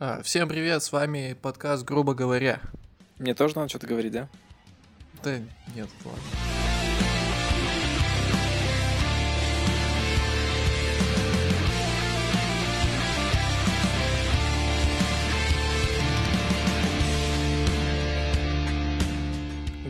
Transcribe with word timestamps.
А, 0.00 0.22
всем 0.22 0.48
привет, 0.48 0.80
с 0.84 0.92
вами 0.92 1.36
подкаст 1.42 1.84
«Грубо 1.84 2.14
говоря». 2.14 2.60
Мне 3.18 3.34
тоже 3.34 3.56
надо 3.56 3.68
что-то 3.68 3.88
говорить, 3.88 4.12
да? 4.12 4.28
Да 5.24 5.40
нет, 5.74 5.88
ладно. 6.04 6.22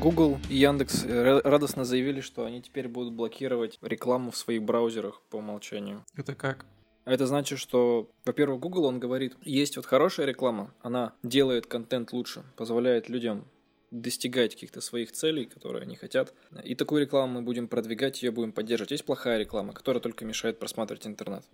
Google 0.00 0.38
и 0.48 0.56
Яндекс 0.56 1.04
э, 1.04 1.42
радостно 1.44 1.84
заявили, 1.84 2.22
что 2.22 2.46
они 2.46 2.62
теперь 2.62 2.88
будут 2.88 3.12
блокировать 3.12 3.78
рекламу 3.82 4.30
в 4.30 4.38
своих 4.38 4.62
браузерах 4.62 5.20
по 5.28 5.36
умолчанию. 5.36 6.02
Это 6.16 6.34
как? 6.34 6.64
Это 7.08 7.26
значит, 7.26 7.58
что, 7.58 8.10
во-первых, 8.26 8.60
Google, 8.60 8.84
он 8.84 9.00
говорит, 9.00 9.34
есть 9.42 9.76
вот 9.76 9.86
хорошая 9.86 10.26
реклама, 10.26 10.74
она 10.82 11.14
делает 11.22 11.66
контент 11.66 12.12
лучше, 12.12 12.44
позволяет 12.54 13.08
людям 13.08 13.46
достигать 13.90 14.52
каких-то 14.52 14.82
своих 14.82 15.12
целей, 15.12 15.46
которые 15.46 15.84
они 15.84 15.96
хотят. 15.96 16.34
И 16.64 16.74
такую 16.74 17.00
рекламу 17.00 17.40
мы 17.40 17.42
будем 17.42 17.66
продвигать, 17.66 18.22
ее 18.22 18.30
будем 18.30 18.52
поддерживать. 18.52 18.90
Есть 18.90 19.06
плохая 19.06 19.38
реклама, 19.38 19.72
которая 19.72 20.02
только 20.02 20.26
мешает 20.26 20.58
просматривать 20.58 21.06
интернет. 21.06 21.44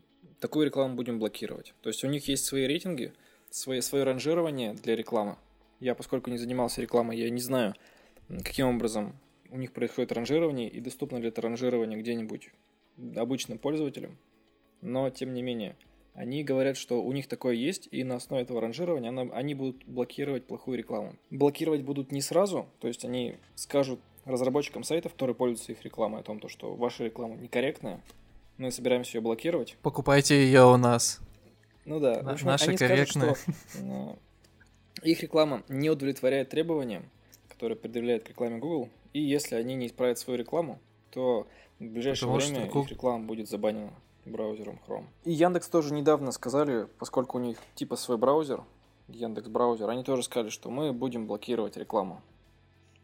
Такую 0.41 0.66
рекламу 0.66 0.96
будем 0.96 1.20
блокировать. 1.20 1.73
То 1.82 1.88
есть 1.88 2.02
у 2.02 2.09
них 2.09 2.27
есть 2.27 2.46
свои 2.46 2.66
рейтинги, 2.66 3.12
свои, 3.48 3.80
свое 3.80 4.02
ранжирование 4.02 4.74
для 4.74 4.96
рекламы. 4.96 5.37
Я, 5.79 5.95
поскольку 5.95 6.30
не 6.30 6.38
занимался 6.38 6.82
рекламой, 6.82 7.16
я 7.16 7.30
не 7.30 7.41
знаю, 7.41 7.77
каким 8.29 8.66
образом 8.74 9.16
у 9.51 9.57
них 9.57 9.71
происходит 9.71 10.10
ранжирование 10.10 10.68
и 10.68 10.80
доступно 10.80 11.18
ли 11.18 11.29
это 11.29 11.43
ранжирование 11.43 11.96
где-нибудь 11.96 12.51
обычным 13.15 13.59
пользователям. 13.59 14.18
Но, 14.84 15.09
тем 15.09 15.33
не 15.33 15.41
менее, 15.41 15.77
они 16.12 16.45
говорят, 16.45 16.77
что 16.77 17.02
у 17.02 17.11
них 17.12 17.27
такое 17.27 17.55
есть, 17.55 17.88
и 17.91 18.05
на 18.05 18.16
основе 18.16 18.43
этого 18.43 18.61
ранжирования 18.61 19.09
она, 19.09 19.23
они 19.33 19.55
будут 19.55 19.83
блокировать 19.87 20.47
плохую 20.47 20.77
рекламу. 20.77 21.16
Блокировать 21.30 21.80
будут 21.80 22.12
не 22.12 22.20
сразу, 22.20 22.68
то 22.80 22.87
есть 22.87 23.02
они 23.05 23.37
скажут 23.55 23.99
разработчикам 24.27 24.85
сайтов, 24.85 25.12
которые 25.12 25.35
пользуются 25.35 25.73
их 25.73 25.82
рекламой, 25.85 26.21
о 26.21 26.23
том, 26.23 26.38
то, 26.38 26.49
что 26.49 26.74
ваша 26.74 27.05
реклама 27.05 27.35
некорректная, 27.37 28.02
мы 28.59 28.71
собираемся 28.71 29.16
ее 29.16 29.23
блокировать. 29.23 29.77
Покупайте 29.80 30.37
ее 30.37 30.66
у 30.66 30.77
нас. 30.77 31.18
Ну 31.87 31.99
да, 31.99 32.23
в 32.23 32.29
общем, 32.29 32.46
Наша 32.46 32.66
они 32.66 32.77
корректная. 32.77 33.35
скажут, 33.35 33.57
что 33.71 34.18
э, 35.02 35.09
их 35.09 35.23
реклама 35.23 35.62
не 35.68 35.88
удовлетворяет 35.88 36.51
требованиям, 36.51 37.10
которые 37.49 37.77
предъявляет 37.77 38.24
к 38.24 38.29
рекламе 38.29 38.59
Google, 38.59 38.90
и 39.15 39.21
если 39.21 39.55
они 39.55 39.77
не 39.77 39.87
исправят 39.87 40.18
свою 40.18 40.38
рекламу, 40.38 40.79
то 41.10 41.46
в 41.79 41.85
ближайшее 41.85 42.29
Потому 42.29 42.38
время 42.38 42.71
что... 42.71 42.82
их 42.82 42.90
реклама 42.90 43.24
будет 43.24 43.49
забанена 43.49 43.95
браузером 44.27 44.80
Chrome. 44.87 45.07
И 45.25 45.33
Яндекс 45.33 45.69
тоже 45.69 45.93
недавно 45.93 46.33
сказали, 46.33 46.89
поскольку 46.99 47.39
у 47.39 47.41
них 47.41 47.59
типа 47.75 47.97
свой 47.97 48.17
браузер, 48.17 48.63
Яндекс 49.09 49.49
браузер, 49.49 49.89
они 49.89 50.03
тоже 50.03 50.23
сказали, 50.23 50.49
что 50.49 50.71
мы 50.71 50.93
будем 50.93 51.27
блокировать 51.27 51.77
рекламу. 51.77 52.23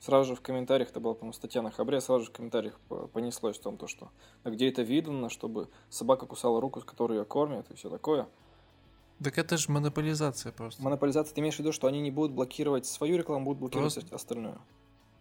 Сразу 0.01 0.31
же 0.31 0.35
в 0.35 0.41
комментариях, 0.41 0.89
это 0.89 0.99
была, 0.99 1.13
по-моему, 1.13 1.35
статья 1.35 1.61
на 1.61 1.71
Хабре, 1.71 2.01
сразу 2.01 2.25
же 2.25 2.31
в 2.31 2.33
комментариях 2.33 2.81
понеслось 3.13 3.59
в 3.59 3.61
том, 3.61 3.77
то, 3.77 3.87
что 3.87 4.09
а 4.45 4.51
где 4.51 4.71
это 4.71 4.81
видно, 4.81 5.29
чтобы 5.29 5.69
собака 5.91 6.25
кусала 6.25 6.59
руку, 6.59 6.81
с 6.81 6.85
которой 6.85 7.19
ее 7.19 7.25
кормят 7.27 7.71
и 7.71 7.75
все 7.75 7.91
такое. 7.91 8.27
Так 9.23 9.37
это 9.37 9.59
же 9.59 9.71
монополизация 9.71 10.53
просто. 10.53 10.83
Монополизация, 10.83 11.35
ты 11.35 11.43
имеешь 11.43 11.57
в 11.57 11.59
виду, 11.59 11.73
что 11.73 11.87
они 11.87 12.01
не 12.01 12.11
будут 12.11 12.33
блокировать 12.33 12.87
свою 12.87 13.19
рекламу, 13.19 13.45
будут 13.45 13.61
блокировать 13.61 13.93
просто... 13.93 14.17
остальную? 14.17 14.59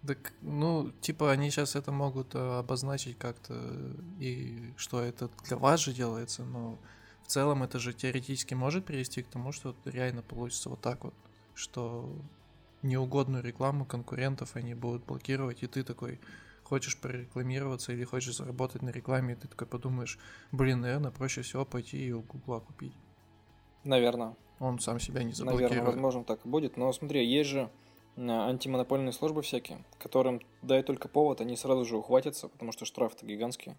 Так, 0.05 0.33
ну, 0.42 0.92
типа, 1.02 1.31
они 1.31 1.52
сейчас 1.52 1.75
это 1.75 1.92
могут 1.92 2.33
э, 2.33 2.59
обозначить 2.59 3.17
как-то, 3.17 3.53
и 4.19 4.73
что 4.78 5.02
это 5.02 5.30
для 5.45 5.58
вас 5.58 5.81
же 5.81 5.94
делается, 5.94 6.44
но 6.44 6.80
в 7.23 7.28
целом 7.28 7.64
это 7.64 7.80
же 7.80 7.94
теоретически 7.94 8.53
может 8.53 8.86
привести 8.86 9.23
к 9.23 9.27
тому, 9.27 9.52
что 9.52 9.75
реально 9.83 10.22
получится 10.22 10.70
вот 10.70 10.80
так 10.80 11.03
вот, 11.03 11.14
что 11.53 12.09
неугодную 12.81 13.44
рекламу 13.44 13.83
конкурентов 13.83 14.55
они 14.55 14.73
будут 14.73 15.05
блокировать, 15.05 15.64
и 15.64 15.67
ты 15.67 15.83
такой 15.83 16.20
хочешь 16.64 16.97
прорекламироваться 16.97 17.92
или 17.92 18.05
хочешь 18.05 18.38
заработать 18.38 18.82
на 18.82 18.89
рекламе, 18.89 19.33
и 19.33 19.38
ты 19.38 19.48
такой 19.48 19.67
подумаешь, 19.67 20.17
блин, 20.52 20.82
наверное, 20.82 21.11
проще 21.11 21.42
всего 21.42 21.65
пойти 21.65 21.98
и 22.08 22.11
у 22.11 22.21
Гугла 22.21 22.59
купить. 22.59 22.93
Наверное. 23.83 24.36
Он 24.59 24.80
сам 24.80 24.99
себя 24.99 25.23
не 25.23 25.33
заблокирует. 25.33 25.71
Наверное, 25.71 25.92
возможно, 25.93 26.23
так 26.23 26.45
и 26.45 26.49
будет. 26.49 26.77
Но 26.77 26.92
смотри, 26.93 27.26
есть 27.26 27.49
же 27.49 27.70
антимонопольные 28.19 29.13
службы 29.13 29.41
всякие, 29.41 29.85
которым 29.97 30.41
дай 30.61 30.83
только 30.83 31.07
повод, 31.07 31.41
они 31.41 31.55
сразу 31.55 31.85
же 31.85 31.97
ухватятся, 31.97 32.47
потому 32.47 32.71
что 32.71 32.85
штрафы-то 32.85 33.25
гигантские. 33.25 33.77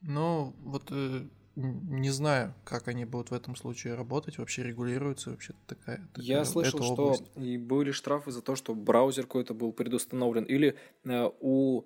Ну, 0.00 0.54
вот 0.60 0.84
э, 0.90 1.26
не 1.56 2.10
знаю, 2.10 2.54
как 2.64 2.86
они 2.86 3.04
будут 3.04 3.30
в 3.30 3.34
этом 3.34 3.56
случае 3.56 3.94
работать, 3.94 4.38
вообще 4.38 4.62
регулируется 4.62 5.30
вообще 5.30 5.54
такая, 5.66 6.08
такая 6.12 6.26
Я 6.26 6.44
слышал, 6.44 6.80
что 6.82 7.16
и 7.34 7.58
были 7.58 7.90
штрафы 7.90 8.30
за 8.30 8.42
то, 8.42 8.54
что 8.54 8.74
браузер 8.74 9.24
какой-то 9.24 9.54
был 9.54 9.72
предустановлен, 9.72 10.44
или 10.44 10.76
э, 11.04 11.30
у 11.40 11.84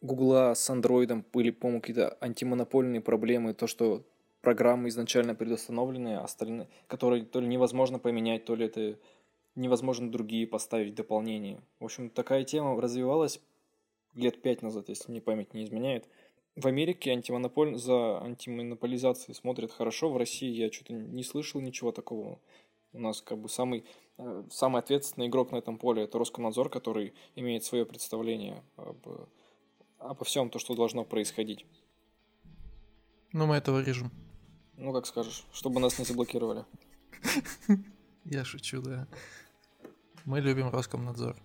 Гугла 0.00 0.52
с 0.54 0.68
андроидом 0.70 1.24
были, 1.32 1.50
по-моему, 1.50 1.80
какие-то 1.80 2.16
антимонопольные 2.20 3.00
проблемы, 3.00 3.54
то, 3.54 3.66
что 3.66 4.06
программы 4.42 4.90
изначально 4.90 5.34
предустановленные, 5.34 6.18
остальные, 6.18 6.68
которые 6.86 7.24
то 7.24 7.40
ли 7.40 7.48
невозможно 7.48 7.98
поменять, 7.98 8.44
то 8.44 8.54
ли 8.54 8.66
это 8.66 8.98
невозможно 9.54 10.10
другие 10.10 10.46
поставить 10.46 10.94
дополнения. 10.94 11.62
В 11.80 11.84
общем, 11.84 12.10
такая 12.10 12.44
тема 12.44 12.80
развивалась 12.80 13.40
лет 14.14 14.42
пять 14.42 14.62
назад, 14.62 14.88
если 14.88 15.10
мне 15.10 15.20
память 15.20 15.54
не 15.54 15.64
изменяет. 15.64 16.08
В 16.56 16.66
Америке 16.66 17.10
антимонополь... 17.10 17.76
за 17.76 18.20
антимонополизацией 18.22 19.34
смотрят 19.34 19.72
хорошо, 19.72 20.10
в 20.10 20.16
России 20.16 20.50
я 20.50 20.70
что-то 20.70 20.92
не 20.92 21.24
слышал 21.24 21.60
ничего 21.60 21.90
такого. 21.90 22.38
У 22.92 23.00
нас 23.00 23.20
как 23.20 23.38
бы 23.38 23.48
самый, 23.48 23.84
э, 24.18 24.44
самый 24.50 24.80
ответственный 24.80 25.26
игрок 25.26 25.50
на 25.50 25.56
этом 25.56 25.78
поле– 25.78 26.02
это 26.04 26.16
Роскомнадзор, 26.18 26.68
который 26.70 27.12
имеет 27.34 27.64
свое 27.64 27.84
представление 27.84 28.62
об, 28.76 29.04
обо 29.98 30.24
всем 30.24 30.48
то, 30.48 30.60
что 30.60 30.76
должно 30.76 31.04
происходить. 31.04 31.66
Ну, 33.32 33.46
мы 33.46 33.56
этого 33.56 33.82
режем. 33.82 34.12
Ну, 34.76 34.92
как 34.92 35.06
скажешь, 35.06 35.44
чтобы 35.52 35.80
нас 35.80 35.98
не 35.98 36.04
заблокировали. 36.04 36.64
Я 38.24 38.44
шучу, 38.44 38.80
да. 38.80 39.08
Мы 40.24 40.40
любим 40.40 40.70
Роскомнадзор. 40.70 41.36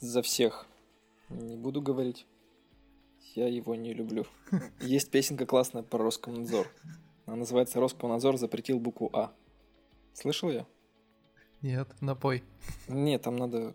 За 0.00 0.22
всех. 0.22 0.66
Не 1.28 1.56
буду 1.56 1.82
говорить. 1.82 2.26
Я 3.34 3.46
его 3.46 3.74
не 3.74 3.92
люблю. 3.92 4.24
Есть 4.80 5.10
песенка 5.10 5.44
классная 5.44 5.82
про 5.82 5.98
Роскомнадзор. 6.04 6.66
Она 7.26 7.36
называется 7.36 7.80
«Роскомнадзор 7.80 8.38
запретил 8.38 8.78
букву 8.78 9.10
А». 9.12 9.32
Слышал 10.14 10.50
я? 10.50 10.66
Нет, 11.60 11.88
напой. 12.00 12.42
Нет, 12.88 13.22
там 13.22 13.36
надо, 13.36 13.74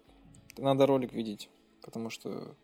надо 0.58 0.86
ролик 0.88 1.14
видеть, 1.14 1.50
потому 1.84 2.10
что... 2.10 2.56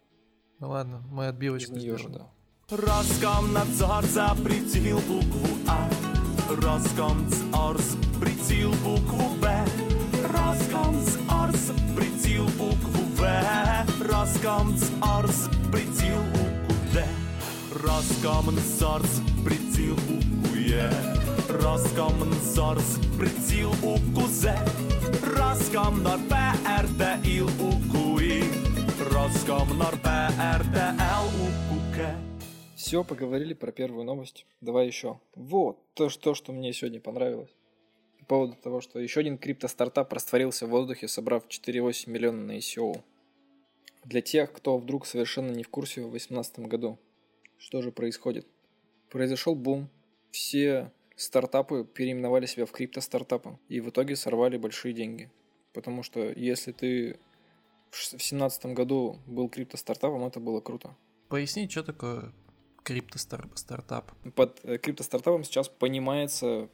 Ну 0.59 0.69
ладно, 0.69 1.03
мы 1.11 1.27
отбивочку 1.27 1.77
сделаем. 1.77 2.11
Да. 2.11 2.29
Роскомнадзор 2.69 4.05
запретил 4.05 4.97
букву 5.01 5.47
А. 5.67 5.89
Роскомнадзор 6.49 7.77
запретил 7.79 8.71
букву 8.83 9.35
Б. 9.41 9.65
Роскомнадзор 10.23 11.14
запретил 12.35 12.45
букву 12.57 13.01
В. 13.15 13.21
Роскомнадзор 14.11 15.27
запретил 15.27 16.17
букву 16.33 16.75
Д. 16.93 17.05
Роскомнадзор 17.71 19.03
запретил 19.03 19.95
букву 19.95 20.55
Е. 20.57 20.91
Роскомнадзор 21.49 22.79
запретил 22.79 23.71
букву 23.81 24.27
З. 24.27 24.57
Роскомнадзор 25.23 26.19
ПРДИЛ 26.27 27.49
букву 27.57 28.19
И. 28.19 28.43
Роскомнадзор 29.11 29.97
ПРДЛ 29.99 31.25
букву 31.37 31.81
К. 31.95 32.15
Все, 32.75 33.03
поговорили 33.03 33.53
про 33.53 33.71
первую 33.71 34.03
новость. 34.03 34.45
Давай 34.61 34.87
еще. 34.87 35.19
Вот, 35.35 35.77
то, 35.93 36.09
что, 36.09 36.33
что 36.33 36.51
мне 36.51 36.73
сегодня 36.73 36.99
понравилось 36.99 37.49
по 38.25 38.35
поводу 38.35 38.55
того, 38.55 38.81
что 38.81 38.99
еще 38.99 39.19
один 39.19 39.37
крипто-стартап 39.37 40.11
растворился 40.11 40.65
в 40.65 40.69
воздухе, 40.69 41.07
собрав 41.07 41.45
4,8 41.47 42.09
миллиона 42.09 42.41
на 42.41 42.57
ICO. 42.57 43.03
Для 44.03 44.21
тех, 44.21 44.51
кто 44.51 44.77
вдруг 44.77 45.05
совершенно 45.05 45.51
не 45.51 45.63
в 45.63 45.69
курсе 45.69 46.01
в 46.01 46.09
2018 46.09 46.59
году, 46.59 46.97
что 47.59 47.81
же 47.81 47.91
происходит? 47.91 48.47
Произошел 49.09 49.53
бум, 49.53 49.89
все 50.31 50.91
стартапы 51.15 51.85
переименовали 51.85 52.47
себя 52.47 52.65
в 52.65 52.71
крипто-стартапы 52.71 53.57
и 53.69 53.79
в 53.79 53.89
итоге 53.89 54.15
сорвали 54.15 54.57
большие 54.57 54.93
деньги. 54.93 55.31
Потому 55.71 56.01
что 56.01 56.31
если 56.31 56.71
ты 56.71 57.19
в 57.91 58.09
2017 58.09 58.65
году 58.67 59.19
был 59.27 59.49
крипто-стартапом, 59.49 60.25
это 60.25 60.39
было 60.39 60.61
круто. 60.61 60.95
Поясни, 61.29 61.69
что 61.69 61.83
такое 61.83 62.33
крипто-стартап? 62.83 64.11
Под 64.35 64.59
э, 64.63 64.77
крипто-стартапом 64.77 65.43
сейчас 65.43 65.69
понимается 65.69 66.69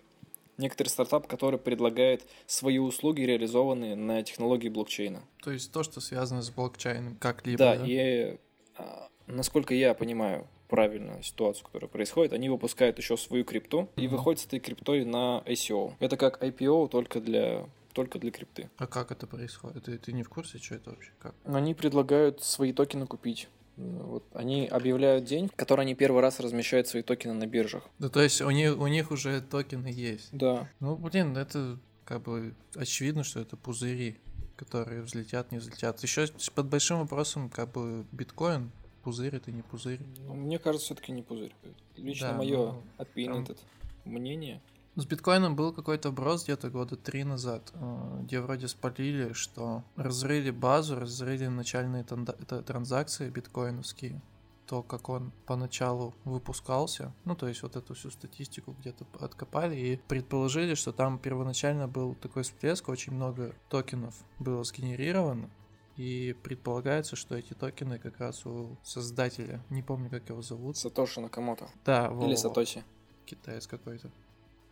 некоторый 0.61 0.87
стартап, 0.87 1.27
который 1.27 1.59
предлагает 1.59 2.25
свои 2.45 2.77
услуги, 2.77 3.21
реализованные 3.21 3.95
на 3.95 4.23
технологии 4.23 4.69
блокчейна. 4.69 5.23
То 5.43 5.51
есть 5.51 5.71
то, 5.71 5.83
что 5.83 5.99
связано 5.99 6.41
с 6.41 6.49
блокчейном 6.49 7.15
как-либо, 7.17 7.57
да? 7.57 7.75
Да, 7.77 7.83
и 7.85 8.37
а, 8.77 9.09
насколько 9.27 9.73
я 9.73 9.93
понимаю, 9.93 10.47
правильно 10.69 11.21
ситуацию, 11.21 11.65
которая 11.65 11.89
происходит, 11.89 12.31
они 12.31 12.47
выпускают 12.49 12.97
еще 12.97 13.17
свою 13.17 13.43
крипту 13.43 13.89
и 13.97 14.07
Мгм. 14.07 14.15
выходят 14.15 14.39
с 14.39 14.45
этой 14.45 14.59
криптой 14.59 15.03
на 15.03 15.43
ICO. 15.45 15.95
Это 15.99 16.15
как 16.15 16.41
IPO, 16.41 16.87
только 16.87 17.19
для 17.19 17.67
только 17.93 18.19
для 18.19 18.31
крипты. 18.31 18.69
А 18.77 18.87
как 18.87 19.11
это 19.11 19.27
происходит? 19.27 19.83
Ты, 19.83 19.97
ты 19.97 20.13
не 20.13 20.23
в 20.23 20.29
курсе, 20.29 20.59
что 20.59 20.75
это 20.75 20.91
вообще? 20.91 21.11
Как? 21.19 21.35
Они 21.43 21.73
предлагают 21.73 22.41
свои 22.41 22.71
токены 22.71 23.05
купить. 23.05 23.49
Вот 23.81 24.25
они 24.33 24.67
объявляют 24.67 25.25
день, 25.25 25.47
в 25.47 25.55
который 25.55 25.81
они 25.81 25.95
первый 25.95 26.21
раз 26.21 26.39
размещают 26.39 26.87
свои 26.87 27.03
токены 27.03 27.33
на 27.33 27.47
биржах. 27.47 27.83
Ну, 27.99 28.09
то 28.09 28.21
есть 28.21 28.41
у 28.41 28.49
них, 28.49 28.77
у 28.77 28.87
них 28.87 29.11
уже 29.11 29.41
токены 29.41 29.87
есть. 29.87 30.29
Да. 30.31 30.69
Ну, 30.79 30.95
блин, 30.95 31.35
это 31.37 31.79
как 32.05 32.23
бы 32.23 32.53
очевидно, 32.75 33.23
что 33.23 33.39
это 33.39 33.57
пузыри, 33.57 34.17
которые 34.55 35.01
взлетят, 35.01 35.51
не 35.51 35.57
взлетят. 35.57 36.01
Еще 36.03 36.27
под 36.53 36.67
большим 36.67 36.99
вопросом, 36.99 37.49
как 37.49 37.71
бы 37.71 38.05
биткоин, 38.11 38.71
пузырь 39.03 39.35
это 39.35 39.51
не 39.51 39.61
пузырь. 39.61 39.99
Ну, 40.27 40.35
Мне 40.35 40.59
кажется, 40.59 40.87
все-таки 40.87 41.11
не 41.11 41.23
пузырь. 41.23 41.53
Лично 41.95 42.29
Да, 42.29 42.33
мое 42.35 42.57
ну, 42.57 42.83
там- 43.25 43.43
этот 43.43 43.59
мнение. 44.05 44.61
С 44.95 45.05
биткоином 45.05 45.55
был 45.55 45.71
какой-то 45.71 46.09
вброс 46.09 46.43
где-то 46.43 46.69
года 46.69 46.97
три 46.97 47.23
назад, 47.23 47.71
э, 47.73 48.19
где 48.23 48.41
вроде 48.41 48.67
спалили, 48.67 49.31
что 49.31 49.83
разрыли 49.95 50.51
базу, 50.51 50.99
разрыли 50.99 51.47
начальные 51.47 52.03
транзакции 52.03 53.29
биткоиновские, 53.29 54.21
то, 54.67 54.83
как 54.83 55.07
он 55.07 55.31
поначалу 55.45 56.13
выпускался, 56.25 57.13
ну, 57.23 57.35
то 57.35 57.47
есть 57.47 57.63
вот 57.63 57.77
эту 57.77 57.93
всю 57.93 58.11
статистику 58.11 58.75
где-то 58.79 59.05
откопали 59.19 59.75
и 59.77 59.95
предположили, 59.95 60.75
что 60.75 60.91
там 60.91 61.19
первоначально 61.19 61.87
был 61.87 62.15
такой 62.15 62.43
всплеск, 62.43 62.89
очень 62.89 63.13
много 63.13 63.55
токенов 63.69 64.15
было 64.39 64.63
сгенерировано, 64.65 65.49
и 65.95 66.35
предполагается, 66.43 67.15
что 67.15 67.35
эти 67.35 67.53
токены 67.53 67.97
как 67.97 68.19
раз 68.19 68.45
у 68.45 68.77
создателя, 68.83 69.63
не 69.69 69.83
помню, 69.83 70.09
как 70.09 70.27
его 70.29 70.41
зовут. 70.41 70.77
Сатоши 70.77 71.21
Накамото. 71.21 71.69
Да, 71.85 72.07
Или 72.23 72.35
Сатоси. 72.35 72.83
китаец 73.25 73.67
какой-то. 73.67 74.09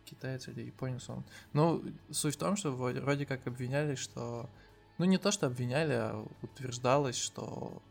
Китаец 0.04 0.48
или 0.48 0.62
японец 0.62 1.08
он. 1.08 1.24
Ну, 1.52 1.82
суть 2.10 2.34
в 2.34 2.38
том, 2.38 2.56
что 2.56 2.72
вроде, 2.72 3.26
как 3.26 3.46
обвиняли, 3.46 3.94
что... 3.94 4.48
Ну, 4.98 5.04
не 5.06 5.18
то, 5.18 5.30
что 5.30 5.46
обвиняли, 5.46 5.92
а 5.92 6.26
утверждалось, 6.42 7.16
что 7.16 7.82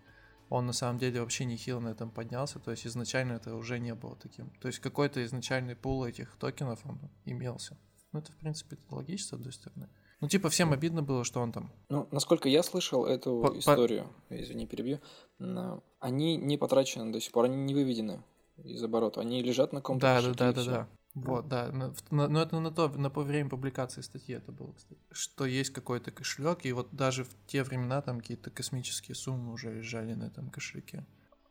он 0.49 0.65
на 0.65 0.73
самом 0.73 0.99
деле 0.99 1.21
вообще 1.21 1.45
нехило 1.45 1.79
на 1.79 1.89
этом 1.89 2.09
поднялся, 2.09 2.59
то 2.59 2.71
есть 2.71 2.85
изначально 2.85 3.33
это 3.33 3.55
уже 3.55 3.79
не 3.79 3.93
было 3.93 4.15
таким. 4.15 4.49
То 4.61 4.67
есть 4.67 4.79
какой-то 4.79 5.23
изначальный 5.23 5.75
пул 5.75 6.05
этих 6.05 6.35
токенов 6.37 6.79
он 6.85 6.99
имелся. 7.25 7.77
Ну, 8.11 8.19
это, 8.19 8.31
в 8.31 8.35
принципе, 8.35 8.75
это 8.75 8.95
логично, 8.95 9.27
с 9.27 9.33
одной 9.33 9.53
стороны. 9.53 9.87
Ну, 10.21 10.27
типа, 10.27 10.49
всем 10.49 10.73
обидно 10.73 11.01
было, 11.01 11.23
что 11.23 11.39
он 11.39 11.51
там... 11.51 11.71
Ну, 11.87 12.07
насколько 12.11 12.49
я 12.49 12.61
слышал 12.63 13.05
эту 13.05 13.41
По- 13.41 13.51
по- 13.51 13.59
историю, 13.59 14.07
извини, 14.29 14.65
перебью, 14.65 14.99
м, 15.39 15.81
они 15.99 16.35
не 16.35 16.57
потрачены 16.57 17.11
до 17.11 17.21
сих 17.21 17.31
пор, 17.31 17.45
они 17.45 17.55
не 17.55 17.73
выведены 17.73 18.21
из 18.57 18.83
оборота, 18.83 19.21
они 19.21 19.41
лежат 19.41 19.71
на 19.71 19.79
каком-то 19.79 20.01
Да, 20.01 20.21
да, 20.21 20.33
да, 20.33 20.53
да, 20.53 20.65
да. 20.65 20.87
Вот, 21.15 21.47
да. 21.47 21.71
Но 22.11 22.41
это 22.41 22.59
на 22.59 22.71
то, 22.71 22.87
на 22.89 23.09
по 23.09 23.23
время 23.23 23.49
публикации 23.49 24.01
статьи 24.01 24.35
это 24.35 24.51
было, 24.51 24.71
кстати. 24.73 25.01
Что 25.11 25.45
есть 25.45 25.71
какой-то 25.71 26.11
кошелек, 26.11 26.65
и 26.65 26.71
вот 26.71 26.89
даже 26.91 27.23
в 27.23 27.29
те 27.47 27.63
времена 27.63 28.01
там 28.01 28.21
какие-то 28.21 28.51
космические 28.51 29.15
суммы 29.15 29.51
уже 29.51 29.73
лежали 29.73 30.13
на 30.13 30.25
этом 30.25 30.49
кошельке. 30.49 31.05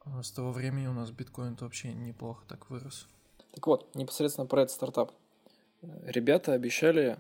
А 0.05 0.23
с 0.23 0.31
того 0.31 0.53
времени 0.53 0.87
у 0.87 0.93
нас 0.93 1.11
биткоин 1.11 1.57
вообще 1.61 1.93
неплохо 1.93 2.45
так 2.47 2.71
вырос. 2.71 3.09
Так 3.53 3.67
вот, 3.67 3.95
непосредственно 3.95 4.47
про 4.47 4.63
этот 4.63 4.75
стартап. 4.75 5.13
Ребята 5.83 6.53
обещали 6.53 7.19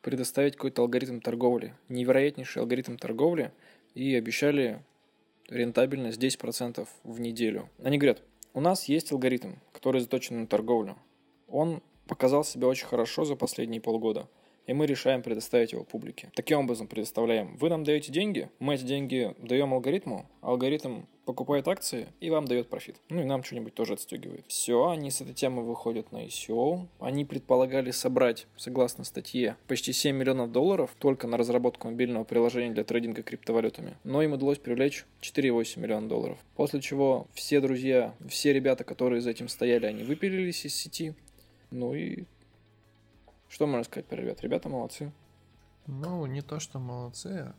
предоставить 0.00 0.56
какой-то 0.56 0.82
алгоритм 0.82 1.20
торговли, 1.20 1.74
невероятнейший 1.88 2.62
алгоритм 2.62 2.96
торговли, 2.96 3.52
и 3.94 4.14
обещали 4.14 4.84
рентабельность 5.48 6.18
10% 6.18 6.88
в 7.04 7.20
неделю. 7.20 7.70
Они 7.82 7.98
говорят, 7.98 8.22
у 8.54 8.60
нас 8.60 8.84
есть 8.84 9.12
алгоритм, 9.12 9.54
который 9.72 10.00
заточен 10.00 10.40
на 10.40 10.46
торговлю. 10.46 10.96
Он 11.48 11.82
показал 12.06 12.44
себя 12.44 12.68
очень 12.68 12.86
хорошо 12.86 13.24
за 13.24 13.36
последние 13.36 13.80
полгода, 13.80 14.28
и 14.66 14.72
мы 14.72 14.86
решаем 14.86 15.22
предоставить 15.22 15.72
его 15.72 15.84
публике. 15.84 16.30
Таким 16.34 16.60
образом 16.60 16.86
предоставляем. 16.86 17.56
Вы 17.56 17.68
нам 17.68 17.84
даете 17.84 18.12
деньги, 18.12 18.50
мы 18.58 18.74
эти 18.74 18.84
деньги 18.84 19.34
даем 19.38 19.74
алгоритму, 19.74 20.26
алгоритм 20.40 21.02
покупает 21.26 21.66
акции 21.68 22.06
и 22.20 22.30
вам 22.30 22.46
дает 22.46 22.70
профит. 22.70 22.96
Ну 23.10 23.20
и 23.20 23.24
нам 23.24 23.42
что-нибудь 23.42 23.74
тоже 23.74 23.94
отстегивает. 23.94 24.44
Все, 24.46 24.88
они 24.88 25.10
с 25.10 25.20
этой 25.20 25.34
темы 25.34 25.64
выходят 25.64 26.12
на 26.12 26.24
ICO. 26.24 26.86
Они 27.00 27.24
предполагали 27.24 27.90
собрать, 27.90 28.46
согласно 28.56 29.04
статье, 29.04 29.56
почти 29.66 29.92
7 29.92 30.16
миллионов 30.16 30.52
долларов 30.52 30.94
только 30.98 31.26
на 31.26 31.36
разработку 31.36 31.88
мобильного 31.88 32.24
приложения 32.24 32.72
для 32.72 32.84
трейдинга 32.84 33.22
криптовалютами. 33.22 33.96
Но 34.04 34.22
им 34.22 34.32
удалось 34.32 34.58
привлечь 34.58 35.04
4,8 35.20 35.80
миллиона 35.80 36.08
долларов. 36.08 36.38
После 36.54 36.80
чего 36.80 37.26
все 37.34 37.60
друзья, 37.60 38.14
все 38.28 38.52
ребята, 38.52 38.84
которые 38.84 39.20
за 39.20 39.30
этим 39.30 39.48
стояли, 39.48 39.86
они 39.86 40.04
выпилились 40.04 40.64
из 40.64 40.74
сети. 40.76 41.14
Ну 41.70 41.94
и 41.94 42.24
что 43.48 43.66
можно 43.66 43.84
сказать 43.84 44.06
про 44.06 44.16
ребят? 44.16 44.40
Ребята 44.42 44.68
молодцы. 44.68 45.12
Ну, 45.86 46.26
не 46.26 46.42
то, 46.42 46.58
что 46.58 46.78
молодцы, 46.78 47.28
а 47.28 47.54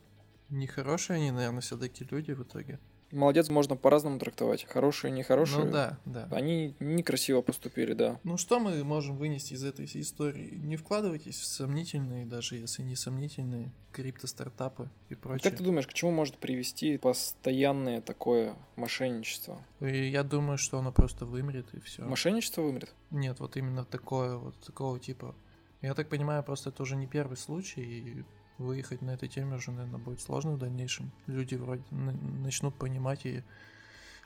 нехорошие 0.50 1.18
они, 1.18 1.32
наверное, 1.32 1.62
все-таки 1.62 2.06
люди 2.10 2.32
в 2.32 2.44
итоге. 2.44 2.80
Молодец 3.12 3.50
можно 3.50 3.76
по-разному 3.76 4.20
трактовать. 4.20 4.66
Хорошие, 4.66 5.12
нехорошие. 5.12 5.66
Ну 5.66 5.72
да, 5.72 5.98
да. 6.06 6.28
Они 6.32 6.76
некрасиво 6.80 7.42
поступили, 7.42 7.94
да. 7.94 8.20
Ну 8.24 8.38
что 8.38 8.60
мы 8.60 8.84
можем 8.84 9.18
вынести 9.18 9.54
из 9.54 9.64
этой 9.64 9.86
истории? 9.86 10.56
Не 10.56 10.76
вкладывайтесь 10.76 11.40
в 11.40 11.46
сомнительные, 11.46 12.26
даже 12.26 12.58
если 12.58 12.82
не 12.84 12.96
сомнительные, 12.96 13.72
криптостартапы 13.94 14.90
и 15.10 15.16
прочее. 15.16 15.50
Как 15.50 15.58
ты 15.58 15.64
думаешь, 15.64 15.88
к 15.88 15.94
чему 15.94 16.12
может 16.12 16.38
привести 16.38 16.98
постоянное 16.98 18.02
такое 18.02 18.56
мошенничество? 18.76 19.62
И 19.80 20.10
я 20.10 20.24
думаю, 20.24 20.58
что 20.58 20.78
оно 20.80 20.92
просто 20.92 21.26
вымрет 21.26 21.74
и 21.74 21.80
все. 21.80 22.04
Мошенничество 22.04 22.62
вымрет? 22.62 22.94
Нет, 23.12 23.40
вот 23.40 23.56
именно 23.56 23.86
такое, 23.86 24.36
вот 24.36 24.60
такого 24.60 25.00
типа. 25.00 25.34
Я 25.82 25.94
так 25.94 26.10
понимаю, 26.10 26.44
просто 26.44 26.70
это 26.70 26.84
уже 26.84 26.96
не 26.96 27.08
первый 27.08 27.38
случай, 27.38 27.82
и 27.82 28.24
выехать 28.58 29.02
на 29.02 29.12
этой 29.12 29.30
теме 29.30 29.56
уже, 29.56 29.72
наверное, 29.72 30.00
будет 30.00 30.22
сложно 30.22 30.52
в 30.54 30.58
дальнейшем. 30.60 31.12
Люди 31.28 31.56
вроде 31.56 31.84
на- 31.92 32.12
начнут 32.12 32.76
понимать 32.76 33.26
и 33.26 33.44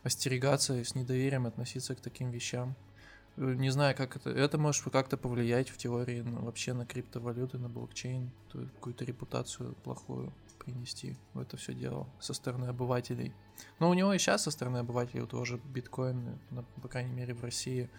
остерегаться, 0.04 0.78
и 0.78 0.84
с 0.84 0.96
недоверием 0.96 1.46
относиться 1.46 1.96
к 1.96 2.02
таким 2.02 2.32
вещам. 2.32 2.76
Э, 3.38 3.54
Не 3.54 3.70
знаю, 3.70 3.96
как 3.96 4.16
это... 4.16 4.30
Это 4.30 4.58
может 4.58 4.84
как-то 4.92 5.18
повлиять 5.18 5.70
в 5.70 5.78
теории 5.78 6.22
на- 6.22 6.42
вообще 6.42 6.74
на 6.74 6.86
криптовалюты, 6.86 7.58
на 7.58 7.70
блокчейн, 7.70 8.32
какую-то 8.52 9.06
репутацию 9.06 9.76
плохую 9.84 10.34
принести 10.60 11.18
в 11.34 11.40
это 11.40 11.58
все 11.58 11.74
дело 11.74 12.08
со 12.20 12.34
стороны 12.34 12.66
обывателей. 12.66 13.34
Но 13.80 13.90
у 13.90 13.94
него 13.94 14.14
и 14.14 14.20
сейчас 14.20 14.44
со 14.44 14.52
стороны 14.52 14.78
обывателей 14.78 15.26
тоже 15.26 15.60
биткоин, 15.74 16.40
по 16.82 16.88
крайней 16.88 17.14
мере 17.14 17.34
в 17.34 17.42
России, 17.44 17.90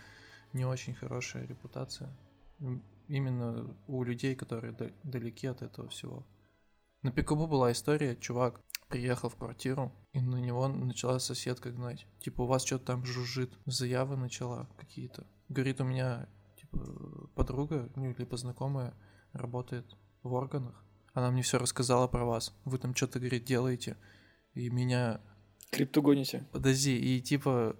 не 0.52 0.64
очень 0.64 0.94
хорошая 0.94 1.46
репутация. 1.46 2.08
Именно 3.12 3.76
у 3.88 4.04
людей, 4.04 4.34
которые 4.34 4.72
да- 4.72 4.90
далеки 5.02 5.46
от 5.46 5.60
этого 5.60 5.86
всего. 5.90 6.26
На 7.02 7.12
Пикабу 7.12 7.46
была 7.46 7.70
история, 7.70 8.16
чувак 8.16 8.58
приехал 8.88 9.28
в 9.28 9.36
квартиру, 9.36 9.92
и 10.14 10.20
на 10.22 10.36
него 10.36 10.66
начала 10.66 11.18
соседка 11.18 11.70
гнать. 11.72 12.06
Типа, 12.20 12.40
у 12.40 12.46
вас 12.46 12.64
что-то 12.64 12.86
там 12.86 13.04
жужжит. 13.04 13.52
Заявы 13.66 14.16
начала 14.16 14.66
какие-то. 14.78 15.26
Говорит, 15.50 15.82
у 15.82 15.84
меня, 15.84 16.26
типа, 16.56 16.78
подруга, 17.34 17.92
ну, 17.96 18.14
либо 18.16 18.34
знакомая, 18.38 18.94
работает 19.34 19.94
в 20.22 20.32
органах. 20.32 20.82
Она 21.12 21.30
мне 21.30 21.42
все 21.42 21.58
рассказала 21.58 22.08
про 22.08 22.24
вас. 22.24 22.58
Вы 22.64 22.78
там 22.78 22.94
что-то, 22.94 23.18
говорит, 23.18 23.44
делаете. 23.44 23.98
И 24.54 24.70
меня 24.70 25.20
Крипту 25.70 26.00
гоните? 26.00 26.48
Подожди, 26.50 26.96
и 26.98 27.20
типа 27.20 27.76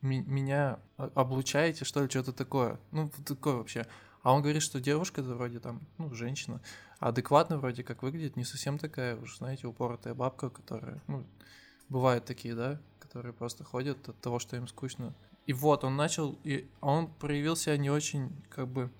меня 0.00 0.78
облучаете, 0.96 1.84
что 1.84 2.02
ли, 2.02 2.08
что-то 2.08 2.32
такое. 2.32 2.78
Ну, 2.92 3.10
такое 3.26 3.54
вообще. 3.54 3.84
А 4.26 4.32
он 4.32 4.42
говорит, 4.42 4.64
что 4.64 4.80
девушка 4.80 5.20
это 5.20 5.36
вроде 5.36 5.60
там, 5.60 5.86
ну, 5.98 6.12
женщина, 6.12 6.60
адекватно 6.98 7.58
вроде 7.58 7.84
как 7.84 8.02
выглядит, 8.02 8.34
не 8.34 8.42
совсем 8.42 8.76
такая 8.76 9.14
уж, 9.14 9.38
знаете, 9.38 9.68
упоротая 9.68 10.14
бабка, 10.14 10.50
которая, 10.50 11.00
ну, 11.06 11.24
бывают 11.88 12.24
такие, 12.24 12.56
да, 12.56 12.80
которые 12.98 13.32
просто 13.32 13.62
ходят 13.62 14.08
от 14.08 14.20
того, 14.20 14.40
что 14.40 14.56
им 14.56 14.66
скучно. 14.66 15.14
И 15.46 15.52
вот 15.52 15.84
он 15.84 15.94
начал, 15.94 16.36
и 16.42 16.68
он 16.80 17.06
проявил 17.06 17.54
себя 17.54 17.76
не 17.76 17.88
очень, 17.88 18.32
как 18.50 18.66
бы, 18.66 18.90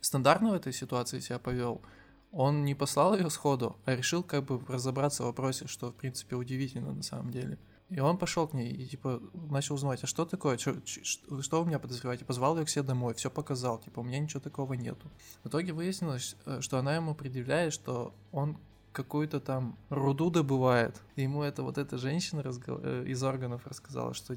стандартно 0.00 0.50
в 0.50 0.54
этой 0.54 0.72
ситуации 0.72 1.18
себя 1.18 1.40
повел. 1.40 1.82
Он 2.30 2.64
не 2.64 2.76
послал 2.76 3.16
ее 3.16 3.30
сходу, 3.30 3.76
а 3.84 3.96
решил 3.96 4.22
как 4.22 4.44
бы 4.44 4.64
разобраться 4.68 5.24
в 5.24 5.26
вопросе, 5.26 5.66
что, 5.66 5.90
в 5.90 5.96
принципе, 5.96 6.36
удивительно 6.36 6.92
на 6.92 7.02
самом 7.02 7.32
деле. 7.32 7.58
И 7.94 8.00
он 8.00 8.16
пошел 8.16 8.48
к 8.48 8.54
ней 8.54 8.72
и, 8.72 8.86
типа, 8.86 9.20
начал 9.50 9.74
узнавать, 9.74 10.02
а 10.02 10.06
что 10.06 10.24
такое, 10.24 10.56
Чё- 10.56 10.80
ч- 10.80 11.04
что, 11.04 11.42
что 11.42 11.60
вы 11.60 11.66
меня 11.68 11.78
подозреваете? 11.78 12.24
Позвал 12.24 12.56
ее 12.58 12.64
к 12.64 12.70
себе 12.70 12.82
домой, 12.84 13.12
все 13.14 13.28
показал, 13.30 13.78
типа, 13.78 14.00
у 14.00 14.02
меня 14.02 14.18
ничего 14.18 14.40
такого 14.40 14.72
нету. 14.74 15.06
В 15.44 15.48
итоге 15.48 15.72
выяснилось, 15.72 16.36
э, 16.46 16.60
что 16.62 16.78
она 16.78 16.94
ему 16.96 17.14
предъявляет, 17.14 17.72
что 17.74 18.14
он 18.32 18.56
какую-то 18.92 19.40
там 19.40 19.76
руду 19.90 20.30
добывает. 20.30 21.00
И 21.16 21.22
ему 21.22 21.42
это 21.42 21.62
вот 21.62 21.76
эта 21.78 21.98
женщина 21.98 22.40
разго- 22.42 22.80
э, 22.82 23.04
из 23.06 23.22
органов 23.22 23.66
рассказала, 23.66 24.14
что 24.14 24.36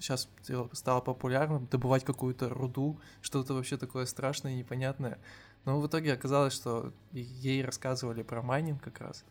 сейчас 0.00 0.28
стало 0.72 1.00
популярным 1.02 1.66
добывать 1.70 2.04
какую-то 2.04 2.48
руду, 2.48 2.98
что-то 3.20 3.52
вообще 3.54 3.76
такое 3.76 4.06
страшное 4.06 4.52
и 4.52 4.56
непонятное. 4.56 5.18
Но 5.66 5.78
в 5.80 5.86
итоге 5.86 6.12
оказалось, 6.14 6.54
что 6.54 6.92
ей 7.12 7.62
рассказывали 7.64 8.22
про 8.22 8.42
майнинг 8.42 8.82
как 8.82 9.00
раз. 9.00 9.24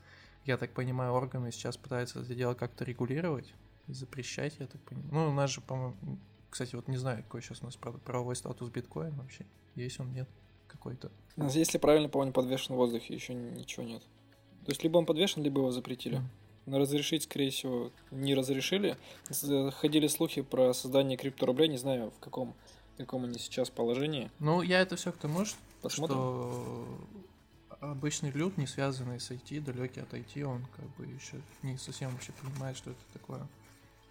Я 0.45 0.57
так 0.57 0.71
понимаю, 0.71 1.13
органы 1.13 1.51
сейчас 1.51 1.77
пытаются 1.77 2.19
это 2.19 2.35
дело 2.35 2.53
как-то 2.53 2.83
регулировать. 2.83 3.53
запрещать, 3.88 4.55
я 4.59 4.67
так 4.67 4.81
понимаю. 4.81 5.09
Ну, 5.12 5.29
у 5.29 5.33
нас 5.33 5.50
же, 5.50 5.62
по-моему, 5.62 5.95
кстати, 6.50 6.75
вот 6.75 6.88
не 6.88 6.97
знаю, 6.97 7.23
какой 7.23 7.41
сейчас 7.41 7.62
у 7.62 7.65
нас 7.65 7.75
правовой 7.75 8.35
статус 8.35 8.69
биткоин 8.69 9.15
вообще. 9.15 9.45
Есть 9.75 10.00
он, 10.00 10.13
нет 10.13 10.29
какой-то. 10.67 11.12
Если 11.38 11.77
правильно 11.77 12.09
помню, 12.09 12.31
подвешен 12.31 12.75
в 12.75 12.77
воздухе, 12.77 13.13
еще 13.13 13.33
ничего 13.33 13.83
нет. 13.83 14.01
То 14.65 14.71
есть 14.71 14.83
либо 14.83 14.97
он 14.97 15.05
подвешен, 15.05 15.43
либо 15.43 15.59
его 15.59 15.71
запретили. 15.71 16.17
Mm. 16.17 16.23
Но 16.65 16.79
разрешить, 16.79 17.23
скорее 17.23 17.50
всего, 17.50 17.91
не 18.12 18.35
разрешили. 18.35 18.97
Ходили 19.71 20.07
слухи 20.07 20.41
про 20.41 20.73
создание 20.73 21.17
крипторублей, 21.17 21.67
не 21.67 21.77
знаю, 21.77 22.12
в 22.12 22.19
каком, 22.19 22.55
в 22.93 22.97
каком 22.97 23.25
они 23.25 23.38
сейчас 23.38 23.69
положении. 23.69 24.31
Ну, 24.39 24.62
я 24.62 24.81
это 24.81 24.95
все 24.95 25.12
к 25.12 25.17
тому, 25.17 25.45
что, 25.45 25.57
Посмотрим. 25.81 26.15
что 26.15 26.88
обычный 27.92 28.32
люд, 28.32 28.58
не 28.58 28.68
связанный 28.68 29.20
с 29.20 29.32
IT, 29.32 29.62
далекий 29.62 30.02
от 30.02 30.13
IT, 30.13 30.44
он 30.44 30.66
как 30.75 30.86
бы 30.96 31.06
еще 31.06 31.42
не 31.62 31.78
совсем 31.78 32.12
вообще 32.12 32.32
понимает, 32.34 32.78
что 32.78 32.92
это 32.92 33.02
такое. 33.13 33.48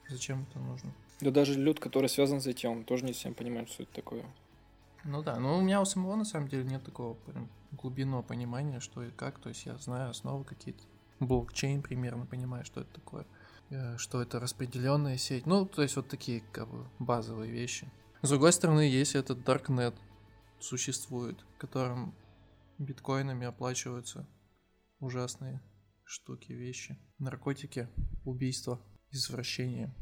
Зачем 0.09 0.47
это 0.51 0.59
нужно. 0.59 0.93
Да 1.21 1.31
даже 1.31 1.55
люд, 1.55 1.81
который 1.81 2.09
связан 2.09 2.41
с 2.41 2.47
IT, 2.47 2.67
он 2.67 2.85
тоже 2.85 3.05
не 3.05 3.13
совсем 3.13 3.35
понимает, 3.35 3.69
что 3.69 3.85
это 3.85 3.93
такое. 3.95 4.25
Ну 5.05 5.23
да, 5.23 5.39
но 5.39 5.59
у 5.59 5.63
меня 5.63 5.81
у 5.81 5.85
самого 5.85 6.17
на 6.17 6.25
самом 6.25 6.49
деле 6.49 6.65
нет 6.65 6.85
такого 6.85 7.15
прям 7.15 7.49
глубинного 7.73 8.23
понимания, 8.23 8.81
что 8.81 9.03
и 9.03 9.11
как. 9.11 9.39
То 9.39 9.49
есть 9.49 9.67
я 9.67 9.77
знаю 9.79 10.11
основы 10.11 10.45
какие-то. 10.45 10.83
Блокчейн 11.21 11.83
примерно 11.83 12.27
понимаю, 12.27 12.65
что 12.65 12.81
это 12.81 12.93
такое. 12.95 13.27
Э, 13.71 13.97
что 13.97 14.21
это 14.21 14.39
распределенная 14.39 15.17
сеть. 15.17 15.47
Ну, 15.47 15.65
то 15.65 15.83
есть 15.83 15.97
вот 15.97 16.09
такие 16.09 16.43
как 16.53 16.69
бы 16.69 16.85
базовые 16.99 17.51
вещи. 17.51 17.89
С 18.21 18.29
другой 18.29 18.53
стороны, 18.53 18.81
есть 18.81 19.15
этот 19.15 19.39
Darknet 19.39 19.95
существует, 20.61 21.37
которым 21.59 22.15
биткоинами 22.83 23.47
оплачиваются 23.47 24.27
ужасные 25.01 25.61
штуки, 26.05 26.53
вещи. 26.53 26.99
Наркотики, 27.19 27.89
убийства, 28.25 28.81
извращение. 29.11 29.95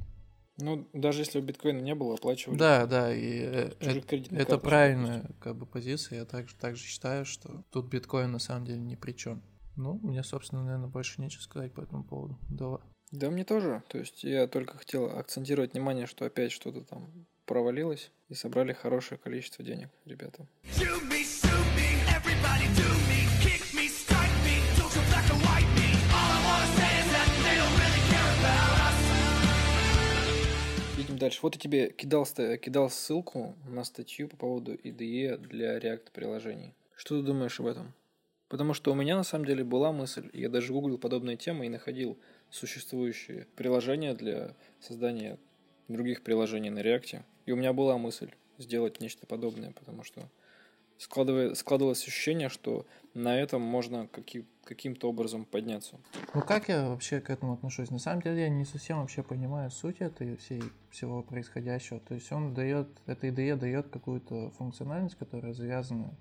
Ну, 0.59 0.89
даже 0.93 1.23
если 1.23 1.39
у 1.39 1.43
биткоина 1.43 1.81
не 1.81 1.95
было, 1.95 2.15
оплачивали. 2.15 2.59
Да, 2.59 2.87
да, 2.87 3.15
и 3.15 3.41
э, 3.41 3.73
это, 3.81 4.17
это 4.17 4.59
правильная 4.59 5.31
как 5.41 5.57
бы 5.57 5.67
позиция. 5.67 6.19
Я 6.19 6.25
также, 6.27 6.55
также 6.57 6.85
считаю, 6.85 7.25
что 7.25 7.65
тут 7.71 7.89
биткоин 7.89 8.31
на 8.31 8.39
самом 8.39 8.67
деле 8.67 8.81
ни 8.81 8.97
при 8.97 9.13
чем. 9.13 9.43
Ну, 9.77 9.99
мне, 10.03 10.23
собственно, 10.23 10.63
наверное, 10.63 10.89
больше 10.89 11.21
нечего 11.21 11.41
сказать 11.41 11.73
по 11.73 11.81
этому 11.81 12.05
поводу. 12.05 12.39
Да. 12.51 12.79
Да, 13.13 13.31
мне 13.31 13.45
тоже. 13.45 13.83
То 13.89 13.99
есть 13.99 14.23
я 14.23 14.47
только 14.47 14.79
хотел 14.79 15.07
акцентировать 15.07 15.73
внимание, 15.73 16.07
что 16.07 16.27
опять 16.27 16.53
что-то 16.53 16.83
там 16.83 17.27
провалилось 17.47 18.13
и 18.29 18.35
собрали 18.35 18.73
хорошее 18.73 19.19
количество 19.19 19.65
денег, 19.65 19.89
ребята. 20.05 20.47
Дальше. 31.21 31.41
Вот 31.43 31.55
я 31.55 31.61
тебе 31.61 31.91
кидал, 31.91 32.27
кидал 32.27 32.91
ссылку 32.91 33.55
на 33.69 33.85
статью 33.85 34.29
по 34.29 34.37
поводу 34.37 34.75
IDE 34.75 35.37
для 35.37 35.79
React 35.79 36.11
приложений. 36.13 36.75
Что 36.97 37.21
ты 37.21 37.27
думаешь 37.27 37.61
об 37.61 37.67
этом? 37.67 37.95
Потому 38.49 38.75
что 38.75 38.91
у 38.91 38.95
меня 38.97 39.17
на 39.17 39.23
самом 39.23 39.45
деле 39.45 39.63
была 39.63 39.93
мысль, 39.93 40.29
я 40.33 40.49
даже 40.49 40.73
гуглил 40.73 40.99
подобные 40.99 41.37
темы 41.37 41.67
и 41.67 41.69
находил 41.69 42.19
существующие 42.51 43.47
приложения 43.55 44.15
для 44.15 44.57
создания 44.81 45.39
других 45.87 46.25
приложений 46.25 46.71
на 46.71 46.81
React. 46.81 47.23
И 47.47 47.53
у 47.53 47.57
меня 47.57 47.73
была 47.73 47.97
мысль 47.97 48.33
сделать 48.59 49.01
нечто 49.01 49.27
подобное, 49.27 49.71
потому 49.71 50.03
что 50.03 50.29
складывалось 51.01 52.07
ощущение, 52.07 52.51
что 52.51 52.87
на 53.15 53.37
этом 53.41 53.63
можно 53.63 54.07
каким- 54.07 54.47
каким-то 54.65 55.09
образом 55.09 55.45
подняться. 55.47 55.99
Ну 56.35 56.43
как 56.43 56.69
я 56.69 56.89
вообще 56.89 57.21
к 57.21 57.31
этому 57.31 57.55
отношусь? 57.55 57.91
На 57.91 57.99
самом 57.99 58.23
деле 58.23 58.43
я 58.43 58.49
не 58.51 58.65
совсем 58.65 59.01
вообще 59.01 59.23
понимаю 59.23 59.71
суть 59.71 60.01
этой 60.01 60.37
всей 60.37 60.63
всего 60.91 61.23
происходящего. 61.23 62.01
То 62.01 62.15
есть 62.15 62.31
он 62.31 62.55
дает, 62.55 62.89
эта 63.07 63.29
IDE 63.29 63.57
дает 63.57 63.89
какую-то 63.89 64.51
функциональность, 64.51 65.17
которая 65.17 65.55
завязана 65.55 66.15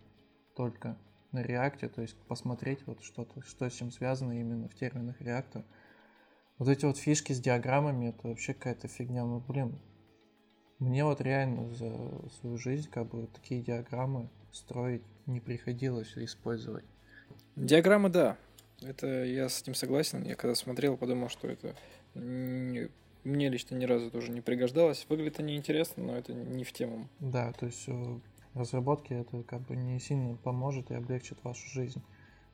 только 0.55 0.97
на 1.31 1.43
реакте, 1.43 1.89
то 1.89 2.01
есть 2.01 2.15
посмотреть 2.27 2.79
вот 2.87 3.03
что-то, 3.03 3.41
что 3.41 3.69
с 3.69 3.73
чем 3.73 3.91
связано 3.91 4.39
именно 4.39 4.67
в 4.67 4.75
терминах 4.75 5.21
реакта. 5.21 5.63
Вот 6.57 6.69
эти 6.69 6.85
вот 6.85 6.97
фишки 6.97 7.33
с 7.33 7.39
диаграммами, 7.39 8.09
это 8.09 8.27
вообще 8.27 8.53
какая-то 8.53 8.87
фигня. 8.87 9.23
Ну, 9.23 9.39
блин, 9.39 9.79
мне 10.79 11.05
вот 11.05 11.21
реально 11.21 11.69
за 11.69 12.29
свою 12.39 12.57
жизнь 12.57 12.89
как 12.89 13.07
бы 13.09 13.27
такие 13.27 13.61
диаграммы 13.61 14.29
строить 14.51 15.03
не 15.25 15.39
приходилось 15.39 16.17
использовать. 16.17 16.85
Диаграммы, 17.55 18.09
да. 18.09 18.37
Это 18.81 19.25
я 19.25 19.49
с 19.49 19.61
этим 19.61 19.73
согласен. 19.73 20.23
Я 20.23 20.35
когда 20.35 20.55
смотрел, 20.55 20.97
подумал, 20.97 21.29
что 21.29 21.47
это 21.47 21.75
не, 22.15 22.89
мне 23.23 23.49
лично 23.49 23.75
ни 23.75 23.85
разу 23.85 24.09
тоже 24.09 24.31
не 24.31 24.41
пригождалось. 24.41 25.05
Выглядит 25.09 25.39
они 25.39 25.55
интересно, 25.55 26.03
но 26.03 26.17
это 26.17 26.33
не 26.33 26.63
в 26.63 26.71
тему. 26.71 27.09
Да, 27.19 27.51
то 27.53 27.65
есть 27.65 27.83
э, 27.87 28.19
разработке 28.53 29.15
это 29.15 29.43
как 29.43 29.61
бы 29.61 29.75
не 29.75 29.99
сильно 29.99 30.35
поможет 30.37 30.91
и 30.91 30.95
облегчит 30.95 31.37
вашу 31.43 31.67
жизнь. 31.69 32.01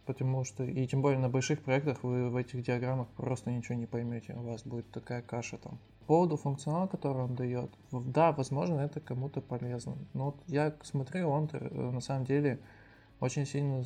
Потому 0.06 0.44
что, 0.44 0.64
и 0.64 0.86
тем 0.86 1.02
более 1.02 1.20
на 1.20 1.30
больших 1.30 1.62
проектах 1.62 2.04
вы 2.04 2.30
в 2.30 2.36
этих 2.36 2.62
диаграммах 2.64 3.08
просто 3.10 3.52
ничего 3.52 3.76
не 3.76 3.88
поймете. 3.88 4.34
У 4.34 4.44
вас 4.44 4.64
будет 4.64 4.90
такая 4.92 5.22
каша 5.22 5.58
там. 5.58 5.80
По 6.06 6.14
поводу 6.14 6.38
функционала, 6.38 6.86
который 6.86 7.24
он 7.24 7.36
дает, 7.36 7.72
да, 7.92 8.32
возможно, 8.32 8.80
это 8.80 9.00
кому-то 9.00 9.42
полезно. 9.42 9.98
Но 10.14 10.26
вот 10.26 10.36
я 10.46 10.76
смотрю, 10.84 11.30
он 11.30 11.50
э, 11.52 11.92
на 11.92 12.00
самом 12.00 12.26
деле 12.26 12.60
очень 13.20 13.48
сильно 13.48 13.84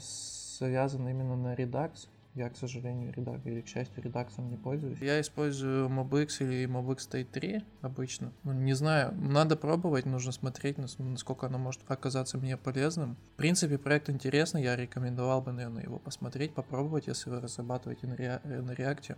завязан 0.60 1.08
именно 1.08 1.38
на 1.38 1.56
Redux. 1.56 2.10
Я, 2.36 2.50
к 2.50 2.58
сожалению, 2.58 3.14
Redux, 3.14 3.42
или 3.46 3.62
к 3.62 3.68
счастью, 3.68 4.04
Redux 4.04 4.42
не 4.42 4.58
пользуюсь. 4.58 5.00
Я 5.00 5.22
использую 5.22 5.88
MobX 5.88 6.28
или 6.42 6.68
MobX 6.68 6.98
State 7.10 7.28
3 7.32 7.64
обычно. 7.82 8.34
Ну, 8.44 8.52
не 8.52 8.74
знаю, 8.74 9.14
надо 9.16 9.56
пробовать, 9.56 10.06
нужно 10.06 10.34
смотреть, 10.34 10.78
насколько 10.78 11.48
оно 11.48 11.58
может 11.58 11.82
оказаться 11.88 12.38
мне 12.38 12.58
полезным. 12.58 13.16
В 13.36 13.38
принципе, 13.38 13.78
проект 13.78 14.10
интересный, 14.10 14.62
я 14.64 14.76
рекомендовал 14.76 15.42
бы, 15.42 15.54
наверное, 15.54 15.84
его 15.84 16.00
посмотреть, 16.00 16.54
попробовать, 16.54 17.08
если 17.08 17.30
вы 17.30 17.40
разрабатываете 17.40 18.08
на, 18.08 18.16
Rea- 18.16 18.62
на 18.62 18.72
React. 18.72 19.16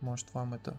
Может, 0.00 0.32
вам 0.32 0.54
это 0.54 0.78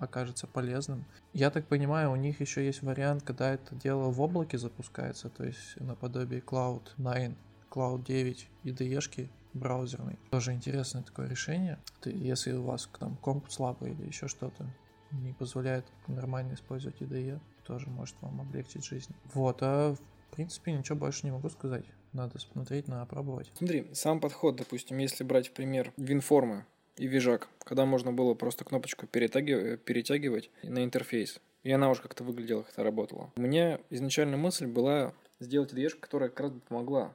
окажется 0.00 0.46
полезным. 0.46 1.04
Я 1.32 1.50
так 1.50 1.66
понимаю, 1.66 2.10
у 2.10 2.16
них 2.16 2.40
еще 2.40 2.64
есть 2.64 2.82
вариант, 2.82 3.22
когда 3.22 3.52
это 3.54 3.74
дело 3.76 4.10
в 4.10 4.20
облаке 4.20 4.58
запускается, 4.58 5.28
то 5.28 5.44
есть 5.44 5.76
наподобие 5.78 6.40
Cloud9, 6.40 7.34
Cloud 7.70 8.04
9 8.04 8.48
IDE-шки 8.64 9.28
браузерный. 9.52 10.18
Тоже 10.30 10.52
интересное 10.52 11.02
такое 11.02 11.28
решение. 11.28 11.78
Если 12.04 12.52
у 12.52 12.62
вас 12.62 12.88
там 12.98 13.16
комп 13.16 13.50
слабый 13.50 13.92
или 13.92 14.06
еще 14.06 14.26
что-то 14.26 14.66
не 15.12 15.32
позволяет 15.32 15.84
нормально 16.06 16.54
использовать 16.54 17.00
IDE, 17.00 17.38
тоже 17.64 17.88
может 17.90 18.16
вам 18.20 18.40
облегчить 18.40 18.84
жизнь. 18.84 19.14
Вот, 19.34 19.58
а 19.60 19.94
в 19.94 20.34
принципе 20.34 20.72
ничего 20.72 20.96
больше 20.96 21.26
не 21.26 21.32
могу 21.32 21.50
сказать. 21.50 21.84
Надо 22.12 22.38
смотреть, 22.40 22.88
надо 22.88 23.06
пробовать. 23.06 23.52
Смотри, 23.54 23.88
сам 23.92 24.18
подход, 24.20 24.56
допустим, 24.56 24.98
если 24.98 25.22
брать 25.22 25.52
пример 25.54 25.92
WinForm 25.96 26.62
и 27.00 27.06
Вижак, 27.06 27.48
когда 27.64 27.86
можно 27.86 28.12
было 28.12 28.34
просто 28.34 28.62
кнопочку 28.66 29.06
перетягивать, 29.06 29.80
перетягивать 29.80 30.50
на 30.62 30.84
интерфейс, 30.84 31.40
и 31.62 31.72
она 31.72 31.88
уже 31.88 32.02
как-то 32.02 32.24
выглядела, 32.24 32.62
как-то 32.62 32.84
работала. 32.84 33.32
У 33.36 33.40
меня 33.40 33.80
изначально 33.88 34.36
мысль 34.36 34.66
была 34.66 35.14
сделать 35.38 35.72
IDE, 35.72 35.98
которая 35.98 36.28
как 36.28 36.40
раз 36.40 36.50
бы 36.50 36.60
помогла 36.60 37.14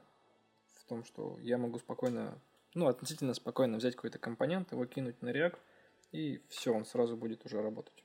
в 0.80 0.84
том, 0.88 1.04
что 1.04 1.38
я 1.40 1.56
могу 1.56 1.78
спокойно, 1.78 2.36
ну, 2.74 2.88
относительно 2.88 3.32
спокойно 3.32 3.76
взять 3.76 3.94
какой-то 3.94 4.18
компонент, 4.18 4.72
его 4.72 4.84
кинуть 4.86 5.22
на 5.22 5.28
React, 5.28 5.56
и 6.10 6.42
все, 6.48 6.74
он 6.74 6.84
сразу 6.84 7.16
будет 7.16 7.46
уже 7.46 7.62
работать. 7.62 8.02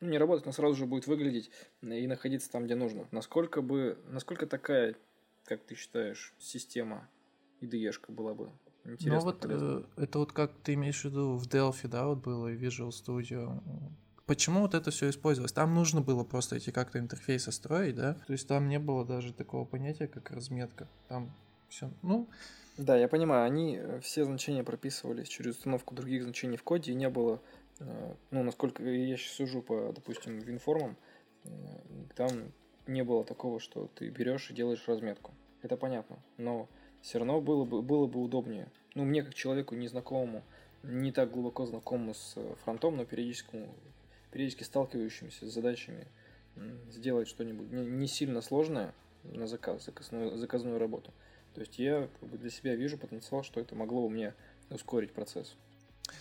Ну, 0.00 0.08
не 0.08 0.16
работать, 0.16 0.46
но 0.46 0.52
сразу 0.52 0.76
же 0.76 0.86
будет 0.86 1.06
выглядеть 1.06 1.50
и 1.82 2.06
находиться 2.06 2.50
там, 2.50 2.64
где 2.64 2.74
нужно. 2.74 3.06
Насколько 3.10 3.60
бы, 3.60 3.98
насколько 4.08 4.46
такая, 4.46 4.94
как 5.44 5.62
ты 5.62 5.74
считаешь, 5.74 6.32
система 6.38 7.06
IDE 7.60 7.92
была 8.08 8.32
бы 8.32 8.50
интересно? 8.92 9.18
Ну 9.18 9.24
вот 9.24 9.44
э, 9.44 9.82
это 9.96 10.18
вот 10.18 10.32
как 10.32 10.52
ты 10.62 10.74
имеешь 10.74 11.00
в 11.02 11.04
виду 11.04 11.36
в 11.36 11.46
Delphi, 11.46 11.88
да, 11.88 12.06
вот 12.06 12.18
было 12.18 12.48
и 12.48 12.56
Visual 12.56 12.90
Studio. 12.90 13.60
Почему 14.26 14.60
вот 14.60 14.74
это 14.74 14.90
все 14.90 15.08
использовалось? 15.08 15.52
Там 15.52 15.74
нужно 15.74 16.00
было 16.00 16.24
просто 16.24 16.56
эти 16.56 16.70
как-то 16.70 16.98
интерфейсы 16.98 17.52
строить, 17.52 17.94
да? 17.94 18.14
То 18.26 18.32
есть 18.32 18.48
там 18.48 18.68
не 18.68 18.78
было 18.78 19.04
даже 19.04 19.32
такого 19.32 19.64
понятия, 19.64 20.08
как 20.08 20.30
разметка. 20.30 20.88
Там 21.08 21.30
все. 21.68 21.90
Ну, 22.02 22.28
да, 22.76 22.96
я 22.96 23.08
понимаю, 23.08 23.44
они 23.46 23.76
э, 23.76 24.00
все 24.00 24.24
значения 24.24 24.62
прописывались 24.62 25.28
через 25.28 25.56
установку 25.56 25.94
других 25.94 26.24
значений 26.24 26.58
в 26.58 26.62
коде, 26.62 26.92
и 26.92 26.94
не 26.94 27.08
было, 27.08 27.40
э, 27.80 28.14
ну, 28.30 28.42
насколько 28.42 28.82
я 28.82 29.16
сейчас 29.16 29.32
сужу 29.32 29.62
по, 29.62 29.92
допустим, 29.94 30.38
винформам, 30.38 30.96
э, 31.44 31.48
там 32.14 32.28
не 32.86 33.02
было 33.02 33.24
такого, 33.24 33.60
что 33.60 33.90
ты 33.94 34.10
берешь 34.10 34.50
и 34.50 34.54
делаешь 34.54 34.84
разметку. 34.86 35.32
Это 35.62 35.78
понятно, 35.78 36.18
но 36.36 36.68
все 37.06 37.18
равно 37.18 37.40
было 37.40 37.64
бы, 37.64 37.82
было 37.82 38.06
бы 38.06 38.20
удобнее. 38.22 38.68
Ну, 38.94 39.04
мне 39.04 39.22
как 39.22 39.34
человеку 39.34 39.74
незнакомому, 39.74 40.42
не 40.82 41.12
так 41.12 41.30
глубоко 41.30 41.66
знакомому 41.66 42.14
с 42.14 42.36
фронтом, 42.64 42.96
но 42.96 43.04
периодически, 43.04 43.66
периодически 44.30 44.64
сталкивающимся 44.64 45.48
с 45.48 45.52
задачами, 45.52 46.06
сделать 46.90 47.28
что-нибудь 47.28 47.70
не, 47.72 47.86
не 47.86 48.06
сильно 48.06 48.40
сложное 48.40 48.94
на 49.24 49.46
заказ, 49.46 49.84
заказную, 49.84 50.36
заказную 50.36 50.78
работу– 50.78 51.12
то 51.56 51.62
есть 51.62 51.78
я 51.78 52.06
для 52.20 52.50
себя 52.50 52.76
вижу 52.76 52.98
потенциал, 52.98 53.42
что 53.42 53.60
это 53.60 53.74
могло 53.74 54.04
у 54.04 54.10
меня 54.10 54.34
ускорить 54.68 55.14
процесс. 55.14 55.56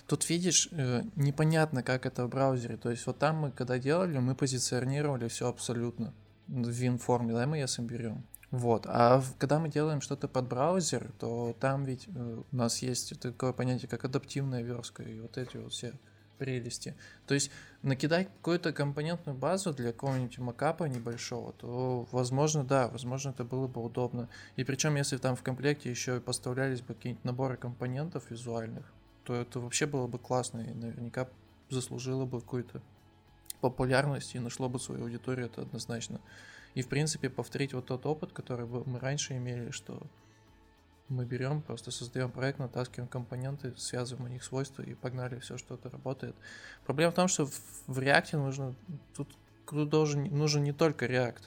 Тут 0.07 0.29
видишь, 0.29 0.69
э, 0.71 1.01
непонятно, 1.17 1.83
как 1.83 2.05
это 2.05 2.25
в 2.25 2.29
браузере. 2.29 2.77
То 2.77 2.89
есть 2.89 3.05
вот 3.05 3.19
там 3.19 3.35
мы 3.39 3.51
когда 3.51 3.77
делали, 3.77 4.17
мы 4.17 4.33
позиционировали 4.33 5.27
все 5.27 5.49
абсолютно 5.49 6.13
в 6.47 6.69
WinForm, 6.69 7.33
да, 7.33 7.45
мы 7.47 7.57
если 7.57 7.81
берем. 7.81 8.23
Вот. 8.51 8.85
А 8.87 9.21
когда 9.37 9.59
мы 9.59 9.69
делаем 9.69 10.01
что-то 10.01 10.27
под 10.27 10.47
браузер, 10.47 11.11
то 11.19 11.55
там 11.59 11.83
ведь 11.83 12.07
э, 12.07 12.41
у 12.51 12.55
нас 12.55 12.81
есть 12.81 13.19
такое 13.19 13.53
понятие, 13.53 13.89
как 13.89 14.05
адаптивная 14.05 14.61
верстка 14.61 15.03
и 15.03 15.19
вот 15.19 15.37
эти 15.37 15.57
вот 15.57 15.73
все 15.73 15.93
прелести. 16.37 16.95
То 17.27 17.33
есть 17.33 17.51
накидать 17.81 18.27
какую-то 18.37 18.73
компонентную 18.73 19.37
базу 19.37 19.73
для 19.73 19.91
какого-нибудь 19.91 20.37
макапа 20.39 20.83
небольшого, 20.85 21.53
то, 21.53 22.07
возможно, 22.11 22.63
да, 22.63 22.87
возможно, 22.87 23.29
это 23.29 23.43
было 23.43 23.67
бы 23.67 23.83
удобно. 23.83 24.29
И 24.55 24.63
причем, 24.63 24.95
если 24.95 25.17
там 25.17 25.35
в 25.35 25.43
комплекте 25.43 25.89
еще 25.89 26.17
и 26.17 26.19
поставлялись 26.19 26.81
бы 26.81 26.93
какие-нибудь 26.93 27.25
наборы 27.25 27.57
компонентов 27.57 28.29
визуальных, 28.29 28.85
то 29.23 29.33
это 29.33 29.59
вообще 29.59 29.85
было 29.85 30.07
бы 30.07 30.19
классно 30.19 30.59
и 30.59 30.73
наверняка 30.73 31.27
заслужило 31.69 32.25
бы 32.25 32.41
какую-то 32.41 32.81
популярность 33.61 34.35
и 34.35 34.39
нашло 34.39 34.69
бы 34.69 34.79
свою 34.79 35.03
аудиторию, 35.03 35.47
это 35.47 35.61
однозначно. 35.63 36.21
И, 36.75 36.82
в 36.82 36.88
принципе, 36.88 37.29
повторить 37.29 37.74
вот 37.74 37.88
тот 37.88 38.05
опыт, 38.05 38.32
который 38.34 38.65
мы 38.65 39.00
раньше 39.00 39.36
имели, 39.38 39.72
что 39.72 40.01
мы 41.08 41.25
берем, 41.25 41.62
просто 41.62 41.91
создаем 41.91 42.32
проект, 42.32 42.60
натаскиваем 42.60 43.08
компоненты, 43.08 43.74
связываем 43.77 44.25
у 44.25 44.29
них 44.29 44.44
свойства 44.44 44.82
и 44.82 44.94
погнали, 44.94 45.39
все 45.39 45.58
что-то 45.58 45.89
работает. 45.89 46.36
Проблема 46.86 47.12
в 47.12 47.15
том, 47.15 47.27
что 47.27 47.46
в, 47.46 48.00
React 48.00 48.38
нужно, 48.38 48.75
тут, 49.15 49.29
должен, 49.89 50.24
нужен 50.25 50.63
не 50.63 50.74
только 50.74 51.05
React. 51.05 51.44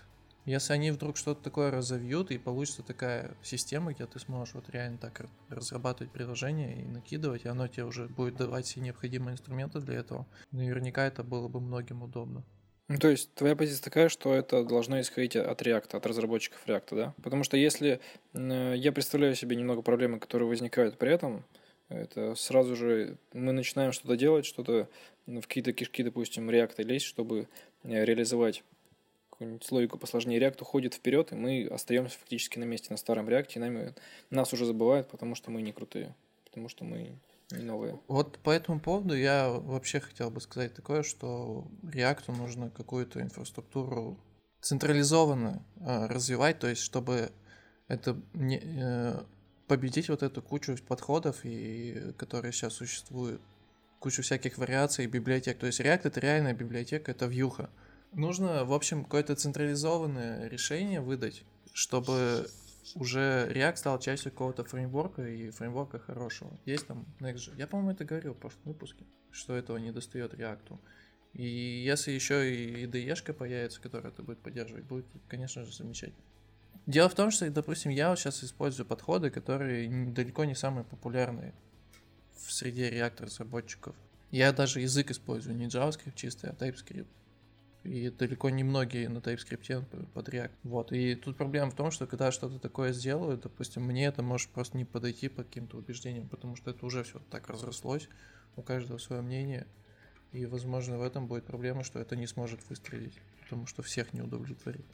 Если 0.46 0.72
они 0.72 0.92
вдруг 0.92 1.18
что-то 1.18 1.42
такое 1.42 1.70
разовьют 1.70 2.30
и 2.30 2.38
получится 2.38 2.82
такая 2.82 3.36
система, 3.42 3.92
где 3.92 4.06
ты 4.06 4.18
сможешь 4.18 4.54
вот 4.54 4.70
реально 4.70 4.96
так 4.96 5.26
разрабатывать 5.50 6.10
приложение 6.10 6.80
и 6.80 6.86
накидывать, 6.86 7.44
и 7.44 7.48
оно 7.48 7.68
тебе 7.68 7.84
уже 7.84 8.06
будет 8.06 8.36
давать 8.36 8.64
все 8.64 8.80
необходимые 8.80 9.34
инструменты 9.34 9.80
для 9.80 9.96
этого, 9.96 10.26
наверняка 10.52 11.04
это 11.04 11.22
было 11.22 11.48
бы 11.48 11.60
многим 11.60 12.02
удобно. 12.02 12.44
Ну, 12.88 12.96
то 12.96 13.08
есть 13.08 13.34
твоя 13.34 13.54
позиция 13.54 13.84
такая, 13.84 14.08
что 14.08 14.32
это 14.32 14.64
должно 14.64 14.98
исходить 15.00 15.36
от 15.36 15.60
React, 15.60 15.96
от 15.96 16.06
разработчиков 16.06 16.66
React, 16.66 16.96
да? 16.96 17.14
Потому 17.22 17.44
что 17.44 17.58
если 17.58 18.00
э, 18.32 18.74
я 18.76 18.92
представляю 18.92 19.34
себе 19.34 19.56
немного 19.56 19.82
проблемы, 19.82 20.18
которые 20.18 20.48
возникают 20.48 20.96
при 20.96 21.12
этом, 21.12 21.44
это 21.90 22.34
сразу 22.34 22.76
же 22.76 23.18
мы 23.34 23.52
начинаем 23.52 23.92
что-то 23.92 24.16
делать, 24.16 24.46
что-то 24.46 24.88
в 25.26 25.42
какие-то 25.42 25.74
кишки, 25.74 26.02
допустим, 26.02 26.48
React 26.48 26.82
лезть, 26.82 27.04
чтобы 27.04 27.46
э, 27.84 28.04
реализовать 28.06 28.64
какую-нибудь 29.28 29.70
логику 29.70 29.98
посложнее. 29.98 30.40
React 30.40 30.62
уходит 30.62 30.94
вперед, 30.94 31.32
и 31.32 31.34
мы 31.34 31.66
остаемся 31.66 32.18
фактически 32.18 32.58
на 32.58 32.64
месте 32.64 32.88
на 32.90 32.96
старом 32.96 33.28
React, 33.28 33.52
и 33.54 33.58
нами, 33.58 33.94
нас 34.30 34.54
уже 34.54 34.64
забывают, 34.64 35.08
потому 35.08 35.34
что 35.34 35.50
мы 35.50 35.60
не 35.60 35.72
крутые, 35.72 36.14
потому 36.44 36.70
что 36.70 36.84
мы 36.84 37.18
новые. 37.50 38.00
Вот 38.08 38.38
по 38.38 38.50
этому 38.50 38.80
поводу 38.80 39.16
я 39.16 39.48
вообще 39.48 40.00
хотел 40.00 40.30
бы 40.30 40.40
сказать 40.40 40.74
такое, 40.74 41.02
что 41.02 41.66
React 41.82 42.36
нужно 42.36 42.70
какую-то 42.70 43.20
инфраструктуру 43.20 44.18
централизованно 44.60 45.64
э, 45.76 46.06
развивать, 46.06 46.58
то 46.58 46.66
есть 46.66 46.82
чтобы 46.82 47.30
это 47.86 48.20
не, 48.34 48.60
э, 48.62 49.22
победить 49.66 50.08
вот 50.08 50.22
эту 50.22 50.42
кучу 50.42 50.76
подходов, 50.86 51.40
и, 51.44 52.12
которые 52.16 52.52
сейчас 52.52 52.74
существуют, 52.74 53.40
кучу 53.98 54.22
всяких 54.22 54.58
вариаций 54.58 55.06
библиотек. 55.06 55.58
То 55.58 55.66
есть 55.66 55.80
React 55.80 56.00
это 56.04 56.20
реальная 56.20 56.54
библиотека, 56.54 57.10
это 57.10 57.26
вьюха. 57.26 57.70
Нужно, 58.12 58.64
в 58.64 58.72
общем, 58.72 59.04
какое-то 59.04 59.36
централизованное 59.36 60.48
решение 60.48 61.00
выдать, 61.00 61.44
чтобы 61.72 62.48
уже 62.94 63.50
React 63.52 63.76
стал 63.76 63.98
частью 63.98 64.32
какого-то 64.32 64.64
фреймворка 64.64 65.26
и 65.26 65.50
фреймворка 65.50 65.98
хорошего. 65.98 66.58
Есть 66.64 66.86
там 66.86 67.06
Next.js. 67.20 67.56
Я, 67.56 67.66
по-моему, 67.66 67.92
это 67.92 68.04
говорил 68.04 68.34
в 68.34 68.38
прошлом 68.38 68.62
выпуске, 68.64 69.04
что 69.30 69.54
этого 69.54 69.76
не 69.76 69.92
достает 69.92 70.34
React. 70.34 70.78
И 71.34 71.44
если 71.84 72.12
еще 72.12 72.54
и 72.54 72.86
IDE-шка 72.86 73.32
появится, 73.32 73.80
которая 73.80 74.12
это 74.12 74.22
будет 74.22 74.40
поддерживать, 74.40 74.84
будет, 74.84 75.06
конечно 75.28 75.64
же, 75.64 75.72
замечательно. 75.72 76.24
Дело 76.86 77.08
в 77.08 77.14
том, 77.14 77.30
что, 77.30 77.50
допустим, 77.50 77.90
я 77.90 78.08
вот 78.08 78.18
сейчас 78.18 78.42
использую 78.42 78.86
подходы, 78.86 79.30
которые 79.30 79.88
далеко 80.12 80.44
не 80.44 80.54
самые 80.54 80.84
популярные 80.84 81.54
в 82.34 82.52
среде 82.52 82.90
React 82.90 83.24
разработчиков. 83.24 83.94
Я 84.30 84.52
даже 84.52 84.80
язык 84.80 85.10
использую 85.10 85.56
не 85.56 85.66
JavaScript 85.66 86.14
чистый, 86.14 86.50
а 86.50 86.54
TypeScript. 86.54 87.08
И 87.88 88.10
далеко 88.10 88.50
не 88.50 88.64
многие 88.64 89.08
на 89.08 89.18
TypeScript 89.18 90.06
под 90.12 90.28
React. 90.28 90.50
Вот. 90.64 90.92
И 90.92 91.14
тут 91.14 91.38
проблема 91.38 91.70
в 91.70 91.74
том, 91.74 91.90
что 91.90 92.06
когда 92.06 92.30
что-то 92.30 92.58
такое 92.58 92.92
сделаю, 92.92 93.38
допустим, 93.38 93.82
мне 93.84 94.04
это 94.04 94.22
может 94.22 94.50
просто 94.50 94.76
не 94.76 94.84
подойти 94.84 95.28
по 95.28 95.42
каким-то 95.42 95.78
убеждениям, 95.78 96.28
потому 96.28 96.54
что 96.54 96.70
это 96.70 96.84
уже 96.84 97.02
все 97.02 97.18
так 97.30 97.48
разрослось, 97.48 98.10
у 98.56 98.62
каждого 98.62 98.98
свое 98.98 99.22
мнение. 99.22 99.66
И, 100.32 100.44
возможно, 100.44 100.98
в 100.98 101.02
этом 101.02 101.26
будет 101.26 101.46
проблема, 101.46 101.82
что 101.82 101.98
это 101.98 102.14
не 102.14 102.26
сможет 102.26 102.60
выстрелить, 102.68 103.18
потому 103.40 103.66
что 103.66 103.82
всех 103.82 104.12
не 104.12 104.20
удовлетворит. 104.20 104.84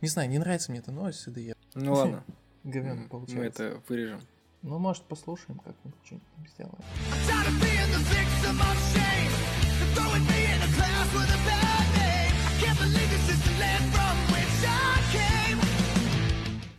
Не 0.00 0.08
знаю, 0.08 0.30
не 0.30 0.38
нравится 0.38 0.70
мне 0.70 0.78
эта 0.80 0.92
новость 0.92 1.18
с 1.20 1.26
IDE. 1.28 1.56
Ну 1.74 1.92
ладно, 1.92 2.24
Говёно 2.62 2.92
м, 2.92 3.02
мы 3.02 3.08
получается. 3.08 3.64
это 3.64 3.82
вырежем. 3.88 4.20
Ну, 4.62 4.78
может, 4.78 5.02
послушаем, 5.04 5.58
как-нибудь 5.58 5.98
что-нибудь 6.04 6.28
там 6.36 6.46
сделаем. 6.46 6.78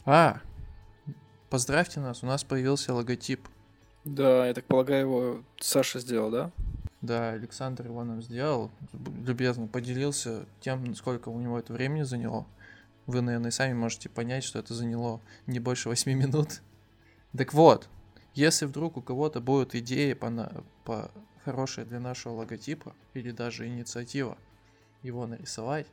А, 0.06 0.40
поздравьте 1.50 2.00
нас, 2.00 2.24
у 2.24 2.26
нас 2.26 2.44
появился 2.44 2.94
логотип. 2.94 3.48
Да, 4.06 4.48
я 4.48 4.54
так 4.54 4.66
полагаю, 4.66 5.02
его 5.02 5.44
Саша 5.60 6.00
сделал, 6.00 6.32
да? 6.32 6.52
Да, 7.02 7.32
Александр 7.32 7.88
его 7.88 8.04
нам 8.04 8.22
сделал, 8.22 8.72
любезно 9.26 9.68
поделился 9.68 10.46
тем, 10.62 10.96
сколько 10.96 11.30
у 11.30 11.40
него 11.40 11.60
это 11.60 11.74
времени 11.74 12.04
заняло. 12.04 12.46
Вы, 13.06 13.22
наверное, 13.22 13.52
сами 13.52 13.74
можете 13.74 14.10
понять, 14.10 14.44
что 14.44 14.60
это 14.60 14.74
заняло 14.74 15.22
не 15.46 15.60
больше 15.60 15.90
8 15.90 16.12
минут. 16.18 16.62
Так 17.38 17.54
вот, 17.54 17.90
если 18.34 18.66
вдруг 18.66 18.98
у 18.98 19.02
кого-то 19.02 19.42
будут 19.42 19.76
идеи 19.76 20.14
по, 20.14 20.30
на- 20.30 20.64
по 20.86 21.12
хорошие 21.48 21.86
для 21.86 22.02
нашего 22.02 22.34
логотипа 22.34 22.94
или 23.14 23.32
даже 23.32 23.68
инициатива 23.68 24.38
его 25.02 25.26
нарисовать, 25.26 25.88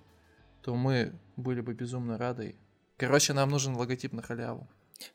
то 0.63 0.75
мы 0.75 1.13
были 1.37 1.61
бы 1.61 1.75
безумно 1.75 2.19
рады. 2.19 2.57
Короче, 2.97 3.35
нам 3.35 3.51
нужен 3.51 3.77
логотип 3.77 4.13
на 4.13 4.21
халяву. 4.21 4.67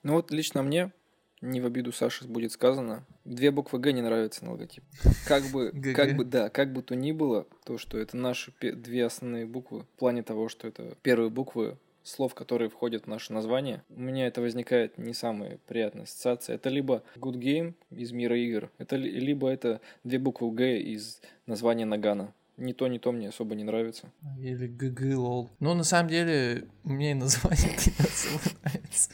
Ну 0.02 0.14
вот 0.14 0.32
лично 0.32 0.64
мне, 0.64 0.94
не 1.42 1.60
в 1.60 1.66
обиду 1.66 1.92
Саши 1.92 2.26
будет 2.26 2.54
сказано, 2.54 3.06
две 3.26 3.52
буквы 3.52 3.80
Г 3.80 3.92
не 3.92 4.02
нравятся 4.02 4.46
на 4.46 4.52
логотип. 4.52 4.86
Как 5.28 5.44
бы, 5.52 5.74
как 5.94 6.16
бы, 6.16 6.24
да, 6.24 6.50
как 6.50 6.72
бы 6.72 6.84
то 6.84 6.96
ни 6.96 7.12
было, 7.12 7.46
то, 7.66 7.78
что 7.78 7.98
это 7.98 8.16
наши 8.16 8.54
две 8.62 9.06
основные 9.06 9.46
буквы, 9.46 9.82
в 9.82 10.00
плане 10.00 10.24
того, 10.24 10.48
что 10.48 10.70
это 10.70 10.96
первые 11.02 11.30
буквы 11.30 11.78
слов, 12.04 12.34
которые 12.34 12.70
входят 12.70 13.04
в 13.06 13.08
наше 13.08 13.34
название, 13.34 13.84
у 13.90 14.00
меня 14.00 14.28
это 14.28 14.42
возникает 14.42 14.98
не 14.98 15.14
самая 15.14 15.60
приятная 15.68 16.04
ассоциация. 16.04 16.56
Это 16.56 16.70
либо 16.70 17.04
Good 17.18 17.36
Game 17.40 17.74
из 17.92 18.12
мира 18.12 18.38
игр, 18.38 18.70
это 18.78 18.96
ли- 18.96 19.12
либо 19.20 19.50
это 19.50 19.82
две 20.04 20.20
буквы 20.20 20.52
Г 20.52 20.80
из 20.80 21.22
названия 21.46 21.86
Нагана. 21.86 22.34
Ни 22.58 22.74
то, 22.74 22.88
ни 22.90 22.98
то 22.98 23.14
мне 23.14 23.30
особо 23.30 23.56
не 23.56 23.64
нравится. 23.64 24.12
Или 24.38 24.68
ГГ 24.68 25.16
лол. 25.18 25.50
Ну, 25.62 25.74
на 25.74 25.86
самом 25.86 26.10
деле, 26.10 26.68
мне 26.84 27.12
и 27.12 27.14
название 27.14 27.70
не 27.70 28.06
особо 28.06 28.44
нравится. 28.64 29.12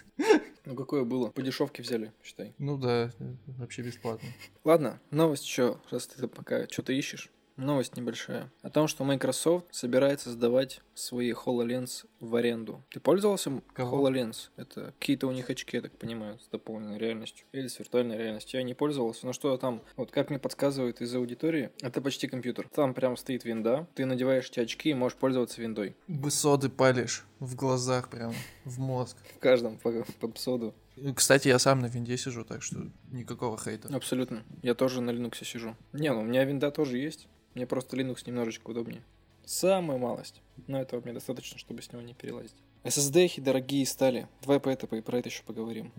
Ну 0.65 0.73
какое 0.73 1.03
было? 1.03 1.29
По 1.29 1.43
дешевке 1.43 1.83
взяли, 1.83 2.11
считай. 2.23 2.55
Ну 2.57 2.75
да, 2.79 3.11
вообще 3.45 3.83
бесплатно. 3.83 4.27
Ладно, 4.63 4.99
новость 5.11 5.43
еще, 5.45 5.77
раз 5.91 6.07
ты 6.07 6.27
пока 6.27 6.67
что-то 6.67 6.91
ищешь. 6.91 7.29
Новость 7.57 7.95
небольшая. 7.95 8.51
О 8.63 8.69
том, 8.69 8.87
что 8.89 9.05
Microsoft 9.05 9.67
собирается 9.71 10.29
сдавать 10.29 10.81
свои 10.93 11.31
HoloLens 11.31 12.05
в 12.19 12.35
аренду. 12.35 12.83
Ты 12.89 12.99
пользовался 12.99 13.61
Кого? 13.73 14.09
HoloLens? 14.09 14.49
Это 14.57 14.93
какие-то 14.99 15.27
у 15.27 15.31
них 15.31 15.49
очки, 15.49 15.77
я 15.77 15.81
так 15.81 15.97
понимаю, 15.97 16.37
с 16.39 16.47
дополненной 16.49 16.97
реальностью. 16.97 17.45
Или 17.53 17.67
с 17.67 17.79
виртуальной 17.79 18.17
реальностью. 18.17 18.59
Я 18.59 18.65
не 18.65 18.73
пользовался, 18.73 19.25
но 19.25 19.31
что 19.31 19.55
там, 19.57 19.81
вот 19.95 20.11
как 20.11 20.29
мне 20.29 20.39
подсказывают 20.39 20.99
из 20.99 21.15
аудитории, 21.15 21.71
это 21.81 22.01
почти 22.01 22.27
компьютер. 22.27 22.67
Там 22.73 22.93
прям 22.93 23.15
стоит 23.15 23.45
винда, 23.45 23.87
ты 23.95 24.05
надеваешь 24.05 24.49
эти 24.49 24.59
очки 24.59 24.89
и 24.89 24.93
можешь 24.93 25.17
пользоваться 25.17 25.61
виндой. 25.61 25.95
Высоты 26.07 26.69
палишь 26.69 27.23
в 27.39 27.55
глазах 27.55 28.09
прям, 28.09 28.33
в 28.65 28.79
мозг. 28.79 29.17
В 29.33 29.39
каждом 29.39 29.77
по, 29.77 29.91
по 30.19 30.27
псоду. 30.27 30.75
Кстати, 31.15 31.47
я 31.47 31.59
сам 31.59 31.79
на 31.79 31.87
винде 31.87 32.17
сижу, 32.17 32.43
так 32.43 32.63
что 32.63 32.77
никакого 33.11 33.57
хейта. 33.57 33.93
Абсолютно. 33.93 34.43
Я 34.61 34.75
тоже 34.75 35.01
на 35.01 35.11
Linux 35.11 35.43
сижу. 35.43 35.75
Не, 35.93 36.11
ну 36.11 36.21
у 36.21 36.23
меня 36.23 36.43
винда 36.45 36.71
тоже 36.71 36.97
есть. 36.97 37.27
Мне 37.55 37.65
просто 37.65 37.97
Linux 37.97 38.23
немножечко 38.27 38.69
удобнее. 38.69 39.01
Самая 39.45 39.97
малость. 39.97 40.41
Но 40.67 40.79
этого 40.81 41.01
мне 41.01 41.13
достаточно, 41.13 41.57
чтобы 41.57 41.81
с 41.81 41.91
него 41.91 42.01
не 42.01 42.13
перелазить. 42.13 42.55
SSD 42.83 43.41
дорогие 43.41 43.85
стали. 43.85 44.27
Давай 44.41 44.59
по 44.59 44.69
это, 44.69 44.87
про 44.87 45.17
это 45.17 45.29
еще 45.29 45.43
поговорим. 45.43 45.91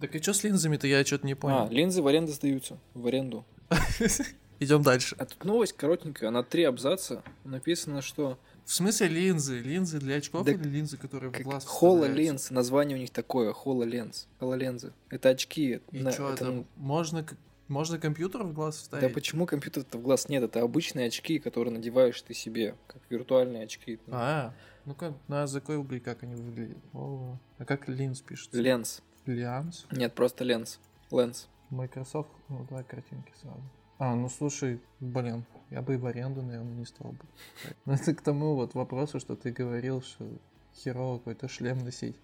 Так 0.00 0.14
и 0.14 0.22
что 0.22 0.32
с 0.32 0.44
линзами-то, 0.44 0.86
я 0.86 1.04
что-то 1.04 1.26
не 1.26 1.32
А, 1.32 1.36
понял. 1.36 1.68
линзы 1.70 2.00
в 2.02 2.06
аренду 2.06 2.32
сдаются. 2.32 2.78
В 2.94 3.06
аренду. 3.06 3.44
Идем 4.60 4.82
дальше. 4.82 5.16
А 5.18 5.24
тут 5.26 5.42
новость 5.44 5.72
коротенькая, 5.74 6.30
на 6.30 6.42
три 6.42 6.64
абзаца. 6.64 7.22
Написано, 7.44 8.02
что 8.02 8.38
В 8.66 8.72
смысле 8.74 9.08
линзы? 9.08 9.58
Линзы 9.60 9.98
для 9.98 10.16
очков 10.16 10.44
Да 10.44 10.52
или 10.52 10.62
линзы, 10.62 10.96
которые 10.98 11.30
в 11.32 11.40
глаз? 11.40 11.66
HoloLens, 11.66 12.52
название 12.52 12.96
у 12.96 13.00
них 13.00 13.10
такое, 13.10 13.52
HoloLens. 13.54 14.26
HoloLens. 14.38 14.92
Это 15.08 15.30
очки. 15.30 15.80
И 15.92 15.98
на- 15.98 16.12
что 16.12 16.30
это, 16.32 16.44
это? 16.44 16.64
Можно... 16.76 17.26
Можно 17.70 18.00
компьютер 18.00 18.42
в 18.42 18.52
глаз 18.52 18.74
Да 18.74 18.82
вставить? 18.82 19.14
почему 19.14 19.46
компьютер-то 19.46 19.96
в 19.96 20.02
глаз 20.02 20.28
нет? 20.28 20.42
Это 20.42 20.60
обычные 20.60 21.06
очки, 21.06 21.38
которые 21.38 21.72
надеваешь 21.72 22.20
ты 22.20 22.34
себе, 22.34 22.74
как 22.88 23.00
виртуальные 23.08 23.62
очки. 23.62 24.00
А, 24.08 24.52
ну-ка, 24.86 25.14
на 25.28 25.46
загугли, 25.46 26.00
как 26.00 26.24
они 26.24 26.34
выглядят. 26.34 26.78
О, 26.92 27.38
а 27.58 27.64
как 27.64 27.88
линз 27.88 28.22
пишется? 28.22 28.60
Ленс. 28.60 29.02
Лианс? 29.24 29.86
Нет, 29.92 30.14
просто 30.14 30.42
ленс. 30.42 30.80
Ленс. 31.12 31.46
Microsoft, 31.70 32.30
ну 32.48 32.66
давай 32.68 32.82
картинки 32.82 33.32
сразу. 33.40 33.62
А, 33.98 34.16
ну 34.16 34.28
слушай, 34.28 34.80
блин, 34.98 35.44
я 35.70 35.80
бы 35.80 35.94
и 35.94 35.96
в 35.96 36.06
аренду, 36.06 36.42
наверное, 36.42 36.74
не 36.74 36.86
стал 36.86 37.12
бы. 37.12 37.24
Ну 37.84 37.92
это 37.92 38.12
к 38.16 38.20
тому 38.20 38.56
вот 38.56 38.74
вопросу, 38.74 39.20
что 39.20 39.36
ты 39.36 39.52
говорил, 39.52 40.02
что 40.02 40.28
херово 40.74 41.18
какой-то 41.18 41.46
шлем 41.46 41.84
носить. 41.84 42.16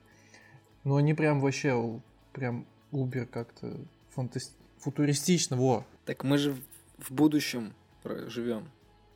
Ну 0.82 0.96
они 0.96 1.14
прям 1.14 1.38
вообще, 1.38 2.00
прям 2.32 2.66
убер 2.90 3.26
как-то 3.26 3.76
фантаст... 4.10 4.52
футуристично, 4.90 5.56
во. 5.56 5.84
Так 6.04 6.22
мы 6.22 6.38
же 6.38 6.56
в- 6.98 7.10
будущем 7.12 7.74
живем. 8.04 8.70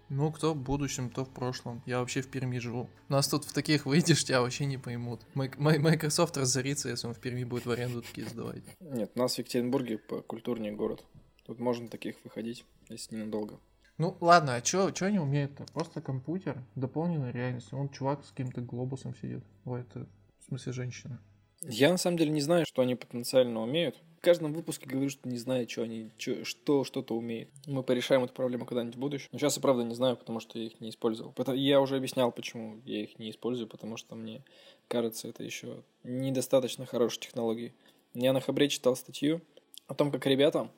Ну, 0.08 0.32
кто 0.32 0.52
в 0.52 0.56
будущем, 0.56 1.08
кто 1.10 1.24
в 1.24 1.28
прошлом. 1.30 1.80
Я 1.86 2.00
вообще 2.00 2.22
в 2.22 2.26
Перми 2.28 2.58
живу. 2.58 2.90
Нас 3.08 3.28
тут 3.28 3.44
в 3.44 3.52
таких 3.52 3.86
выйдешь, 3.86 4.24
тебя 4.24 4.40
вообще 4.40 4.66
не 4.66 4.78
поймут. 4.78 5.20
Microsoft 5.34 6.36
разорится, 6.36 6.88
если 6.88 7.06
он 7.06 7.14
в 7.14 7.20
Перми 7.20 7.44
будет 7.44 7.66
в 7.66 7.70
аренду 7.70 8.02
такие 8.02 8.26
сдавать. 8.28 8.64
Нет, 8.80 9.12
у 9.14 9.18
нас 9.20 9.36
в 9.36 9.38
Екатеринбурге 9.38 9.98
по 9.98 10.20
культурнее 10.22 10.72
город. 10.72 11.04
Тут 11.46 11.60
можно 11.60 11.86
таких 11.88 12.16
выходить, 12.24 12.64
если 12.88 13.14
ненадолго. 13.14 13.60
Ну, 13.98 14.16
ладно, 14.20 14.56
а 14.56 14.60
чё, 14.60 14.90
чё 14.90 15.06
они 15.06 15.20
умеют-то? 15.20 15.64
Просто 15.72 16.00
компьютер, 16.00 16.60
дополненная 16.74 17.30
реальность. 17.30 17.72
Он 17.72 17.88
чувак 17.90 18.24
с 18.24 18.30
каким-то 18.30 18.60
глобусом 18.62 19.14
сидит. 19.14 19.44
Ой, 19.64 19.82
это 19.82 20.08
в 20.40 20.44
смысле 20.48 20.72
женщина. 20.72 21.20
Я 21.62 21.90
на 21.90 21.98
самом 21.98 22.16
деле 22.16 22.30
не 22.30 22.40
знаю, 22.40 22.64
что 22.66 22.80
они 22.82 22.94
потенциально 22.94 23.62
умеют. 23.62 23.96
В 24.18 24.22
каждом 24.22 24.52
выпуске 24.52 24.86
говорю, 24.86 25.08
что 25.10 25.28
не 25.28 25.38
знаю, 25.38 25.68
что 25.68 25.82
они, 25.82 26.10
чё- 26.18 26.44
что 26.44 26.84
что-то 26.84 27.14
умеют. 27.16 27.48
Мы 27.66 27.82
порешаем 27.82 28.24
эту 28.24 28.32
проблему 28.32 28.66
когда-нибудь 28.66 28.96
в 28.96 28.98
будущем. 28.98 29.28
Но 29.32 29.38
сейчас 29.38 29.56
я 29.56 29.62
правда 29.62 29.82
не 29.82 29.94
знаю, 29.94 30.16
потому 30.16 30.40
что 30.40 30.58
я 30.58 30.66
их 30.66 30.80
не 30.80 30.90
использовал. 30.90 31.34
Я 31.54 31.80
уже 31.80 31.96
объяснял, 31.96 32.32
почему 32.32 32.80
я 32.84 33.02
их 33.02 33.18
не 33.18 33.30
использую, 33.30 33.68
потому 33.68 33.96
что 33.96 34.14
мне 34.14 34.42
кажется, 34.88 35.28
это 35.28 35.42
еще 35.42 35.82
недостаточно 36.04 36.86
хорошей 36.86 37.20
технологии. 37.20 37.74
Я 38.14 38.32
на 38.32 38.40
Хабре 38.40 38.68
читал 38.68 38.96
статью 38.96 39.40
о 39.86 39.94
том, 39.94 40.10
как 40.10 40.26
ребята, 40.26 40.70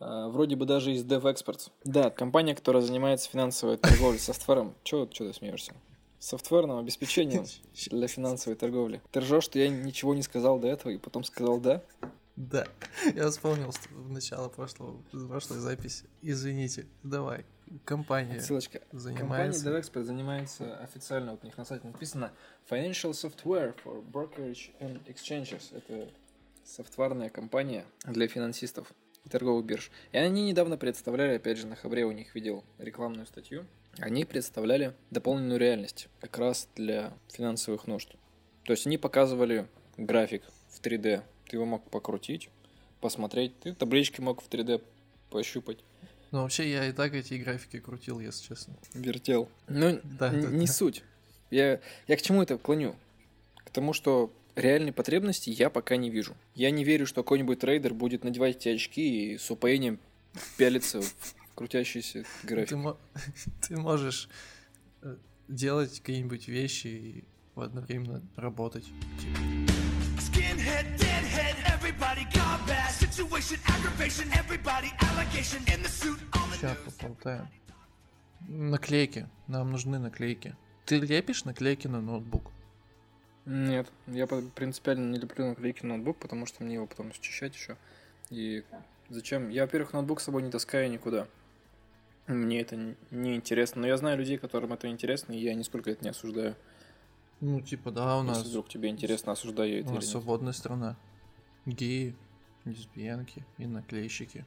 а, 0.00 0.28
вроде 0.28 0.56
бы 0.56 0.64
даже 0.64 0.92
из 0.92 1.04
DevExperts. 1.04 1.70
Да, 1.84 2.10
компания, 2.10 2.54
которая 2.54 2.82
занимается 2.82 3.30
финансовой 3.30 3.76
торговлей 3.76 4.18
софтвером. 4.20 4.74
Чего 4.84 5.06
ты 5.06 5.32
смеешься? 5.32 5.74
Софтверным 6.24 6.78
обеспечением 6.78 7.44
для 7.90 8.08
финансовой 8.08 8.56
торговли. 8.56 9.02
Ты 9.12 9.20
ржешь, 9.20 9.44
что 9.44 9.58
я 9.58 9.68
ничего 9.68 10.14
не 10.14 10.22
сказал 10.22 10.58
до 10.58 10.68
этого 10.68 10.90
и 10.90 10.96
потом 10.96 11.22
сказал 11.22 11.60
«да»? 11.60 11.82
Да, 12.34 12.66
я 13.14 13.28
вспомнил 13.28 13.70
в 13.90 14.10
начало 14.10 14.48
прошлого, 14.48 15.02
прошлой 15.28 15.58
записи. 15.58 16.06
Извините, 16.22 16.86
давай. 17.02 17.44
Компания 17.84 18.40
Ссылочка. 18.40 18.80
занимается... 18.90 19.64
Компания 19.64 19.82
DevExpert 19.82 20.02
занимается 20.02 20.76
официально, 20.78 21.32
вот 21.32 21.42
у 21.42 21.46
них 21.46 21.58
на 21.58 21.66
сайте 21.66 21.86
написано 21.86 22.32
Financial 22.70 23.10
Software 23.10 23.76
for 23.84 24.02
Brokerage 24.02 24.72
and 24.80 25.04
Exchanges. 25.04 25.76
Это 25.76 26.08
софтварная 26.64 27.28
компания 27.28 27.84
для 28.06 28.28
финансистов 28.28 28.90
и 29.26 29.28
торговых 29.28 29.66
бирж. 29.66 29.90
И 30.12 30.16
они 30.16 30.46
недавно 30.46 30.78
представляли, 30.78 31.36
опять 31.36 31.58
же, 31.58 31.66
на 31.66 31.76
Хабре 31.76 32.06
у 32.06 32.12
них 32.12 32.34
видел 32.34 32.64
рекламную 32.78 33.26
статью, 33.26 33.66
они 33.98 34.24
представляли 34.24 34.94
дополненную 35.10 35.58
реальность 35.58 36.08
как 36.20 36.38
раз 36.38 36.68
для 36.76 37.12
финансовых 37.32 37.86
нужд. 37.86 38.10
То 38.64 38.72
есть 38.72 38.86
они 38.86 38.98
показывали 38.98 39.66
график 39.96 40.42
в 40.70 40.80
3D. 40.80 41.22
Ты 41.48 41.56
его 41.56 41.64
мог 41.66 41.88
покрутить, 41.90 42.48
посмотреть. 43.00 43.58
Ты 43.60 43.74
таблички 43.74 44.20
мог 44.20 44.42
в 44.42 44.48
3D 44.48 44.82
пощупать. 45.30 45.78
Ну, 46.30 46.42
вообще, 46.42 46.68
я 46.70 46.86
и 46.88 46.92
так 46.92 47.14
эти 47.14 47.34
графики 47.34 47.78
крутил, 47.78 48.18
если 48.20 48.48
честно. 48.48 48.74
Вертел. 48.94 49.48
Ну, 49.68 50.00
Да, 50.18 50.32
н- 50.32 50.40
да, 50.42 50.48
не 50.48 50.66
да. 50.66 50.72
суть. 50.72 51.02
Я, 51.50 51.80
я 52.08 52.16
к 52.16 52.22
чему 52.22 52.42
это 52.42 52.58
клоню? 52.58 52.96
К 53.64 53.70
тому, 53.70 53.92
что 53.92 54.32
реальной 54.56 54.92
потребности 54.92 55.50
я 55.50 55.70
пока 55.70 55.96
не 55.96 56.10
вижу. 56.10 56.34
Я 56.54 56.70
не 56.72 56.82
верю, 56.82 57.06
что 57.06 57.22
какой-нибудь 57.22 57.60
трейдер 57.60 57.94
будет 57.94 58.24
надевать 58.24 58.56
эти 58.56 58.70
очки 58.70 59.34
и 59.34 59.38
с 59.38 59.48
упоением 59.50 60.00
пялиться 60.56 61.02
в 61.02 61.14
крутящийся 61.54 62.24
график. 62.42 62.78
ты 63.68 63.76
можешь 63.76 64.28
э, 65.02 65.16
делать 65.48 66.00
какие-нибудь 66.00 66.48
вещи 66.48 66.86
и 66.86 67.24
одновременно 67.54 68.22
работать. 68.36 68.84
Типа, 69.20 69.38
Skinhead, 70.18 70.98
deadhead, 70.98 71.56
everybody 71.66 72.24
got 72.32 72.66
bad. 72.66 72.90
Situation, 72.90 73.58
aggravation, 73.66 74.30
everybody 74.32 74.92
allegation 75.00 75.62
in 75.72 75.82
the 75.82 75.88
suit 75.88 76.18
on 76.32 76.50
the 76.50 76.56
Сейчас 76.56 76.76
поболтаем. 76.78 77.48
Наклейки. 78.48 79.28
Нам 79.46 79.70
нужны 79.70 79.98
наклейки. 79.98 80.56
Ты 80.86 80.98
лепишь 80.98 81.44
наклейки 81.44 81.86
на 81.86 82.00
ноутбук? 82.00 82.50
Нет, 83.46 83.90
я 84.06 84.26
принципиально 84.26 85.12
не 85.12 85.18
люблю 85.18 85.48
наклейки 85.48 85.82
на 85.82 85.94
ноутбук, 85.94 86.18
потому 86.18 86.46
что 86.46 86.64
мне 86.64 86.74
его 86.74 86.86
потом 86.86 87.12
счищать 87.12 87.54
еще. 87.54 87.76
И 88.30 88.64
зачем? 89.08 89.48
Я, 89.50 89.62
во-первых, 89.62 89.92
ноутбук 89.92 90.20
с 90.20 90.24
собой 90.24 90.42
не 90.42 90.50
таскаю 90.50 90.90
никуда. 90.90 91.26
Мне 92.26 92.60
это 92.60 92.96
не 93.10 93.36
интересно. 93.36 93.82
Но 93.82 93.86
я 93.86 93.96
знаю 93.96 94.18
людей, 94.18 94.38
которым 94.38 94.72
это 94.72 94.88
интересно, 94.88 95.32
и 95.32 95.38
я 95.38 95.54
нисколько 95.54 95.90
это 95.90 96.04
не 96.04 96.10
осуждаю. 96.10 96.56
Ну, 97.40 97.60
типа, 97.60 97.90
да, 97.90 98.16
у 98.16 98.22
Если 98.22 98.28
нас, 98.28 98.46
вдруг 98.46 98.68
тебе 98.68 98.88
интересно, 98.88 99.32
осуждаю 99.32 99.70
я 99.70 99.80
это 99.80 99.88
у 99.88 99.92
или 99.92 99.96
нас 99.96 100.06
свободная 100.06 100.52
страна. 100.52 100.96
Геи, 101.66 102.16
лесбиянки 102.64 103.44
и 103.58 103.66
наклейщики. 103.66 104.46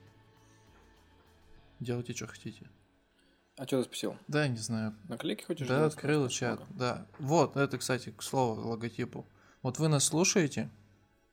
Делайте, 1.79 2.13
что 2.13 2.27
хотите. 2.27 2.67
А 3.57 3.65
что 3.65 3.79
ты 3.79 3.85
спросил? 3.85 4.15
Да, 4.27 4.47
не 4.47 4.57
знаю. 4.57 4.95
Наклейки 5.09 5.43
хочешь? 5.43 5.67
Да, 5.67 5.85
открыл 5.85 6.27
чат, 6.29 6.59
много. 6.59 6.73
да. 6.73 7.07
Вот, 7.19 7.57
это, 7.57 7.77
кстати, 7.77 8.11
к 8.11 8.21
слову, 8.21 8.61
логотипу. 8.67 9.27
Вот 9.63 9.79
вы 9.79 9.87
нас 9.87 10.05
слушаете, 10.05 10.69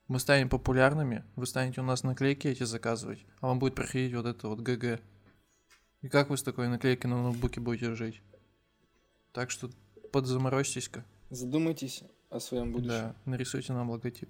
мы 0.09 0.19
станем 0.19 0.49
популярными, 0.49 1.25
вы 1.37 1.47
станете 1.47 1.81
у 1.81 1.85
нас 1.85 2.03
наклейки 2.03 2.49
эти 2.49 2.63
заказывать, 2.63 3.25
а 3.41 3.49
вам 3.49 3.59
будет 3.59 3.75
проходить 3.75 4.15
вот 4.15 4.27
это 4.27 4.49
вот 4.49 4.61
ГГ. 4.61 5.01
И 6.05 6.09
как 6.11 6.29
вы 6.29 6.37
с 6.37 6.43
такой 6.43 6.69
наклейкой 6.69 7.11
на 7.11 7.23
ноутбуке 7.23 7.61
будете 7.61 7.95
жить? 7.95 8.21
Так 9.33 9.51
что 9.51 9.71
подзаморозьтесь-ка. 10.13 11.03
Задумайтесь 11.31 12.03
о 12.29 12.41
своем 12.41 12.73
будущем. 12.73 12.89
Да, 12.91 13.17
нарисуйте 13.25 13.73
нам 13.73 13.89
логотип. 13.89 14.29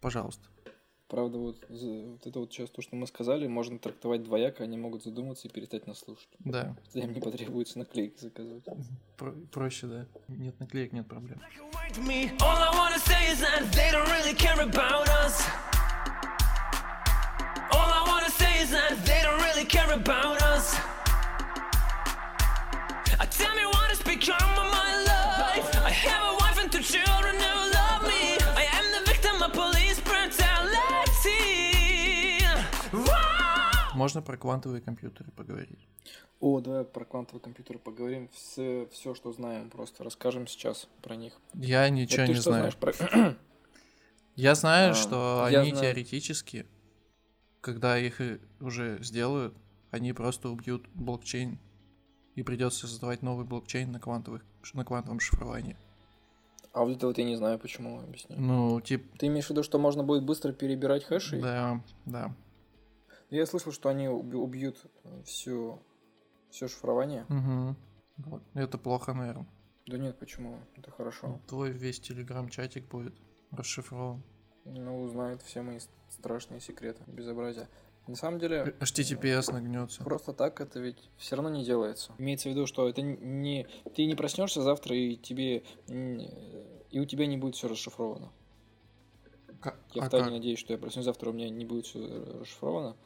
Пожалуйста. 0.00 0.48
Правда, 1.08 1.36
вот, 1.36 1.62
вот 1.68 2.26
это 2.26 2.40
вот 2.40 2.50
сейчас 2.50 2.70
то, 2.70 2.80
что 2.80 2.96
мы 2.96 3.06
сказали, 3.06 3.46
можно 3.46 3.78
трактовать 3.78 4.22
двояко, 4.22 4.64
они 4.64 4.78
могут 4.78 5.04
задуматься 5.04 5.46
и 5.46 5.50
перестать 5.50 5.86
нас 5.86 5.98
слушать. 5.98 6.30
Да, 6.38 6.74
Тогда 6.86 7.06
им 7.06 7.12
не 7.12 7.20
потребуется 7.20 7.78
наклейки 7.78 8.18
заказывать. 8.18 8.64
про- 9.18 9.32
проще, 9.52 9.88
да. 9.88 10.06
Нет 10.28 10.58
наклеек, 10.58 10.92
нет 10.94 11.06
проблем. 11.06 11.38
That 18.72 18.92
they 19.04 19.20
don't 19.22 19.40
really 19.48 19.64
care 19.64 19.90
about 19.92 20.40
us. 20.54 20.74
Uh, 23.20 23.26
Tell 23.38 23.54
me 23.54 23.64
what 23.66 23.88
has 23.92 24.02
become 24.02 24.52
of 24.62 24.68
my 24.80 24.92
life. 25.12 25.66
I 25.84 25.90
have 25.90 26.22
a 26.32 26.34
wife 26.42 26.58
and 26.62 26.70
two 26.72 26.82
children 26.82 27.34
who 27.36 27.54
love 27.78 28.02
me. 28.12 28.22
I 28.62 28.64
am 28.78 28.84
the 28.96 29.02
victim 29.10 29.36
of 29.46 29.52
police 29.52 30.00
brutality. 30.00 30.72
Можно 33.94 34.22
про 34.22 34.36
квантовые 34.36 34.80
компьютеры 34.80 35.30
поговорить. 35.32 35.86
О, 36.40 36.60
давай 36.60 36.84
про 36.84 37.04
квантовые 37.04 37.40
компьютеры 37.42 37.78
поговорим. 37.78 38.28
Все, 38.34 38.88
все, 38.92 39.14
что 39.14 39.32
знаем, 39.32 39.70
просто 39.70 40.02
расскажем 40.02 40.46
сейчас 40.48 40.88
про 41.02 41.14
них. 41.14 41.34
Я 41.54 41.84
Вот 41.84 41.90
ничего 41.92 42.26
ты 42.26 42.32
не 42.32 42.34
что 42.34 42.50
знаю. 42.50 42.72
знаешь 42.72 42.76
про... 42.76 43.36
Я 44.34 44.54
знаю, 44.54 44.92
А, 44.92 44.94
что 44.94 45.46
я 45.50 45.60
они 45.60 45.72
знаю. 45.72 45.92
теоретически, 45.92 46.66
когда 47.62 47.96
их 47.96 48.20
уже 48.60 49.02
сделают, 49.02 49.56
они 49.90 50.12
просто 50.12 50.50
убьют 50.50 50.86
блокчейн 50.94 51.58
и 52.34 52.42
придется 52.42 52.86
создавать 52.86 53.22
новый 53.22 53.46
блокчейн 53.46 53.90
на 53.90 54.00
квантовых 54.00 54.44
на 54.74 54.84
квантовом 54.84 55.20
шифровании. 55.20 55.76
А 56.72 56.84
вот 56.84 56.96
это 56.96 57.06
вот 57.06 57.18
я 57.18 57.24
не 57.24 57.36
знаю, 57.36 57.58
почему, 57.58 58.00
объясни. 58.00 58.36
Ну, 58.36 58.80
типа, 58.80 59.18
Ты 59.18 59.26
имеешь 59.26 59.46
в 59.46 59.50
виду, 59.50 59.62
что 59.62 59.78
можно 59.78 60.02
будет 60.02 60.24
быстро 60.24 60.52
перебирать 60.52 61.04
хэши? 61.04 61.40
да, 61.40 61.82
да. 62.06 62.34
Я 63.30 63.46
слышал, 63.46 63.72
что 63.72 63.88
они 63.88 64.08
убьют 64.08 64.76
все, 65.24 65.82
все 66.50 66.68
шифрование. 66.68 67.24
Мгм. 67.28 67.76
Вот. 68.18 68.42
Это 68.54 68.78
плохо, 68.78 69.12
наверное. 69.14 69.48
Да 69.86 69.98
нет, 69.98 70.18
почему? 70.18 70.58
Это 70.76 70.90
хорошо. 70.90 71.40
Твой 71.48 71.70
весь 71.70 72.00
телеграм-чатик 72.00 72.88
будет 72.88 73.14
расшифрован. 73.50 74.22
Ну, 74.64 75.02
узнают 75.02 75.42
все 75.42 75.62
мои 75.62 75.78
страшные 76.12 76.60
секреты, 76.60 77.02
безобразия. 77.06 77.68
На 78.06 78.16
самом 78.16 78.40
деле, 78.40 78.74
HTTPS 78.80 79.52
нагнется. 79.52 80.02
просто 80.02 80.32
так 80.32 80.60
это 80.60 80.80
ведь 80.80 80.98
все 81.18 81.36
равно 81.36 81.50
не 81.50 81.64
делается. 81.64 82.12
Имеется 82.18 82.48
в 82.48 82.52
виду, 82.52 82.66
что 82.66 82.88
это 82.88 83.00
не... 83.00 83.68
Ты 83.94 84.06
не 84.06 84.14
проснешься 84.16 84.60
завтра, 84.62 84.96
и 84.96 85.16
тебе... 85.16 85.62
И 86.90 86.98
у 86.98 87.04
тебя 87.04 87.26
не 87.26 87.36
будет 87.36 87.54
все 87.54 87.68
расшифровано. 87.68 88.30
Ка- 89.60 89.76
Я 89.94 90.02
а 90.02 90.06
втайне 90.06 90.24
как? 90.26 90.32
надеюсь, 90.34 90.58
что 90.58 90.72
я 90.72 90.78
проснусь 90.78 91.04
завтра, 91.04 91.30
у 91.30 91.32
меня 91.32 91.48
не 91.48 91.64
будет 91.64 91.86
все 91.86 92.00
расшифровано. 92.40 92.96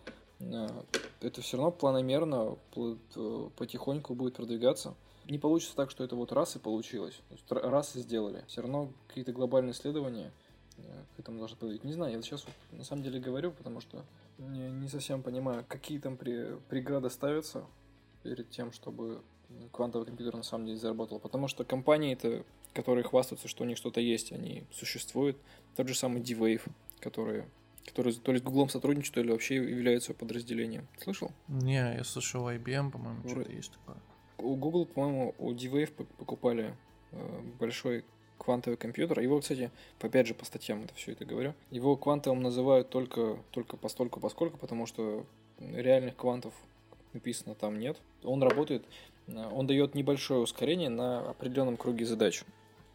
это 1.21 1.43
все 1.43 1.59
равно 1.59 1.73
планомерно, 1.73 2.57
пл- 2.75 2.99
э, 3.15 3.51
потихоньку 3.57 4.15
будет 4.15 4.35
продвигаться. 4.35 4.95
Не 5.27 5.39
получится 5.39 5.77
так, 5.77 5.91
что 5.91 6.05
это 6.05 6.17
вот 6.17 6.33
раз 6.33 6.57
и 6.57 6.59
получилось. 6.59 7.21
Раз 7.51 7.97
и 7.97 8.01
сделали. 8.01 8.45
Все 8.49 8.63
равно 8.63 8.93
какие-то 9.09 9.33
глобальные 9.33 9.73
исследования 9.73 10.33
к 11.17 11.21
этому 11.21 11.39
должны 11.39 11.57
подойти. 11.57 11.87
Не 11.87 11.93
знаю, 11.95 12.13
я 12.15 12.23
сейчас 12.23 12.45
вот 12.45 12.55
на 12.79 12.85
самом 12.85 13.03
деле 13.03 13.19
говорю, 13.21 13.51
потому 13.53 13.81
что 13.81 14.05
не, 14.39 14.71
не 14.71 14.89
совсем 14.89 15.23
понимаю, 15.23 15.65
какие 15.69 15.99
там 15.99 16.17
при- 16.17 16.57
преграды 16.69 17.09
ставятся 17.11 17.65
перед 18.23 18.51
тем, 18.51 18.73
чтобы 18.73 19.23
квантовый 19.73 20.07
компьютер 20.07 20.37
на 20.37 20.43
самом 20.43 20.67
деле 20.67 20.79
заработал. 20.79 21.19
Потому 21.21 21.49
что 21.49 21.65
компании-то, 21.65 22.45
которые 22.75 23.05
хвастаются, 23.05 23.49
что 23.49 23.65
у 23.65 23.67
них 23.67 23.77
что-то 23.79 24.01
есть, 24.01 24.33
они 24.33 24.65
существуют. 24.73 25.37
Тот 25.77 25.89
же 25.89 25.95
самый 25.95 26.21
D-Wave, 26.21 26.63
которые, 27.01 27.49
которые 27.87 28.13
то 28.15 28.33
ли 28.33 28.39
с 28.39 28.43
Гуглом 28.43 28.69
сотрудничают, 28.69 29.15
то 29.15 29.23
ли 29.23 29.31
вообще 29.31 29.55
являются 29.57 30.13
подразделением. 30.15 30.87
Слышал? 31.01 31.31
Не, 31.49 31.95
я 31.97 32.05
слышал 32.05 32.49
IBM, 32.49 32.91
по-моему, 32.91 33.21
Вроде- 33.23 33.35
что-то 33.43 33.53
есть 33.53 33.73
такое. 33.73 33.97
У 34.39 34.57
Google, 34.57 34.85
по-моему, 34.87 35.35
у 35.39 35.53
D-Wave 35.55 35.95
пок- 35.97 36.07
покупали 36.19 36.75
э, 37.13 37.41
большой 37.59 38.05
квантовый 38.39 38.77
компьютер. 38.77 39.21
Его, 39.21 39.41
кстати, 39.41 39.71
опять 40.01 40.27
же 40.27 40.35
по 40.35 40.45
статьям 40.45 40.83
это 40.85 40.95
все 40.95 41.13
это 41.13 41.25
говорю. 41.25 41.55
Его 41.71 41.97
квантовым 41.97 42.43
называют 42.43 42.91
только, 42.91 43.39
только 43.51 43.77
постольку 43.77 44.21
поскольку, 44.21 44.59
потому 44.59 44.87
что 44.87 45.25
реальных 45.59 46.17
квантов 46.17 46.55
написано 47.13 47.55
там 47.55 47.79
нет. 47.79 47.97
Он 48.23 48.43
работает, 48.43 48.85
э, 49.27 49.51
он 49.53 49.67
дает 49.67 49.95
небольшое 49.95 50.41
ускорение 50.41 50.89
на 50.89 51.31
определенном 51.31 51.77
круге 51.77 52.05
задач. 52.05 52.45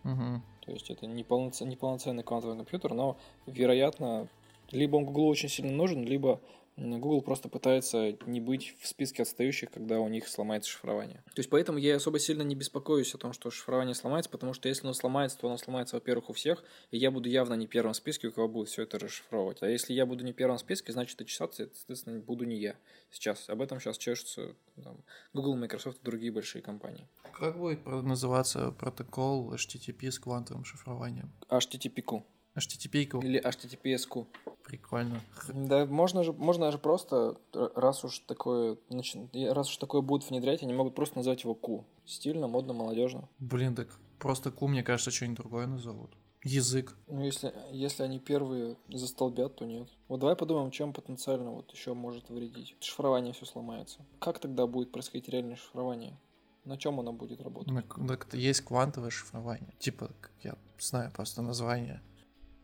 Мгм. 0.04 0.42
То 0.66 0.72
есть 0.72 0.90
это 0.90 1.08
не, 1.08 1.24
полноцен- 1.24 1.68
не 1.68 1.76
полноценный 1.76 2.24
квантовый 2.24 2.56
компьютер, 2.58 2.94
но, 2.94 3.18
вероятно, 3.48 4.28
либо 4.72 4.96
он 4.98 5.06
Google 5.06 5.28
очень 5.28 5.50
сильно 5.50 5.72
нужен, 5.72 6.04
либо 6.06 6.40
Google 6.82 7.22
просто 7.22 7.50
пытается 7.50 8.18
не 8.26 8.42
быть 8.42 8.76
в 8.80 8.88
списке 8.88 9.24
отстающих, 9.24 9.72
когда 9.72 10.00
у 10.00 10.08
них 10.08 10.28
сломается 10.28 10.70
шифрование. 10.70 11.24
То 11.34 11.40
есть 11.40 11.50
поэтому 11.50 11.78
я 11.78 11.96
особо 11.96 12.20
сильно 12.20 12.42
не 12.42 12.56
беспокоюсь 12.56 13.14
о 13.14 13.18
том, 13.18 13.34
что 13.34 13.50
шифрование 13.52 13.96
сломается, 13.96 14.30
потому 14.30 14.54
что 14.54 14.68
если 14.68 14.86
оно 14.86 14.94
сломается, 14.94 15.38
то 15.38 15.48
оно 15.48 15.58
сломается, 15.58 15.96
во-первых, 15.96 16.30
у 16.30 16.34
всех, 16.34 16.64
и 16.92 16.98
я 16.98 17.12
буду 17.12 17.30
явно 17.30 17.54
не 17.54 17.68
первым 17.68 17.94
в 17.94 17.98
списке, 17.98 18.28
у 18.28 18.32
кого 18.32 18.48
будет 18.48 18.70
все 18.70 18.84
это 18.84 19.00
расшифровывать. 19.00 19.62
А 19.62 19.70
если 19.70 19.94
я 19.94 20.06
буду 20.06 20.24
не 20.24 20.34
первым 20.34 20.58
в 20.58 20.62
списке, 20.62 20.92
значит 20.92 21.22
и 21.22 21.26
чесаться, 21.26 21.64
это, 21.64 21.76
соответственно, 21.76 22.20
буду 22.20 22.46
не 22.46 22.58
я. 22.58 22.76
Сейчас. 23.12 23.50
Об 23.50 23.62
этом 23.62 23.80
сейчас 23.80 23.98
чешутся 23.98 24.56
там, 24.82 25.04
Google, 25.34 25.56
Microsoft 25.56 26.00
и 26.02 26.06
другие 26.06 26.32
большие 26.32 26.62
компании. 26.62 27.08
Как 27.34 27.58
будет 27.58 27.86
называться 27.86 28.72
протокол 28.72 29.54
HTTP 29.54 30.12
с 30.12 30.20
квантовым 30.20 30.64
шифрованием? 30.64 31.32
HTTP-ку 31.50 32.26
HTTP-ку. 32.56 33.20
или 33.22 33.40
HTTPS-ку. 33.42 34.28
Прикольно. 34.64 35.22
Да, 35.54 35.86
можно 35.86 36.24
же, 36.24 36.34
можно 36.34 36.72
же 36.72 36.78
просто, 36.78 37.38
раз 37.54 38.04
уж 38.04 38.20
такое, 38.20 38.78
начи- 38.90 39.52
раз 39.52 39.70
уж 39.70 39.78
такое 39.78 40.02
будут 40.02 40.30
внедрять, 40.30 40.62
они 40.64 40.74
могут 40.74 40.96
просто 40.96 41.18
назвать 41.18 41.44
его 41.44 41.56
Q. 41.56 41.86
Стильно, 42.06 42.48
модно, 42.48 42.74
молодежно. 42.74 43.30
Блин, 43.40 43.76
так 43.76 43.88
просто 44.20 44.52
ку, 44.52 44.68
мне 44.68 44.84
кажется, 44.84 45.12
что-нибудь 45.12 45.38
другое 45.40 45.68
назовут. 45.68 46.12
Язык. 46.44 46.98
Ну, 47.08 47.24
если, 47.24 47.54
если 47.72 48.02
они 48.04 48.20
первые 48.20 48.76
застолбят, 48.90 49.58
то 49.58 49.66
нет. 49.66 49.88
Вот 50.08 50.20
давай 50.22 50.36
подумаем, 50.36 50.72
чем 50.72 50.92
потенциально 50.92 51.52
вот 51.52 51.72
еще 51.72 51.94
может 51.94 52.30
вредить. 52.30 52.76
Шифрование 52.80 53.32
все 53.34 53.46
сломается. 53.46 54.04
Как 54.20 54.40
тогда 54.40 54.66
будет 54.66 54.92
происходить 54.92 55.30
реальное 55.30 55.56
шифрование? 55.56 56.18
На 56.66 56.78
чем 56.78 57.00
оно 57.00 57.14
будет 57.14 57.42
работать? 57.42 57.72
Ну, 57.72 57.84
к- 57.84 58.08
Так 58.08 58.34
есть 58.34 58.62
квантовое 58.62 59.12
шифрование. 59.12 59.74
Типа, 59.80 60.12
я 60.42 60.56
знаю 60.80 61.12
просто 61.12 61.42
название. 61.44 62.02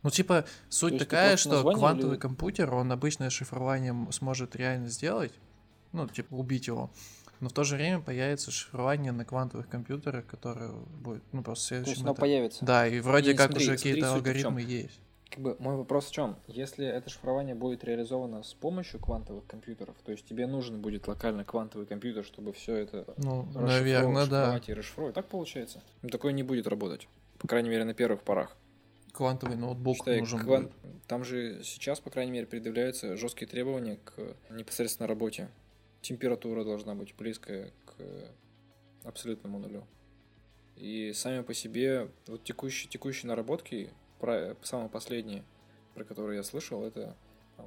Ну, 0.08 0.12
типа, 0.12 0.46
суть 0.70 0.93
есть 0.93 1.04
такая, 1.06 1.36
что 1.36 1.62
квантовый 1.63 2.13
или- 2.15 2.20
компьютер, 2.22 2.74
он 2.74 2.89
обычное 2.93 3.30
шифрование 3.30 3.93
сможет 4.12 4.56
реально 4.56 4.88
сделать, 4.88 5.34
ну, 5.91 6.08
типа, 6.08 6.34
убить 6.34 6.67
его. 6.67 6.89
Но 7.41 7.50
в 7.50 7.52
то 7.54 7.65
же 7.65 7.76
время 7.76 8.00
появится 8.00 8.50
шифрование 8.50 9.12
на 9.12 9.26
квантовых 9.26 9.67
компьютерах, 9.67 10.26
которое 10.26 10.72
будет, 10.72 11.24
ну, 11.34 11.43
просто 11.43 11.70
То 11.70 11.76
есть 11.76 11.86
следующим 11.86 12.04
оно 12.04 12.13
этапом. 12.13 12.22
появится. 12.22 12.65
Да, 12.65 12.88
и 12.88 13.02
вроде 13.02 13.32
Не, 13.34 13.38
как 13.38 13.48
смотри, 13.52 13.65
уже 13.67 13.78
смотри, 13.78 13.91
какие-то 13.91 14.13
алгоритмы 14.13 14.62
есть. 14.62 15.00
Как 15.30 15.39
бы 15.43 15.58
мой 15.60 15.76
вопрос 15.76 16.06
в 16.08 16.12
чем? 16.13 16.38
Если 16.48 16.86
это 16.88 17.10
шифрование 17.10 17.54
будет 17.54 17.84
реализовано 17.84 18.43
с 18.43 18.54
помощью 18.54 19.02
квантовых 19.02 19.46
компьютеров, 19.46 19.96
то 20.06 20.13
есть 20.13 20.26
тебе 20.26 20.48
нужен 20.48 20.82
будет 20.82 21.06
локально 21.10 21.43
квантовый 21.43 21.86
компьютер, 21.86 22.24
чтобы 22.24 22.54
все 22.54 22.76
это 22.76 23.13
Ну, 23.17 23.41
расшифровывать, 23.41 23.82
наверное, 23.84 24.26
да. 24.28 24.62
и 24.65 24.74
расшифровывать. 24.74 25.15
Так 25.15 25.26
получается? 25.28 25.84
Ну, 26.02 26.08
такое 26.10 26.32
не 26.32 26.43
будет 26.43 26.65
работать. 26.65 27.10
По 27.39 27.48
крайней 27.50 27.70
мере, 27.70 27.84
на 27.84 27.93
первых 27.93 28.22
порах. 28.24 28.56
Квантовый 29.17 29.58
ноутбук 29.58 29.97
Считай, 29.97 30.19
нужен 30.19 30.39
кван- 30.41 30.63
будет. 30.63 30.73
Там 31.08 31.23
же 31.23 31.63
сейчас, 31.63 31.99
по 31.99 32.12
крайней 32.12 32.32
мере, 32.32 32.45
предъявляются 32.45 33.17
жесткие 33.17 33.47
требования 33.47 33.97
к 34.06 34.36
непосредственно 34.51 35.08
работе. 35.08 35.49
Температура 36.01 36.63
должна 36.63 36.93
быть 36.93 37.15
близкая 37.15 37.71
к 37.88 37.95
абсолютному 39.03 39.58
нулю. 39.58 39.88
И 40.75 41.13
сами 41.13 41.41
по 41.41 41.56
себе, 41.56 42.12
вот 42.27 42.43
текущие, 42.43 42.89
текущие 42.91 43.27
наработки, 43.27 43.89
про, 44.19 44.56
самые 44.62 44.89
последние, 44.89 45.43
про 45.95 46.03
которые 46.03 46.38
я 46.38 46.43
слышал, 46.43 46.84
это 46.84 47.15
там, 47.56 47.65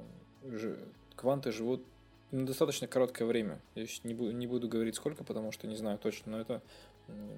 жи- 0.57 0.79
кванты 1.17 1.51
живут 1.51 1.83
на 2.31 2.45
достаточно 2.45 2.87
короткое 2.87 3.25
время. 3.25 3.61
Я 3.75 3.85
не, 4.05 4.13
буду, 4.13 4.31
не 4.31 4.47
буду 4.47 4.69
говорить 4.69 4.95
сколько, 4.95 5.25
потому 5.25 5.51
что 5.51 5.67
не 5.67 5.75
знаю 5.75 5.97
точно, 5.97 6.31
но 6.31 6.39
это 6.39 6.61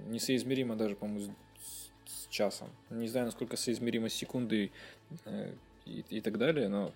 несоизмеримо 0.08 0.76
даже, 0.76 0.96
по-моему, 0.96 1.34
с, 1.60 1.92
с 2.14 2.28
часом. 2.28 2.70
Не 2.90 3.08
знаю, 3.08 3.26
насколько 3.26 3.58
соизмеримо 3.58 4.10
с 4.10 4.14
секундой 4.14 4.72
э, 5.26 5.54
и, 5.86 6.06
и 6.10 6.22
так 6.22 6.38
далее, 6.38 6.70
но 6.70 6.94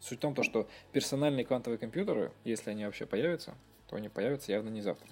суть 0.00 0.18
в 0.18 0.20
том, 0.20 0.34
то, 0.34 0.42
что 0.42 0.68
персональные 0.92 1.44
квантовые 1.44 1.78
компьютеры, 1.78 2.32
если 2.44 2.70
они 2.70 2.84
вообще 2.84 3.06
появятся, 3.06 3.54
то 3.88 3.96
они 3.96 4.08
появятся 4.08 4.52
явно 4.52 4.70
не 4.70 4.80
завтра. 4.80 5.08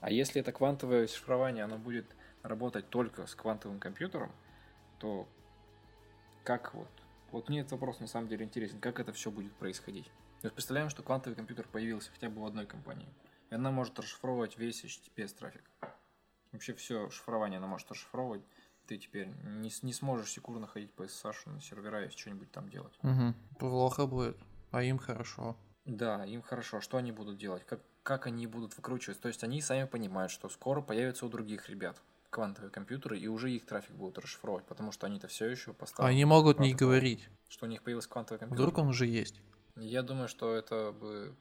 А 0.00 0.10
если 0.10 0.40
это 0.40 0.52
квантовое 0.52 1.06
шифрование, 1.06 1.64
оно 1.64 1.78
будет 1.78 2.06
работать 2.42 2.88
только 2.90 3.26
с 3.26 3.34
квантовым 3.34 3.78
компьютером, 3.78 4.32
то 4.98 5.26
как 6.44 6.74
вот? 6.74 6.90
Вот 7.32 7.48
мне 7.48 7.60
этот 7.60 7.72
вопрос 7.72 8.00
на 8.00 8.06
самом 8.06 8.28
деле 8.28 8.44
интересен, 8.44 8.80
как 8.80 9.00
это 9.00 9.12
все 9.12 9.30
будет 9.30 9.52
происходить. 9.54 10.06
То 10.40 10.46
есть 10.46 10.54
представляем, 10.54 10.90
что 10.90 11.02
квантовый 11.02 11.36
компьютер 11.36 11.66
появился 11.66 12.10
хотя 12.12 12.28
бы 12.28 12.42
в 12.42 12.44
одной 12.44 12.66
компании, 12.66 13.08
и 13.50 13.54
она 13.54 13.70
может 13.70 13.98
расшифровывать 13.98 14.58
весь 14.58 14.84
HTTPS 14.84 15.34
трафик. 15.38 15.64
Вообще 16.52 16.74
все 16.74 17.08
шифрование 17.10 17.56
она 17.56 17.66
может 17.66 17.90
расшифровывать. 17.90 18.42
Ты 18.86 18.98
теперь 18.98 19.28
не, 19.44 19.72
не 19.82 19.92
сможешь 19.92 20.30
секундно 20.30 20.66
ходить 20.66 20.92
по 20.92 21.04
SSH 21.04 21.50
на 21.50 21.60
сервера 21.60 22.04
и 22.04 22.10
что-нибудь 22.10 22.50
там 22.50 22.68
делать. 22.68 22.92
Мгм. 23.02 23.34
Плохо 23.58 24.06
будет, 24.06 24.36
а 24.70 24.82
им 24.82 24.98
хорошо. 24.98 25.56
Да, 25.84 26.24
им 26.24 26.42
хорошо. 26.42 26.80
Что 26.80 26.98
они 26.98 27.12
будут 27.12 27.38
делать? 27.38 27.64
Как, 27.64 27.80
как 28.02 28.26
они 28.26 28.46
будут 28.46 28.76
выкручиваться? 28.76 29.22
То 29.22 29.28
есть 29.28 29.44
они 29.44 29.60
сами 29.60 29.86
понимают, 29.86 30.32
что 30.32 30.48
скоро 30.48 30.80
появятся 30.80 31.26
у 31.26 31.28
других 31.28 31.68
ребят 31.68 32.00
квантовые 32.34 32.72
компьютеры, 32.72 33.16
и 33.16 33.28
уже 33.28 33.52
их 33.52 33.64
трафик 33.64 33.92
будут 33.92 34.18
расшифровывать, 34.18 34.66
потому 34.66 34.90
что 34.90 35.06
они-то 35.06 35.28
все 35.28 35.46
еще 35.46 35.72
поставили. 35.72 36.12
Они 36.12 36.24
могут 36.24 36.58
не 36.58 36.74
говорить. 36.74 37.28
Что 37.48 37.66
у 37.66 37.68
них 37.68 37.82
появился 37.84 38.08
квантовый 38.08 38.40
компьютер? 38.40 38.60
Вдруг 38.60 38.78
он 38.78 38.88
уже 38.88 39.06
есть. 39.06 39.40
Я 39.76 40.02
думаю, 40.02 40.26
что 40.26 40.52
это 40.52 40.90
бы, 40.90 41.36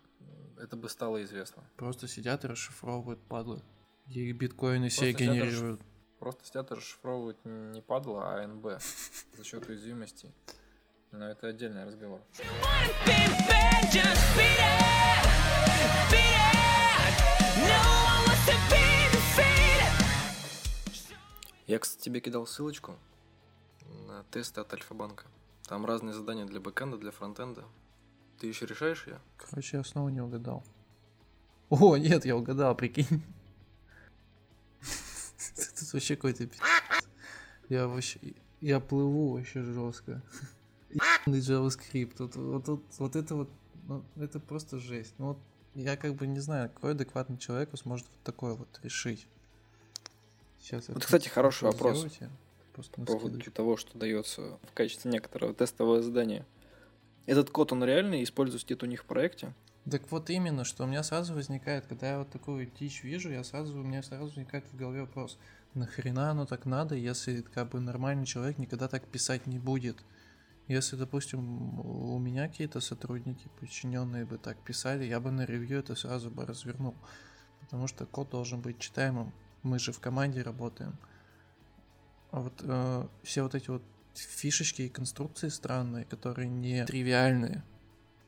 это 0.59 0.75
бы 0.75 0.89
стало 0.89 1.23
известно. 1.23 1.63
Просто 1.77 2.07
сидят 2.07 2.45
и 2.45 2.47
расшифровывают 2.47 3.19
падлы. 3.23 3.63
И 4.07 4.31
биткоины 4.33 4.89
Просто 4.89 5.05
все 5.05 5.13
генерируют. 5.13 5.81
Просто 6.23 6.45
сидят 6.45 6.71
и 6.71 6.75
расшифровывают 6.75 7.37
не 7.43 7.81
падла, 7.81 8.35
а 8.35 8.47
НБ 8.47 8.81
за 9.37 9.43
счет 9.43 9.67
уязвимости. 9.67 10.31
Но 11.11 11.27
это 11.27 11.47
отдельный 11.47 11.83
разговор. 11.83 12.21
Я, 21.67 21.79
кстати, 21.79 22.05
тебе 22.05 22.21
кидал 22.21 22.47
ссылочку 22.47 22.95
на 24.07 24.23
тесты 24.31 24.61
от 24.61 24.71
Альфа-банка. 24.71 25.25
Там 25.67 25.85
разные 25.85 26.13
задания 26.13 26.45
для 26.45 26.61
бэкэнда, 26.61 26.97
для 26.99 27.11
фронтенда. 27.11 27.65
Ты 28.39 28.47
еще 28.47 28.65
решаешь 28.65 29.07
ее? 29.07 29.19
Короче, 29.35 29.75
я 29.75 29.83
снова 29.83 30.07
не 30.07 30.21
угадал. 30.21 30.63
О, 31.69 31.97
нет, 31.97 32.23
я 32.23 32.37
угадал, 32.37 32.77
прикинь. 32.77 33.21
Это 35.75 35.85
вообще 35.93 36.15
какой-то 36.15 36.47
пи***. 36.47 36.59
Я 37.69 37.87
вообще... 37.87 38.19
Я 38.61 38.79
плыву 38.79 39.33
вообще 39.33 39.61
жестко. 39.61 40.21
Ебаный 40.89 41.39
JavaScript. 41.39 42.15
Вот, 42.19 42.35
вот, 42.35 42.67
вот, 42.67 42.83
вот 42.97 43.15
это 43.15 43.35
вот... 43.35 43.49
ну, 43.87 44.03
это 44.15 44.39
просто 44.39 44.79
жесть. 44.79 45.13
Ну 45.17 45.29
вот 45.29 45.37
я 45.75 45.97
как 45.97 46.15
бы 46.15 46.27
не 46.27 46.39
знаю, 46.39 46.69
какой 46.69 46.91
адекватный 46.91 47.37
человек 47.37 47.69
сможет 47.77 48.07
вот 48.07 48.23
такое 48.23 48.53
вот 48.53 48.79
решить. 48.83 49.27
Сейчас 50.59 50.87
Вот, 50.87 51.03
кстати, 51.03 51.27
хороший 51.27 51.65
вопрос. 51.65 51.97
Сделайте. 51.97 52.29
Просто 52.73 52.93
По 53.01 53.05
поводу 53.05 53.35
наскидывайте. 53.35 53.51
того, 53.51 53.77
что 53.77 53.97
дается 53.97 54.59
в 54.63 54.73
качестве 54.73 55.11
некоторого 55.11 55.53
тестового 55.53 56.01
задания. 56.01 56.45
Этот 57.25 57.49
код, 57.49 57.71
он 57.71 57.83
реальный, 57.83 58.23
используется 58.23 58.65
где-то 58.65 58.85
у 58.85 58.89
них 58.89 59.03
в 59.03 59.05
проекте? 59.05 59.53
Так 59.89 60.09
вот 60.11 60.29
именно, 60.29 60.63
что 60.63 60.85
у 60.85 60.87
меня 60.87 61.03
сразу 61.03 61.33
возникает, 61.33 61.85
когда 61.85 62.11
я 62.11 62.19
вот 62.19 62.29
такую 62.29 62.71
дичь 62.79 63.03
вижу, 63.03 63.29
я 63.29 63.43
сразу, 63.43 63.77
у 63.77 63.83
меня 63.83 64.01
сразу 64.01 64.25
возникает 64.25 64.65
в 64.71 64.77
голове 64.77 65.01
вопрос, 65.01 65.37
нахрена 65.75 66.31
оно 66.31 66.45
так 66.45 66.65
надо, 66.65 66.95
если 66.95 67.41
как 67.41 67.69
бы 67.69 67.79
нормальный 67.79 68.25
человек 68.25 68.57
никогда 68.57 68.87
так 68.87 69.05
писать 69.07 69.47
не 69.47 69.59
будет? 69.59 70.03
Если, 70.67 70.95
допустим, 70.95 71.79
у 71.79 72.17
меня 72.19 72.47
какие-то 72.47 72.79
сотрудники, 72.79 73.49
подчиненные 73.59 74.25
бы 74.25 74.37
так 74.37 74.57
писали, 74.59 75.03
я 75.03 75.19
бы 75.19 75.29
на 75.31 75.45
ревью 75.45 75.79
это 75.79 75.95
сразу 75.95 76.31
бы 76.31 76.45
развернул. 76.45 76.95
Потому 77.59 77.87
что 77.87 78.05
код 78.05 78.29
должен 78.29 78.61
быть 78.61 78.79
читаемым. 78.79 79.33
Мы 79.61 79.79
же 79.79 79.91
в 79.91 79.99
команде 79.99 80.41
работаем. 80.41 80.97
А 82.31 82.39
вот 82.39 82.53
э, 82.61 83.07
все 83.23 83.43
вот 83.43 83.55
эти 83.55 83.69
вот 83.69 83.83
фишечки 84.15 84.83
и 84.83 84.89
конструкции 84.89 85.49
странные, 85.49 86.05
которые 86.05 86.47
не 86.47 86.85
тривиальные, 86.85 87.63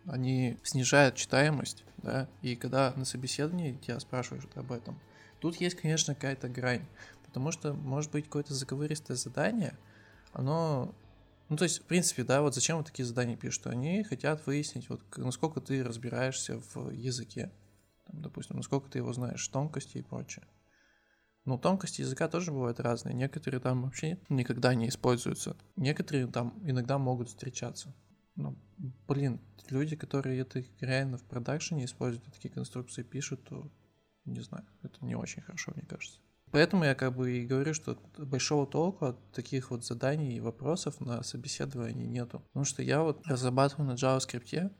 они 0.07 0.57
снижают 0.63 1.15
читаемость, 1.15 1.83
да, 1.97 2.27
и 2.41 2.55
когда 2.55 2.93
на 2.95 3.05
собеседовании 3.05 3.73
тебя 3.73 3.99
спрашивают 3.99 4.55
об 4.55 4.71
этом, 4.71 4.99
тут 5.39 5.55
есть, 5.57 5.75
конечно, 5.75 6.13
какая-то 6.13 6.49
грань, 6.49 6.85
потому 7.35 7.51
что, 7.51 7.73
может 7.73 8.11
быть, 8.13 8.25
какое-то 8.25 8.53
заковыристое 8.53 9.17
задание, 9.17 9.77
оно 10.31 10.95
ну, 11.49 11.57
то 11.57 11.65
есть, 11.65 11.79
в 11.79 11.83
принципе, 11.83 12.23
да, 12.23 12.41
вот 12.41 12.55
зачем 12.55 12.77
вот 12.77 12.85
такие 12.85 13.05
задания 13.05 13.35
пишут? 13.35 13.67
Они 13.67 14.05
хотят 14.05 14.47
выяснить, 14.47 14.87
вот 14.87 15.01
насколько 15.17 15.59
ты 15.59 15.83
разбираешься 15.83 16.61
в 16.73 16.91
языке. 16.91 17.51
Там, 18.05 18.21
допустим, 18.21 18.55
насколько 18.55 18.89
ты 18.89 18.99
его 18.99 19.11
знаешь, 19.11 19.45
тонкости 19.49 19.97
и 19.97 20.01
прочее. 20.01 20.47
Но 21.43 21.57
тонкости 21.57 21.99
языка 21.99 22.29
тоже 22.29 22.53
бывают 22.53 22.79
разные. 22.79 23.13
Некоторые 23.13 23.59
там 23.59 23.83
вообще 23.83 24.17
никогда 24.29 24.73
не 24.73 24.87
используются. 24.87 25.57
Некоторые 25.75 26.27
там 26.27 26.57
иногда 26.63 26.97
могут 26.97 27.27
встречаться. 27.27 27.93
Ну, 28.37 28.57
блин, 29.09 29.41
люди, 29.69 29.97
которые 29.97 30.39
это 30.39 30.63
реально 30.79 31.17
в 31.17 31.23
продакшене 31.23 31.83
используют, 31.83 32.33
такие 32.33 32.53
конструкции 32.53 33.03
пишут, 33.03 33.43
то 33.43 33.69
не 34.23 34.39
знаю, 34.39 34.65
это 34.83 35.03
не 35.03 35.15
очень 35.15 35.41
хорошо, 35.41 35.73
мне 35.75 35.85
кажется. 35.85 36.19
Поэтому 36.55 36.85
я 36.85 36.95
как 36.95 37.13
бы 37.13 37.37
и 37.37 37.45
говорю, 37.45 37.73
что 37.73 37.97
большого 38.17 38.65
толку 38.65 39.07
от 39.07 39.31
таких 39.33 39.71
вот 39.71 39.83
заданий 39.83 40.37
и 40.37 40.39
вопросов 40.39 41.01
на 41.01 41.21
собеседовании 41.21 42.05
нету. 42.05 42.39
Потому 42.47 42.63
что 42.63 42.81
я 42.81 43.03
вот 43.03 43.27
разрабатываю 43.27 43.87
на 43.87 43.95
JavaScript, 43.95 44.71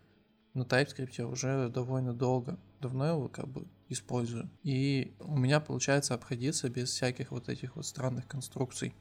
на 0.54 0.62
TypeScript 0.62 1.22
уже 1.24 1.68
довольно 1.68 2.14
долго. 2.14 2.58
Давно 2.80 3.08
его 3.08 3.28
как 3.28 3.50
бы 3.50 3.68
использую. 3.90 4.50
И 4.64 5.18
у 5.20 5.38
меня 5.38 5.60
получается 5.60 6.14
обходиться 6.14 6.70
без 6.70 6.92
всяких 6.92 7.32
вот 7.32 7.50
этих 7.50 7.76
вот 7.76 7.86
странных 7.86 8.26
конструкций. 8.26 8.96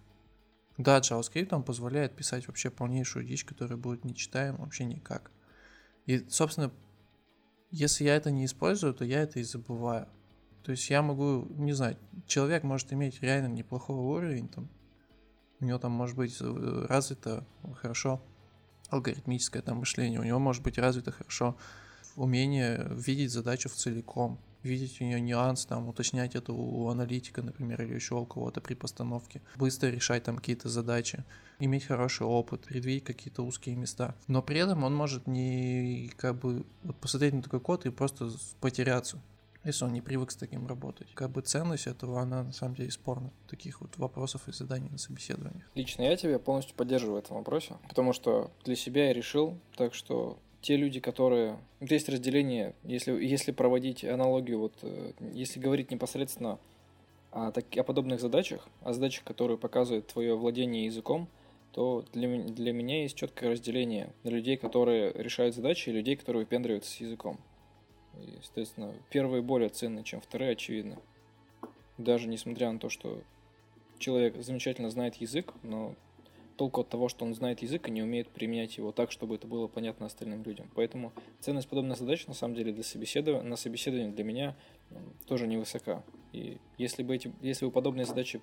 Да, 0.76 0.98
JavaScript 0.98 1.46
там 1.46 1.62
позволяет 1.62 2.16
писать 2.16 2.48
вообще 2.48 2.70
полнейшую 2.70 3.24
дичь, 3.24 3.44
которая 3.44 3.78
будет 3.78 4.04
нечитаема 4.04 4.58
вообще 4.58 4.84
никак. 4.84 5.30
И, 6.06 6.26
собственно, 6.28 6.72
если 7.70 8.02
я 8.02 8.16
это 8.16 8.32
не 8.32 8.46
использую, 8.46 8.94
то 8.94 9.04
я 9.04 9.22
это 9.22 9.38
и 9.38 9.44
забываю. 9.44 10.08
То 10.64 10.70
есть 10.70 10.88
я 10.88 11.02
могу, 11.02 11.46
не 11.56 11.74
знаю, 11.74 11.96
человек 12.26 12.62
может 12.62 12.90
иметь 12.92 13.20
реально 13.22 13.48
неплохой 13.48 13.96
уровень, 13.96 14.48
там, 14.48 14.68
у 15.60 15.64
него 15.66 15.78
там 15.78 15.92
может 15.92 16.16
быть 16.16 16.36
э, 16.40 16.86
развито 16.88 17.46
хорошо 17.80 18.22
алгоритмическое 18.88 19.60
там 19.60 19.78
мышление, 19.78 20.20
у 20.20 20.24
него 20.24 20.38
может 20.38 20.62
быть 20.62 20.78
развито 20.78 21.12
хорошо 21.12 21.56
умение 22.16 22.86
видеть 22.90 23.30
задачу 23.30 23.68
в 23.68 23.74
целиком, 23.74 24.40
видеть 24.62 25.02
у 25.02 25.04
нее 25.04 25.20
нюанс, 25.20 25.66
там, 25.66 25.88
уточнять 25.88 26.34
это 26.34 26.54
у 26.54 26.88
аналитика, 26.88 27.42
например, 27.42 27.82
или 27.82 27.94
еще 27.94 28.14
у 28.14 28.24
кого-то 28.24 28.62
при 28.62 28.72
постановке, 28.72 29.42
быстро 29.56 29.88
решать 29.88 30.22
там 30.22 30.36
какие-то 30.36 30.70
задачи, 30.70 31.24
иметь 31.58 31.84
хороший 31.84 32.26
опыт, 32.26 32.62
предвидеть 32.62 33.04
какие-то 33.04 33.42
узкие 33.42 33.76
места. 33.76 34.14
Но 34.28 34.40
при 34.42 34.60
этом 34.60 34.82
он 34.84 34.94
может 34.94 35.26
не 35.26 36.10
как 36.16 36.38
бы 36.38 36.64
вот 36.82 36.96
посмотреть 36.96 37.34
на 37.34 37.42
такой 37.42 37.60
код 37.60 37.84
и 37.84 37.90
просто 37.90 38.30
потеряться 38.60 39.20
если 39.64 39.84
он 39.84 39.92
не 39.92 40.00
привык 40.00 40.30
с 40.30 40.36
таким 40.36 40.66
работать. 40.66 41.08
Как 41.14 41.30
бы 41.30 41.40
ценность 41.42 41.86
этого, 41.86 42.20
она 42.20 42.42
на 42.42 42.52
самом 42.52 42.74
деле 42.74 42.90
спорна. 42.90 43.32
Таких 43.48 43.80
вот 43.80 43.96
вопросов 43.96 44.48
и 44.48 44.52
заданий 44.52 44.88
на 44.90 44.98
собеседованиях. 44.98 45.64
Лично 45.74 46.02
я 46.02 46.16
тебя 46.16 46.38
полностью 46.38 46.76
поддерживаю 46.76 47.20
в 47.20 47.24
этом 47.24 47.36
вопросе, 47.36 47.76
потому 47.88 48.12
что 48.12 48.50
для 48.64 48.76
себя 48.76 49.06
я 49.06 49.12
решил, 49.12 49.58
так 49.76 49.94
что 49.94 50.38
те 50.60 50.76
люди, 50.76 50.98
которые... 50.98 51.58
Есть 51.80 52.08
разделение, 52.08 52.74
если, 52.84 53.12
если 53.12 53.52
проводить 53.52 54.02
аналогию, 54.02 54.58
вот 54.58 54.72
э, 54.82 55.12
если 55.32 55.60
говорить 55.60 55.90
непосредственно 55.90 56.58
о, 57.32 57.50
так, 57.52 57.66
о 57.76 57.82
подобных 57.82 58.20
задачах, 58.20 58.66
о 58.82 58.94
задачах, 58.94 59.24
которые 59.24 59.58
показывают 59.58 60.06
твое 60.06 60.34
владение 60.36 60.86
языком, 60.86 61.28
то 61.72 62.04
для, 62.12 62.38
для 62.44 62.72
меня 62.72 63.02
есть 63.02 63.16
четкое 63.16 63.50
разделение 63.50 64.12
на 64.22 64.30
людей, 64.30 64.56
которые 64.56 65.12
решают 65.12 65.54
задачи, 65.54 65.90
и 65.90 65.92
людей, 65.92 66.16
которые 66.16 66.44
выпендриваются 66.44 66.90
с 66.90 66.96
языком. 66.96 67.38
И, 68.20 68.36
естественно, 68.38 68.94
первые 69.10 69.42
более 69.42 69.68
ценны, 69.68 70.02
чем 70.02 70.20
вторые, 70.20 70.52
очевидно. 70.52 70.98
Даже 71.98 72.28
несмотря 72.28 72.70
на 72.72 72.78
то, 72.78 72.88
что 72.88 73.22
человек 73.98 74.36
замечательно 74.42 74.90
знает 74.90 75.16
язык, 75.16 75.54
но 75.62 75.94
толку 76.56 76.82
от 76.82 76.88
того, 76.88 77.08
что 77.08 77.24
он 77.24 77.34
знает 77.34 77.62
язык 77.62 77.88
и 77.88 77.90
не 77.90 78.02
умеет 78.02 78.28
применять 78.28 78.76
его 78.76 78.92
так, 78.92 79.10
чтобы 79.10 79.34
это 79.34 79.46
было 79.46 79.66
понятно 79.66 80.06
остальным 80.06 80.42
людям. 80.42 80.70
Поэтому 80.74 81.12
ценность 81.40 81.68
подобных 81.68 81.98
задач, 81.98 82.26
на 82.26 82.34
самом 82.34 82.54
деле, 82.54 82.72
для 82.72 82.84
собеседования, 82.84 83.48
на 83.48 83.56
собеседовании 83.56 84.12
для 84.12 84.24
меня 84.24 84.56
тоже 85.26 85.46
невысока. 85.46 86.04
И 86.32 86.58
если 86.78 87.02
бы, 87.02 87.14
эти, 87.16 87.32
если 87.40 87.66
бы 87.66 87.72
подобные 87.72 88.06
задачи 88.06 88.40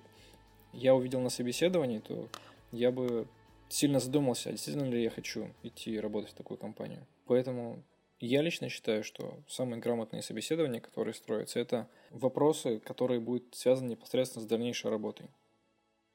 я 0.72 0.94
увидел 0.94 1.20
на 1.20 1.30
собеседовании, 1.30 1.98
то 1.98 2.28
я 2.70 2.90
бы 2.90 3.26
сильно 3.68 4.00
задумался, 4.00 4.50
а 4.50 4.52
действительно 4.52 4.84
ли 4.84 5.02
я 5.02 5.10
хочу 5.10 5.48
идти 5.62 5.98
работать 5.98 6.30
в 6.30 6.34
такую 6.34 6.58
компанию. 6.58 7.06
Поэтому 7.26 7.82
я 8.26 8.42
лично 8.42 8.68
считаю, 8.68 9.02
что 9.04 9.42
самые 9.48 9.80
грамотные 9.80 10.22
собеседования, 10.22 10.80
которые 10.80 11.14
строятся, 11.14 11.58
это 11.58 11.88
вопросы, 12.10 12.78
которые 12.80 13.20
будут 13.20 13.54
связаны 13.54 13.90
непосредственно 13.90 14.44
с 14.44 14.48
дальнейшей 14.48 14.90
работой, 14.90 15.28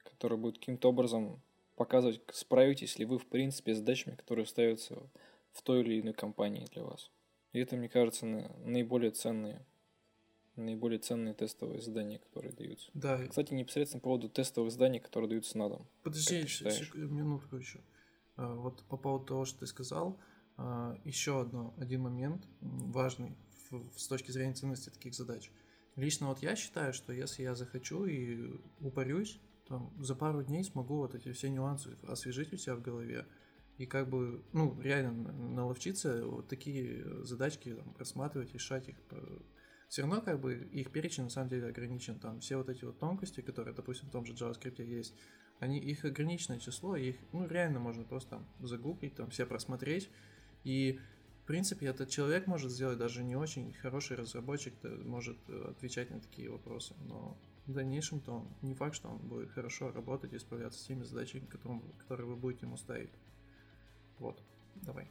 которые 0.04 0.40
будут 0.40 0.60
каким-то 0.60 0.90
образом 0.90 1.42
показывать, 1.76 2.22
справитесь 2.34 2.98
ли 2.98 3.06
вы, 3.06 3.20
в 3.20 3.28
принципе, 3.28 3.74
с 3.74 3.78
задачами, 3.78 4.16
которые 4.16 4.46
ставятся 4.46 4.96
в 5.52 5.62
той 5.62 5.82
или 5.82 6.02
иной 6.02 6.14
компании 6.14 6.66
для 6.72 6.84
вас. 6.84 7.12
И 7.54 7.60
это, 7.60 7.76
мне 7.76 7.90
кажется, 7.90 8.26
на- 8.26 8.56
наиболее 8.64 9.12
ценные, 9.12 9.66
наиболее 10.56 11.00
ценные 11.00 11.34
тестовые 11.34 11.82
задания, 11.82 12.20
которые 12.20 12.54
даются. 12.54 12.90
Да, 12.94 13.26
Кстати, 13.28 13.54
непосредственно 13.54 14.00
по 14.02 14.06
поводу 14.06 14.30
тестовых 14.30 14.72
заданий, 14.72 15.00
которые 15.00 15.30
даются 15.30 15.58
на 15.58 15.70
дом. 15.70 15.88
Подожди, 16.04 16.42
минутку 16.96 17.58
еще. 17.58 17.80
А, 18.38 18.56
Вот 18.56 18.84
по 18.86 18.98
поводу 18.98 19.26
того, 19.26 19.46
что 19.46 19.60
ты 19.60 19.68
сказал, 19.68 20.18
еще 21.04 21.42
одно, 21.42 21.74
один 21.78 22.02
момент 22.02 22.48
важный 22.62 23.36
в- 23.70 23.98
с 23.98 24.08
точки 24.08 24.32
зрения 24.32 24.54
ценности 24.54 24.90
таких 24.90 25.14
задач. 25.14 25.52
Лично 25.96 26.28
вот 26.28 26.40
я 26.40 26.56
считаю, 26.56 26.94
что 26.94 27.14
если 27.14 27.44
я 27.44 27.56
захочу 27.56 28.06
и 28.06 28.60
упорюсь, 28.80 29.40
то 29.68 29.92
за 30.00 30.16
пару 30.16 30.44
дней 30.44 30.64
смогу 30.64 30.98
вот 30.98 31.16
эти 31.16 31.32
все 31.32 31.50
нюансы 31.50 31.98
освежить 32.08 32.54
у 32.54 32.58
себя 32.58 32.76
в 32.76 32.82
голове 32.82 33.26
и 33.78 33.86
как 33.86 34.10
бы, 34.10 34.44
ну, 34.54 34.80
реально 34.82 35.32
наловчиться 35.34 36.26
вот 36.26 36.48
такие 36.48 37.24
задачки 37.26 37.76
там, 37.76 37.94
просматривать, 37.94 38.54
решать 38.54 38.90
их. 38.90 38.96
Все 39.90 40.02
равно 40.02 40.22
как 40.22 40.42
бы 40.42 40.56
их 40.56 40.92
перечень 40.92 41.24
на 41.24 41.30
самом 41.30 41.50
деле 41.50 41.68
ограничен. 41.68 42.20
Там 42.20 42.40
все 42.40 42.58
вот 42.58 42.70
эти 42.70 42.84
вот 42.84 43.00
тонкости, 43.00 43.42
которые, 43.42 43.74
допустим, 43.76 44.08
в 44.08 44.12
том 44.12 44.26
же 44.26 44.34
JavaScript 44.34 44.84
есть, 44.84 45.14
они, 45.60 45.80
их 45.80 46.06
ограниченное 46.06 46.60
число, 46.60 46.96
их, 46.96 47.16
ну, 47.32 47.48
реально 47.48 47.80
можно 47.80 48.04
просто 48.04 48.32
там 48.32 48.48
загуглить, 48.60 49.16
там 49.16 49.30
все 49.30 49.46
просмотреть, 49.46 50.10
и, 50.68 51.00
в 51.44 51.48
принципе, 51.48 51.86
этот 51.88 52.10
человек 52.10 52.46
может 52.46 52.72
сделать 52.72 52.98
даже 52.98 53.24
не 53.24 53.38
очень 53.38 53.72
хороший 53.82 54.18
разработчик, 54.18 54.74
может 54.84 55.38
э, 55.48 55.72
отвечать 55.72 56.12
на 56.12 56.20
такие 56.20 56.50
вопросы, 56.50 56.94
но 57.08 57.38
в 57.68 57.74
дальнейшем-то 57.74 58.34
он 58.34 58.48
не 58.62 58.76
факт, 58.76 58.96
что 58.96 59.08
он 59.08 59.18
будет 59.18 59.50
хорошо 59.52 59.92
работать 59.94 60.34
и 60.34 60.40
справляться 60.40 60.80
с 60.80 60.84
теми 60.84 61.04
задачами, 61.04 61.46
которым- 61.46 61.84
которые 62.00 62.28
вы 62.28 62.36
будете 62.36 62.66
ему 62.66 62.76
ставить. 62.76 63.10
Вот, 64.20 64.42
давай. 64.76 65.08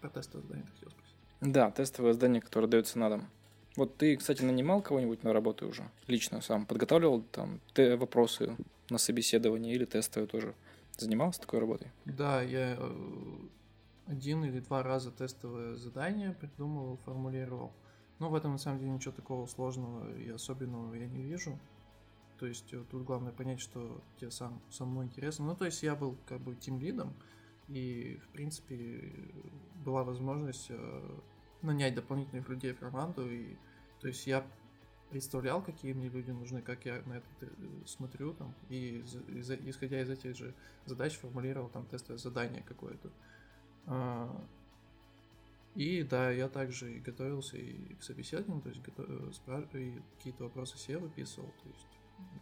Про 0.00 0.08
тестовое 0.08 0.42
задание 0.42 0.66
ты 0.66 0.72
хотел 0.72 0.90
спросить. 0.90 1.16
Да, 1.42 1.70
тестовые 1.70 2.14
задания, 2.14 2.40
которые 2.40 2.70
даются 2.70 2.98
на 2.98 3.10
дом. 3.10 3.28
Вот 3.76 3.98
ты, 3.98 4.16
кстати, 4.16 4.42
нанимал 4.42 4.80
кого-нибудь 4.80 5.22
на 5.22 5.34
работу 5.34 5.68
уже? 5.68 5.90
Лично 6.06 6.40
сам 6.40 6.64
подготавливал 6.64 7.22
там 7.22 7.60
те 7.74 7.96
вопросы 7.96 8.56
на 8.88 8.96
собеседование 8.96 9.74
или 9.74 9.84
тестовые 9.84 10.28
тоже? 10.28 10.54
Занимался 10.96 11.40
такой 11.40 11.60
работой? 11.60 11.90
Да, 12.04 12.42
я 12.42 12.76
э, 12.78 13.36
один 14.06 14.44
или 14.44 14.60
два 14.60 14.82
раза 14.82 15.10
тестовое 15.10 15.76
задание 15.76 16.32
придумывал, 16.32 16.96
формулировал. 16.98 17.72
Но 18.18 18.30
в 18.30 18.34
этом 18.34 18.52
на 18.52 18.58
самом 18.58 18.78
деле 18.78 18.92
ничего 18.92 19.12
такого 19.12 19.46
сложного 19.46 20.16
и 20.16 20.28
особенного 20.28 20.94
я 20.94 21.06
не 21.06 21.22
вижу. 21.22 21.58
То 22.38 22.46
есть 22.46 22.72
э, 22.72 22.82
тут 22.90 23.04
главное 23.04 23.32
понять, 23.32 23.60
что 23.60 24.02
тебе 24.18 24.30
сам 24.30 24.60
самому 24.70 25.04
интересно. 25.04 25.46
Ну, 25.46 25.56
то 25.56 25.64
есть 25.64 25.82
я 25.82 25.94
был 25.94 26.16
как 26.26 26.40
бы 26.40 26.54
тим 26.56 26.80
лидом, 26.80 27.14
и 27.68 28.20
в 28.24 28.28
принципе 28.28 29.12
была 29.84 30.04
возможность 30.04 30.66
э, 30.70 31.18
нанять 31.62 31.94
дополнительных 31.94 32.48
людей 32.48 32.72
в 32.72 32.80
команду. 32.80 33.30
И, 33.30 33.56
то 34.00 34.08
есть 34.08 34.26
я 34.26 34.44
представлял, 35.10 35.62
какие 35.62 35.92
мне 35.92 36.08
люди 36.08 36.30
нужны, 36.30 36.62
как 36.62 36.84
я 36.84 37.02
на 37.06 37.14
это 37.14 37.26
э, 37.40 37.46
смотрю, 37.86 38.34
там, 38.34 38.54
и 38.68 38.98
из- 38.98 39.50
исходя 39.50 40.00
из 40.00 40.10
этих 40.10 40.36
же 40.36 40.54
задач 40.86 41.16
формулировал 41.18 41.68
там 41.68 41.86
тестовое 41.86 42.18
задание 42.18 42.62
какое-то. 42.62 43.10
А, 43.86 44.28
И 45.74 46.02
да, 46.02 46.30
я 46.30 46.48
также 46.48 46.96
и 46.96 47.00
готовился 47.00 47.56
и 47.56 47.94
к 47.94 48.02
собеседованию, 48.02 48.62
то 48.62 48.68
есть 48.68 48.82
готов- 48.82 49.08
э, 49.08 49.30
спра- 49.32 49.78
и 49.78 50.02
какие-то 50.16 50.44
вопросы 50.44 50.76
себе 50.76 50.98
выписывал, 50.98 51.48
то 51.62 51.68
есть 51.70 51.86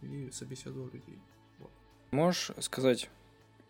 и 0.01 0.29
собеседовал 0.31 0.87
людей. 0.87 1.17
Вот. 1.59 1.71
Можешь 2.11 2.51
сказать, 2.59 3.09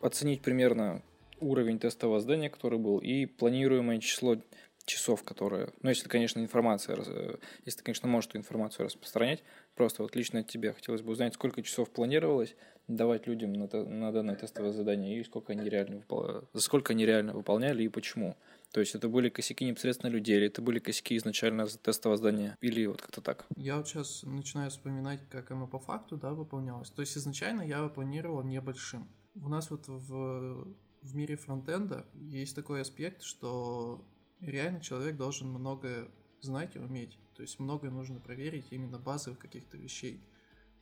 оценить 0.02 0.42
примерно 0.42 1.04
уровень 1.40 1.78
тестового 1.80 2.20
задания, 2.20 2.50
который 2.50 2.80
был, 2.80 2.98
и 2.98 3.28
планируемое 3.28 4.00
число 4.00 4.38
часов, 4.86 5.24
которые... 5.24 5.72
Ну, 5.84 5.90
если, 5.90 6.10
конечно, 6.10 6.40
информация... 6.40 6.98
э, 6.98 7.38
Если 7.66 7.80
ты, 7.80 7.84
конечно, 7.84 8.08
можешь 8.08 8.30
эту 8.30 8.40
информацию 8.40 8.86
распространять. 8.86 9.44
Просто 9.76 10.04
вот 10.04 10.16
лично 10.16 10.40
от 10.40 10.48
тебя 10.48 10.74
хотелось 10.74 11.02
бы 11.02 11.12
узнать, 11.12 11.34
сколько 11.34 11.62
часов 11.64 11.90
планировалось 11.90 12.56
давать 12.88 13.28
людям 13.28 13.54
на, 13.54 13.68
на 13.68 14.12
данное 14.12 14.36
тестовое 14.36 14.74
задание 14.74 15.20
и 15.20 15.24
сколько 15.24 15.54
они 15.54 15.70
реально 15.70 16.04
за 16.54 16.60
сколько 16.60 16.94
они 16.94 17.06
реально 17.06 17.34
выполняли 17.34 17.84
и 17.84 17.90
почему. 17.90 18.36
То 18.72 18.80
есть 18.80 18.96
это 18.96 19.10
были 19.10 19.30
косяки 19.30 19.66
непосредственно 19.66 20.10
людей, 20.10 20.38
или 20.38 20.48
это 20.48 20.62
были 20.62 20.80
косяки 20.80 21.18
изначально 21.18 21.68
тестового 21.68 22.18
задания, 22.18 22.58
или 22.62 22.86
вот 22.86 23.02
как-то 23.02 23.22
так. 23.22 23.46
Я 23.56 23.78
вот 23.78 23.88
сейчас 23.88 24.24
начинаю 24.24 24.70
вспоминать, 24.72 25.20
как 25.30 25.52
оно 25.52 25.68
по 25.68 25.80
факту, 25.80 26.16
да, 26.18 26.32
выполнялось. 26.32 26.90
То 26.90 27.02
есть 27.02 27.18
изначально 27.18 27.64
я 27.64 27.86
планировал 27.90 28.44
небольшим. 28.44 29.10
У 29.36 29.50
нас 29.50 29.70
вот 29.72 29.88
в, 29.88 30.74
в 31.02 31.16
мире 31.16 31.36
фронтенда 31.36 32.06
есть 32.14 32.56
такой 32.56 32.82
аспект, 32.82 33.24
что 33.24 34.06
реально 34.40 34.80
человек 34.80 35.18
должен 35.18 35.50
многое 35.50 36.08
знать 36.42 36.76
и 36.76 36.80
уметь. 36.80 37.18
То 37.36 37.42
есть 37.42 37.60
многое 37.60 37.92
нужно 37.92 38.20
проверить 38.20 38.68
именно 38.72 39.00
базовых 39.00 39.39
каких-то 39.39 39.78
вещей. 39.78 40.22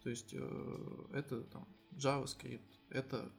То 0.03 0.09
есть 0.09 0.33
э, 0.33 1.05
это 1.13 1.41
там 1.43 1.67
JavaScript, 1.91 2.61
это 2.89 3.31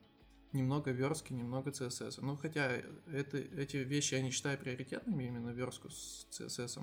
немного 0.53 0.91
верстки, 0.91 1.33
немного 1.33 1.71
CSS. 1.71 2.19
Ну, 2.21 2.37
хотя 2.37 2.71
это, 3.07 3.39
эти 3.39 3.79
вещи 3.79 4.15
я 4.15 4.23
не 4.23 4.31
считаю 4.31 4.59
приоритетными, 4.59 5.25
именно 5.25 5.51
верстку 5.51 5.91
с 5.91 6.27
CSS. 6.31 6.83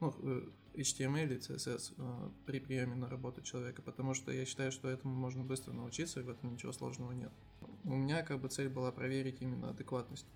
Ну, 0.00 0.14
э, 0.22 0.48
HTML 0.74 1.34
и 1.34 1.38
CSS 1.38 1.94
э, 1.96 2.30
при 2.46 2.60
приеме 2.60 2.94
на 2.94 3.08
работу 3.08 3.42
человека, 3.42 3.82
потому 3.82 4.14
что 4.14 4.30
я 4.30 4.44
считаю, 4.44 4.70
что 4.72 4.88
этому 4.88 5.14
можно 5.14 5.42
быстро 5.42 5.72
научиться, 5.72 6.20
и 6.20 6.22
в 6.22 6.28
этом 6.28 6.52
ничего 6.52 6.72
сложного 6.72 7.12
нет. 7.12 7.32
У 7.84 7.94
меня 7.94 8.22
как 8.22 8.40
бы 8.40 8.48
цель 8.48 8.68
была 8.68 8.92
проверить 8.92 9.40
именно 9.40 9.70
адекватность 9.70 10.26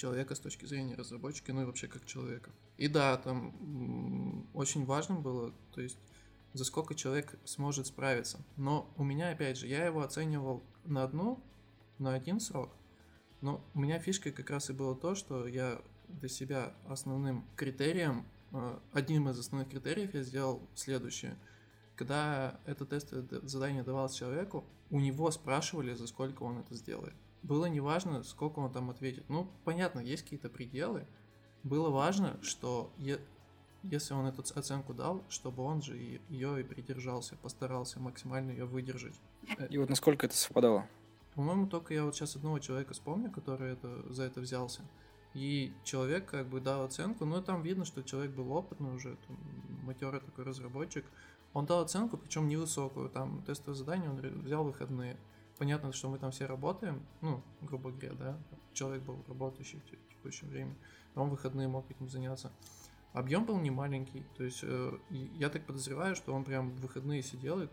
человека 0.00 0.34
с 0.34 0.40
точки 0.40 0.64
зрения 0.64 0.94
разработчика, 0.94 1.52
ну 1.52 1.62
и 1.62 1.64
вообще 1.64 1.86
как 1.86 2.06
человека. 2.06 2.50
И 2.78 2.88
да, 2.88 3.16
там 3.18 4.46
очень 4.54 4.84
важным 4.84 5.22
было, 5.22 5.52
то 5.72 5.80
есть 5.80 5.98
за 6.54 6.64
сколько 6.64 6.94
человек 6.94 7.38
сможет 7.44 7.86
справиться. 7.86 8.38
Но 8.56 8.92
у 8.96 9.04
меня, 9.04 9.30
опять 9.30 9.58
же, 9.58 9.66
я 9.66 9.84
его 9.84 10.02
оценивал 10.02 10.62
на 10.84 11.04
одну, 11.04 11.42
на 11.98 12.14
один 12.14 12.40
срок. 12.40 12.70
Но 13.40 13.62
у 13.74 13.80
меня 13.80 13.98
фишкой 13.98 14.32
как 14.32 14.50
раз 14.50 14.70
и 14.70 14.72
было 14.72 14.96
то, 14.96 15.14
что 15.14 15.46
я 15.46 15.80
для 16.08 16.28
себя 16.28 16.74
основным 16.88 17.44
критерием, 17.56 18.26
э, 18.52 18.78
одним 18.92 19.28
из 19.28 19.38
основных 19.38 19.70
критериев 19.70 20.14
я 20.14 20.22
сделал 20.22 20.60
следующее. 20.74 21.36
Когда 21.94 22.58
это 22.64 22.86
тестовое 22.86 23.26
задание 23.42 23.82
давалось 23.82 24.14
человеку, 24.14 24.64
у 24.90 24.98
него 24.98 25.30
спрашивали, 25.30 25.94
за 25.94 26.06
сколько 26.06 26.42
он 26.42 26.58
это 26.58 26.74
сделает. 26.74 27.14
Было 27.42 27.66
неважно, 27.66 28.22
сколько 28.22 28.58
он 28.58 28.72
там 28.72 28.90
ответит. 28.90 29.24
Ну, 29.28 29.50
понятно, 29.64 30.00
есть 30.00 30.24
какие-то 30.24 30.48
пределы. 30.48 31.06
Было 31.62 31.90
важно, 31.90 32.38
что 32.42 32.92
е- 32.98 33.20
если 33.82 34.12
он 34.14 34.26
эту 34.26 34.42
оценку 34.54 34.92
дал, 34.92 35.24
чтобы 35.28 35.62
он 35.62 35.82
же 35.82 35.96
ее 36.28 36.60
и 36.60 36.64
придержался, 36.64 37.36
постарался 37.36 37.98
максимально 37.98 38.50
ее 38.50 38.66
выдержать. 38.66 39.14
И 39.70 39.78
вот 39.78 39.88
насколько 39.88 40.26
это 40.26 40.36
совпадало? 40.36 40.86
По-моему, 41.34 41.66
только 41.66 41.94
я 41.94 42.04
вот 42.04 42.14
сейчас 42.14 42.36
одного 42.36 42.58
человека 42.58 42.92
вспомню, 42.92 43.30
который 43.30 43.72
это, 43.72 44.12
за 44.12 44.24
это 44.24 44.40
взялся. 44.40 44.82
И 45.32 45.72
человек 45.84 46.26
как 46.26 46.48
бы 46.48 46.60
дал 46.60 46.84
оценку, 46.84 47.24
но 47.24 47.40
там 47.40 47.62
видно, 47.62 47.84
что 47.84 48.02
человек 48.02 48.32
был 48.32 48.52
опытный 48.52 48.92
уже, 48.92 49.16
там, 49.26 49.38
матерый 49.84 50.20
такой 50.20 50.44
разработчик. 50.44 51.06
Он 51.52 51.66
дал 51.66 51.82
оценку, 51.82 52.16
причем 52.16 52.48
невысокую, 52.48 53.08
там 53.08 53.42
тестовое 53.44 53.74
задание 53.76 54.10
он 54.10 54.16
взял 54.16 54.64
выходные. 54.64 55.16
Понятно, 55.60 55.92
что 55.92 56.08
мы 56.08 56.18
там 56.18 56.30
все 56.30 56.46
работаем, 56.46 57.06
ну, 57.20 57.44
грубо 57.60 57.90
говоря, 57.90 58.14
да, 58.14 58.38
человек 58.72 59.02
был 59.02 59.22
работающий 59.28 59.78
в 59.78 59.84
те- 59.84 59.98
текущее 60.08 60.48
время, 60.48 60.74
а 61.14 61.20
он 61.20 61.28
выходные 61.28 61.68
мог 61.68 61.90
этим 61.90 62.08
заняться. 62.08 62.50
Объем 63.12 63.44
был 63.44 63.60
не 63.60 63.70
маленький, 63.70 64.24
то 64.38 64.42
есть 64.42 64.60
э, 64.62 64.98
я 65.10 65.50
так 65.50 65.66
подозреваю, 65.66 66.16
что 66.16 66.32
он 66.32 66.44
прям 66.44 66.70
в 66.70 66.80
выходные 66.80 67.20
сидел 67.22 67.60
и 67.60 67.68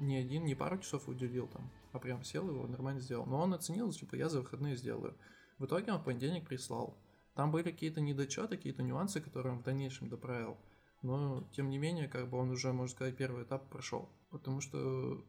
не 0.00 0.16
один, 0.16 0.46
не 0.46 0.54
пару 0.54 0.78
часов 0.78 1.06
уделил 1.06 1.48
там, 1.48 1.70
а 1.92 1.98
прям 1.98 2.24
сел 2.24 2.48
его 2.48 2.66
нормально 2.66 3.02
сделал. 3.02 3.26
Но 3.26 3.42
он 3.42 3.52
оценил, 3.52 3.92
типа, 3.92 4.14
я 4.14 4.30
за 4.30 4.40
выходные 4.40 4.74
сделаю. 4.76 5.14
В 5.58 5.66
итоге 5.66 5.92
он 5.92 5.98
в 5.98 6.04
понедельник 6.04 6.48
прислал. 6.48 6.96
Там 7.34 7.50
были 7.50 7.64
какие-то 7.64 8.00
недочеты, 8.00 8.56
какие-то 8.56 8.82
нюансы, 8.82 9.20
которые 9.20 9.52
он 9.52 9.58
в 9.58 9.64
дальнейшем 9.64 10.08
доправил. 10.08 10.56
Но, 11.02 11.46
тем 11.52 11.68
не 11.68 11.76
менее, 11.76 12.08
как 12.08 12.30
бы 12.30 12.38
он 12.38 12.48
уже, 12.50 12.72
можно 12.72 12.94
сказать, 12.94 13.18
первый 13.18 13.44
этап 13.44 13.68
прошел. 13.68 14.08
Потому 14.30 14.62
что, 14.62 15.22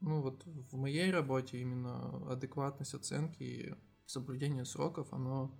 ну 0.00 0.22
вот 0.22 0.44
в 0.44 0.76
моей 0.76 1.10
работе 1.10 1.58
именно 1.58 2.30
адекватность 2.30 2.94
оценки 2.94 3.42
и 3.42 3.74
соблюдение 4.06 4.64
сроков, 4.64 5.12
оно 5.12 5.52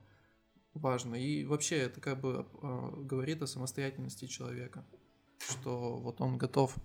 важно. 0.75 1.15
И 1.15 1.45
вообще 1.45 1.79
это 1.79 2.01
как 2.01 2.21
бы 2.21 2.47
э, 2.63 2.91
говорит 3.03 3.43
о 3.43 3.47
самостоятельности 3.47 4.27
человека. 4.27 4.87
Что 5.39 5.97
вот 5.97 6.21
он 6.21 6.39
готов 6.39 6.77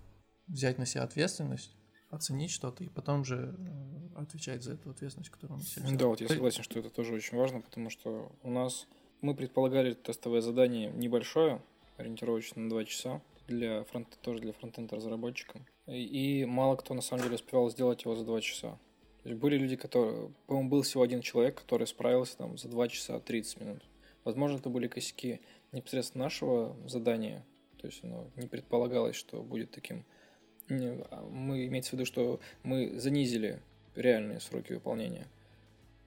взять 0.46 0.78
на 0.78 0.86
себя 0.86 1.04
ответственность, 1.04 1.76
оценить 2.10 2.50
что-то 2.50 2.84
и 2.84 2.88
потом 2.88 3.24
же 3.24 3.56
э, 3.56 4.18
отвечать 4.18 4.62
за 4.62 4.74
эту 4.74 4.90
ответственность, 4.90 5.30
которую 5.30 5.54
он 5.56 5.60
на 5.60 5.66
себя 5.66 5.86
взял. 5.86 5.98
Да, 5.98 6.06
вот 6.06 6.20
я 6.20 6.28
согласен, 6.28 6.62
что 6.62 6.78
это 6.78 6.90
тоже 6.90 7.14
очень 7.14 7.36
важно, 7.36 7.60
потому 7.60 7.90
что 7.90 8.32
у 8.42 8.50
нас 8.50 8.86
мы 9.20 9.34
предполагали 9.34 9.94
тестовое 9.94 10.40
задание 10.40 10.90
небольшое, 10.92 11.62
ориентировочно 11.96 12.62
на 12.62 12.70
2 12.70 12.84
часа, 12.84 13.22
для 13.46 13.84
фронт, 13.84 14.18
тоже 14.22 14.40
для 14.40 14.52
фронтенда 14.52 14.96
разработчика. 14.96 15.60
И, 15.86 16.44
мало 16.46 16.76
кто 16.76 16.94
на 16.94 17.02
самом 17.02 17.24
деле 17.24 17.34
успевал 17.34 17.70
сделать 17.70 18.04
его 18.04 18.14
за 18.14 18.24
2 18.24 18.40
часа. 18.40 18.78
То 19.22 19.28
есть 19.28 19.40
были 19.40 19.56
люди, 19.56 19.76
которые... 19.76 20.30
По-моему, 20.46 20.70
был 20.70 20.82
всего 20.82 21.02
один 21.02 21.20
человек, 21.20 21.56
который 21.56 21.86
справился 21.86 22.36
там 22.38 22.56
за 22.58 22.68
2 22.68 22.88
часа 22.88 23.20
30 23.20 23.60
минут. 23.60 23.82
Возможно, 24.24 24.56
это 24.56 24.70
были 24.70 24.86
косяки 24.86 25.40
непосредственно 25.72 26.24
нашего 26.24 26.76
задания. 26.86 27.44
То 27.80 27.86
есть 27.86 28.02
оно 28.02 28.26
не 28.36 28.46
предполагалось, 28.46 29.16
что 29.16 29.42
будет 29.42 29.70
таким. 29.70 30.04
А 30.68 31.26
Мы 31.30 31.66
имеется 31.66 31.90
в 31.90 31.92
виду, 31.94 32.06
что 32.06 32.40
мы 32.62 32.98
занизили 32.98 33.60
реальные 33.94 34.40
сроки 34.40 34.72
выполнения. 34.72 35.26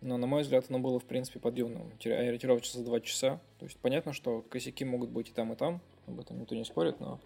Но, 0.02 0.18
на 0.18 0.28
мой 0.28 0.44
взгляд, 0.44 0.66
оно 0.70 0.80
было, 0.80 1.00
в 1.00 1.06
принципе, 1.06 1.40
подъемным. 1.40 1.92
Тире- 2.00 2.18
Ориентировочно 2.18 2.80
за 2.80 2.86
2 2.86 3.00
часа. 3.02 3.40
То 3.60 3.66
есть 3.66 3.78
понятно, 3.78 4.14
что 4.14 4.42
косяки 4.42 4.86
могут 4.86 5.10
быть 5.12 5.30
и 5.30 5.34
там, 5.34 5.54
и 5.54 5.56
там. 5.56 5.82
Об 6.08 6.20
этом 6.20 6.40
никто 6.40 6.56
не 6.56 6.66
спорит, 6.66 7.00
но 7.00 7.20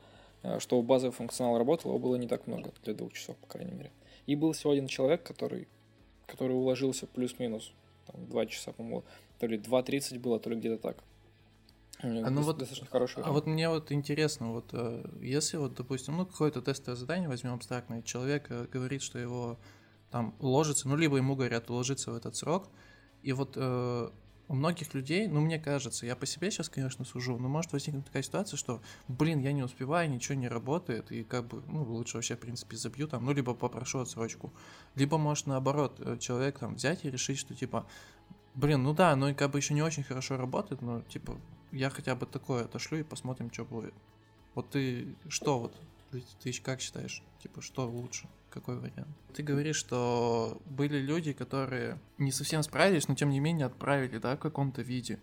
что 0.60 0.82
базовый 0.82 1.14
функционал 1.14 1.58
работал, 1.58 1.92
его 1.92 2.00
было 2.00 2.16
не 2.16 2.28
так 2.28 2.48
много 2.48 2.72
для 2.84 2.94
двух 2.94 3.14
часов, 3.14 3.38
по 3.38 3.48
крайней 3.48 3.74
мере. 3.74 3.92
И 4.26 4.36
был 4.36 4.54
всего 4.54 4.72
один 4.72 4.88
человек, 4.88 5.24
который, 5.24 5.68
который 6.26 6.54
уложился 6.54 7.08
плюс-минус. 7.08 7.74
Там 8.08 8.28
2 8.28 8.46
часа, 8.48 8.72
по-моему, 8.72 9.04
то 9.40 9.48
ли 9.48 9.58
2.30 9.58 10.20
было, 10.20 10.40
то 10.40 10.50
ли 10.50 10.56
где-то 10.56 10.78
так. 10.78 11.04
А 12.04 12.08
ну 12.08 12.42
вот- 12.42 12.58
достаточно 12.58 12.88
хороший 12.88 13.24
А 13.24 13.32
вот 13.32 13.46
мне 13.46 13.70
вот 13.70 13.92
интересно, 13.92 14.54
вот 14.54 14.70
э, 14.74 15.04
если 15.22 15.58
вот, 15.58 15.76
допустим, 15.76 16.18
ну 16.18 16.26
какое-то 16.26 16.62
тестовое 16.62 16.96
задание 16.96 17.30
возьмем 17.30 17.54
абстрактное, 17.54 18.02
человек 18.02 18.48
э, 18.50 18.66
говорит, 18.72 19.04
что 19.04 19.20
его 19.20 19.60
там 20.10 20.36
уложится, 20.40 20.88
ну 20.88 20.96
либо 20.96 21.18
ему 21.18 21.36
говорят 21.36 21.70
уложиться 21.70 22.12
в 22.12 22.16
этот 22.16 22.36
срок, 22.36 22.70
и 23.22 23.34
вот 23.34 23.54
э, 23.56 24.10
у 24.52 24.54
многих 24.54 24.94
людей, 24.94 25.30
ну 25.30 25.40
мне 25.40 25.58
кажется, 25.60 26.06
я 26.06 26.14
по 26.14 26.26
себе 26.26 26.52
сейчас, 26.52 26.68
конечно, 26.68 27.06
сужу, 27.06 27.38
но 27.38 27.48
может 27.48 27.72
возникнуть 27.72 28.06
такая 28.06 28.22
ситуация, 28.22 28.58
что, 28.58 28.82
блин, 29.08 29.40
я 29.40 29.54
не 29.54 29.64
успеваю, 29.64 30.10
ничего 30.10 30.36
не 30.36 30.50
работает, 30.50 31.10
и 31.10 31.24
как 31.24 31.48
бы, 31.48 31.64
ну 31.68 31.84
лучше 31.84 32.18
вообще, 32.18 32.36
в 32.36 32.40
принципе, 32.40 32.76
забью 32.76 33.08
там, 33.08 33.24
ну 33.24 33.32
либо 33.32 33.54
попрошу 33.54 34.00
отсрочку, 34.00 34.52
либо 34.96 35.18
может 35.18 35.48
наоборот 35.48 36.02
э, 36.02 36.18
человек 36.18 36.60
там 36.60 36.76
взять 36.76 37.06
и 37.06 37.10
решить, 37.10 37.40
что 37.40 37.56
типа, 37.56 37.88
блин, 38.54 38.84
ну 38.84 38.94
да, 38.94 39.16
но 39.16 39.34
как 39.34 39.52
бы 39.52 39.60
еще 39.60 39.74
не 39.74 39.84
очень 39.84 40.04
хорошо 40.04 40.36
работает, 40.36 40.82
но 40.82 41.00
типа 41.00 41.40
я 41.72 41.90
хотя 41.90 42.14
бы 42.14 42.26
такое 42.26 42.66
отошлю 42.66 43.00
и 43.00 43.04
посмотрим, 43.04 43.54
что 43.54 43.64
будет. 43.64 43.94
Вот 44.54 44.70
ты 44.72 45.16
что 45.30 45.60
вот, 45.60 45.78
ты, 46.12 46.26
ты 46.44 46.52
как 46.62 46.82
считаешь, 46.82 47.24
типа, 47.42 47.62
что 47.62 47.90
лучше, 47.90 48.28
какой 48.52 48.78
вариант? 48.78 49.08
Ты 49.34 49.44
говоришь, 49.44 49.78
что 49.78 50.62
были 50.66 51.00
люди, 51.00 51.34
которые 51.34 51.98
не 52.18 52.32
совсем 52.32 52.62
справились, 52.64 53.08
но 53.08 53.16
тем 53.16 53.30
не 53.30 53.40
менее 53.40 53.66
отправили, 53.66 54.18
да, 54.18 54.36
в 54.36 54.40
каком-то 54.40 54.82
виде. 54.82 55.20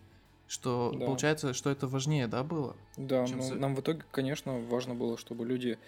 Что 0.49 0.93
Да. 0.99 1.05
получается, 1.05 1.53
что 1.53 1.69
это 1.69 1.87
важнее, 1.87 2.27
да, 2.27 2.43
было? 2.43 2.75
Да, 2.97 3.27
чем 3.27 3.39
ну, 3.39 3.55
нам 3.57 3.77
в 3.77 3.81
итоге, 3.81 4.03
конечно, 4.11 4.59
важно 4.59 4.95
было, 4.95 5.19
чтобы 5.19 5.45
люди 5.45 5.79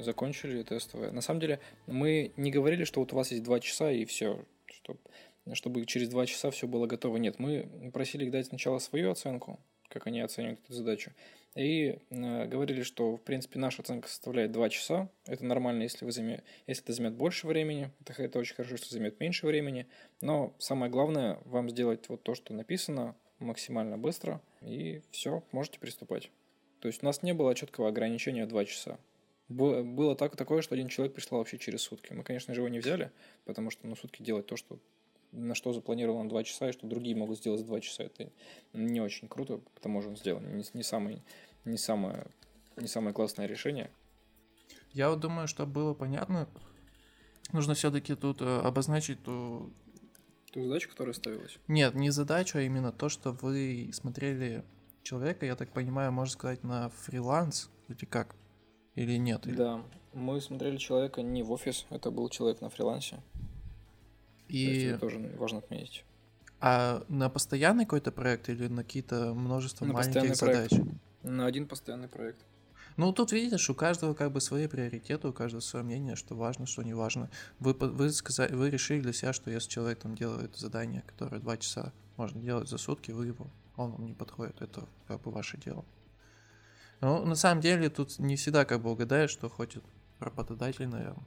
закончили 0.00 0.62
тестовое. 0.64 1.12
На 1.12 1.20
самом 1.20 1.38
деле, 1.40 1.60
мы 1.86 2.32
не 2.36 2.50
говорили, 2.50 2.82
что 2.82 2.98
вот 3.00 3.12
у 3.12 3.16
вас 3.16 3.30
есть 3.30 3.44
два 3.44 3.60
часа 3.60 3.92
и 3.92 4.04
все, 4.04 4.44
чтоб, 4.66 4.98
чтобы 5.52 5.86
через 5.86 6.08
два 6.08 6.26
часа 6.26 6.50
все 6.50 6.66
было 6.66 6.88
готово. 6.88 7.16
Нет, 7.16 7.38
мы 7.38 7.90
просили 7.94 8.24
их 8.24 8.32
дать 8.32 8.46
сначала 8.46 8.80
свою 8.80 9.12
оценку, 9.12 9.60
как 9.92 10.06
они 10.06 10.20
оценивают 10.20 10.60
эту 10.64 10.72
задачу, 10.72 11.12
и 11.54 11.98
э, 12.08 12.46
говорили, 12.46 12.82
что, 12.82 13.16
в 13.16 13.20
принципе, 13.20 13.58
наша 13.58 13.82
оценка 13.82 14.08
составляет 14.08 14.52
два 14.52 14.70
часа. 14.70 15.10
Это 15.26 15.44
нормально, 15.44 15.82
если, 15.82 16.04
вы 16.04 16.12
займе... 16.12 16.42
если 16.66 16.82
это 16.82 16.94
займет 16.94 17.14
больше 17.14 17.46
времени. 17.46 17.90
Это, 18.00 18.22
это 18.22 18.38
очень 18.38 18.54
хорошо, 18.54 18.78
что 18.78 18.90
займет 18.90 19.20
меньше 19.20 19.46
времени. 19.46 19.86
Но 20.22 20.54
самое 20.58 20.90
главное, 20.90 21.38
вам 21.44 21.68
сделать 21.68 22.08
вот 22.08 22.22
то, 22.22 22.34
что 22.34 22.54
написано, 22.54 23.14
максимально 23.38 23.98
быстро, 23.98 24.40
и 24.62 25.02
все, 25.10 25.42
можете 25.52 25.78
приступать. 25.78 26.30
То 26.80 26.88
есть 26.88 27.02
у 27.02 27.06
нас 27.06 27.22
не 27.22 27.34
было 27.34 27.54
четкого 27.54 27.88
ограничения 27.88 28.46
2 28.46 28.64
часа. 28.64 28.98
Было 29.48 30.16
так, 30.16 30.36
такое, 30.36 30.62
что 30.62 30.74
один 30.74 30.88
человек 30.88 31.14
прислал 31.14 31.40
вообще 31.40 31.58
через 31.58 31.82
сутки. 31.82 32.14
Мы, 32.14 32.22
конечно 32.22 32.54
же, 32.54 32.60
его 32.60 32.68
не 32.68 32.78
взяли, 32.78 33.10
потому 33.44 33.70
что 33.70 33.86
ну, 33.86 33.94
сутки 33.94 34.22
делать 34.22 34.46
то, 34.46 34.56
что 34.56 34.78
на 35.32 35.54
что 35.54 35.72
запланировано 35.72 36.28
2 36.28 36.44
часа, 36.44 36.68
и 36.68 36.72
что 36.72 36.86
другие 36.86 37.16
могут 37.16 37.38
сделать 37.38 37.60
за 37.60 37.66
2 37.66 37.80
часа. 37.80 38.04
Это 38.04 38.30
не 38.72 39.00
очень 39.00 39.28
круто, 39.28 39.60
к 39.74 39.80
тому 39.80 40.02
же 40.02 40.08
он 40.08 40.16
сделан. 40.16 40.56
Не, 40.56 40.64
не, 40.74 40.82
самый, 40.82 41.22
не, 41.64 41.78
самое, 41.78 42.26
не 42.76 42.86
самое 42.86 43.14
классное 43.14 43.46
решение. 43.46 43.90
Я 44.92 45.10
вот 45.10 45.20
думаю, 45.20 45.48
что 45.48 45.66
было 45.66 45.94
понятно, 45.94 46.48
нужно 47.52 47.74
все-таки 47.74 48.14
тут 48.14 48.42
э, 48.42 48.60
обозначить 48.60 49.22
ту... 49.22 49.72
Ту 50.52 50.64
задачу, 50.64 50.90
которая 50.90 51.14
ставилась? 51.14 51.58
Нет, 51.66 51.94
не 51.94 52.10
задачу, 52.10 52.58
а 52.58 52.62
именно 52.62 52.92
то, 52.92 53.08
что 53.08 53.32
вы 53.32 53.90
смотрели 53.94 54.64
человека, 55.02 55.46
я 55.46 55.56
так 55.56 55.72
понимаю, 55.72 56.12
можно 56.12 56.32
сказать, 56.32 56.62
на 56.62 56.90
фриланс 56.90 57.70
или 57.88 58.04
как? 58.04 58.36
Или 58.94 59.16
нет? 59.16 59.46
Или- 59.46 59.56
Да. 59.56 59.82
Мы 60.12 60.42
смотрели 60.42 60.76
человека 60.76 61.22
не 61.22 61.42
в 61.42 61.50
офис, 61.52 61.86
это 61.88 62.10
был 62.10 62.28
человек 62.28 62.60
на 62.60 62.68
фрилансе. 62.68 63.22
То 64.48 64.52
есть 64.54 64.82
И... 64.82 64.84
это 64.86 64.98
тоже 64.98 65.18
важно 65.38 65.58
отметить. 65.58 66.04
А 66.60 67.04
на 67.08 67.28
постоянный 67.28 67.84
какой-то 67.84 68.12
проект 68.12 68.48
или 68.48 68.68
на 68.68 68.84
какие-то 68.84 69.34
множество 69.34 69.84
На 69.84 69.94
маленьких 69.94 70.28
постоянный 70.28 70.68
проект. 70.68 70.72
задач? 70.72 70.96
На 71.22 71.46
один 71.46 71.66
постоянный 71.66 72.08
проект. 72.08 72.44
Ну, 72.96 73.12
тут 73.12 73.32
видишь, 73.32 73.70
у 73.70 73.74
каждого 73.74 74.14
как 74.14 74.32
бы 74.32 74.40
свои 74.40 74.66
приоритеты, 74.66 75.28
у 75.28 75.32
каждого 75.32 75.60
свое 75.60 75.84
мнение, 75.84 76.14
что 76.14 76.34
важно, 76.34 76.66
что 76.66 76.82
не 76.82 76.94
важно. 76.94 77.30
Вы, 77.58 77.72
вы, 77.72 78.12
сказали, 78.12 78.54
вы 78.54 78.70
решили 78.70 79.00
для 79.00 79.12
себя, 79.12 79.32
что 79.32 79.50
если 79.50 79.68
человек 79.70 80.00
там 80.00 80.14
делает 80.14 80.56
задание, 80.56 81.02
которое 81.06 81.40
два 81.40 81.56
часа 81.56 81.92
можно 82.16 82.40
делать 82.40 82.68
за 82.68 82.78
сутки, 82.78 83.10
вы 83.10 83.26
его, 83.28 83.46
он 83.76 83.92
вам 83.92 84.06
не 84.06 84.14
подходит, 84.14 84.60
это 84.60 84.86
как 85.08 85.22
бы 85.22 85.30
ваше 85.30 85.56
дело. 85.56 85.84
Ну, 87.00 87.24
на 87.24 87.34
самом 87.34 87.60
деле, 87.60 87.88
тут 87.88 88.18
не 88.18 88.36
всегда 88.36 88.64
как 88.64 88.82
бы 88.82 88.92
угадаешь, 88.92 89.30
что 89.30 89.48
хочет 89.48 89.82
работодатель, 90.20 90.86
наверное. 90.86 91.24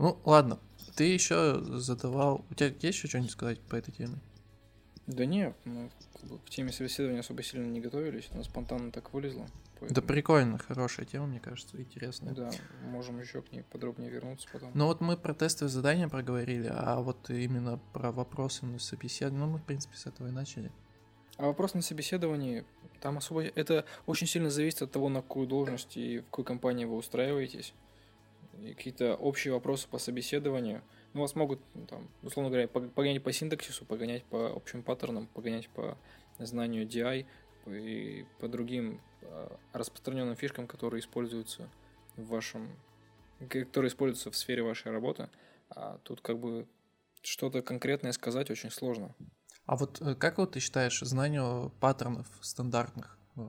Ну, 0.00 0.18
ладно, 0.24 0.58
ты 0.96 1.04
еще 1.04 1.60
задавал... 1.62 2.46
У 2.50 2.54
тебя 2.54 2.68
есть 2.80 2.98
еще 2.98 3.06
что-нибудь 3.06 3.32
сказать 3.32 3.60
по 3.60 3.76
этой 3.76 3.92
теме? 3.92 4.18
Да 5.06 5.26
не, 5.26 5.52
мы 5.64 5.90
к 6.46 6.48
теме 6.48 6.72
собеседования 6.72 7.20
особо 7.20 7.42
сильно 7.42 7.66
не 7.66 7.80
готовились, 7.80 8.30
но 8.32 8.42
спонтанно 8.42 8.92
так 8.92 9.12
вылезло. 9.12 9.44
Да 9.44 9.80
поэтому- 9.80 10.06
прикольно, 10.06 10.58
хорошая 10.58 11.04
тема, 11.04 11.26
мне 11.26 11.38
кажется, 11.38 11.78
интересная. 11.78 12.32
Да, 12.32 12.50
можем 12.84 13.20
еще 13.20 13.42
к 13.42 13.52
ней 13.52 13.62
подробнее 13.62 14.10
вернуться 14.10 14.48
потом. 14.50 14.70
Ну 14.72 14.86
вот 14.86 15.02
мы 15.02 15.18
про 15.18 15.34
тестовые 15.34 15.70
задания 15.70 16.08
проговорили, 16.08 16.70
а 16.72 17.00
вот 17.00 17.28
именно 17.28 17.78
про 17.92 18.10
вопросы 18.10 18.64
на 18.64 18.78
собеседование, 18.78 19.46
ну 19.46 19.52
мы 19.52 19.58
в 19.58 19.64
принципе 19.64 19.96
с 19.96 20.06
этого 20.06 20.28
и 20.28 20.30
начали. 20.30 20.72
А 21.36 21.46
вопрос 21.46 21.74
на 21.74 21.82
собеседовании, 21.82 22.64
там 23.00 23.18
особо... 23.18 23.42
Это 23.42 23.84
очень 24.06 24.26
сильно 24.26 24.48
зависит 24.48 24.80
от 24.80 24.92
того, 24.92 25.10
на 25.10 25.20
какую 25.20 25.46
должность 25.46 25.96
и 25.98 26.20
в 26.20 26.24
какой 26.24 26.44
компании 26.44 26.86
вы 26.86 26.96
устраиваетесь. 26.96 27.74
Какие-то 28.52 29.14
общие 29.16 29.52
вопросы 29.52 29.88
по 29.88 29.98
собеседованию. 29.98 30.82
Ну, 31.12 31.22
вас 31.22 31.34
могут, 31.34 31.60
ну, 31.74 31.86
там, 31.86 32.08
условно 32.22 32.50
говоря, 32.50 32.66
пог- 32.66 32.90
погонять 32.90 33.22
по 33.22 33.32
синтаксису, 33.32 33.84
погонять 33.84 34.24
по 34.24 34.52
общим 34.52 34.82
паттернам, 34.82 35.26
погонять 35.28 35.68
по 35.70 35.96
знанию 36.38 36.86
DI 36.86 37.26
и 37.66 38.26
по 38.38 38.48
другим 38.48 39.00
э, 39.22 39.48
распространенным 39.72 40.36
фишкам, 40.36 40.66
которые 40.66 41.00
используются 41.00 41.68
в 42.16 42.26
вашем... 42.26 42.68
которые 43.48 43.88
используются 43.88 44.30
в 44.30 44.36
сфере 44.36 44.62
вашей 44.62 44.92
работы. 44.92 45.28
А 45.70 45.98
тут 46.04 46.20
как 46.20 46.38
бы 46.38 46.66
что-то 47.22 47.62
конкретное 47.62 48.12
сказать 48.12 48.50
очень 48.50 48.70
сложно. 48.70 49.14
А 49.66 49.76
вот 49.76 50.00
э, 50.00 50.14
как 50.14 50.38
вот 50.38 50.52
ты 50.52 50.60
считаешь 50.60 51.00
знание 51.00 51.70
паттернов 51.80 52.26
стандартных? 52.40 53.18
Э, 53.36 53.42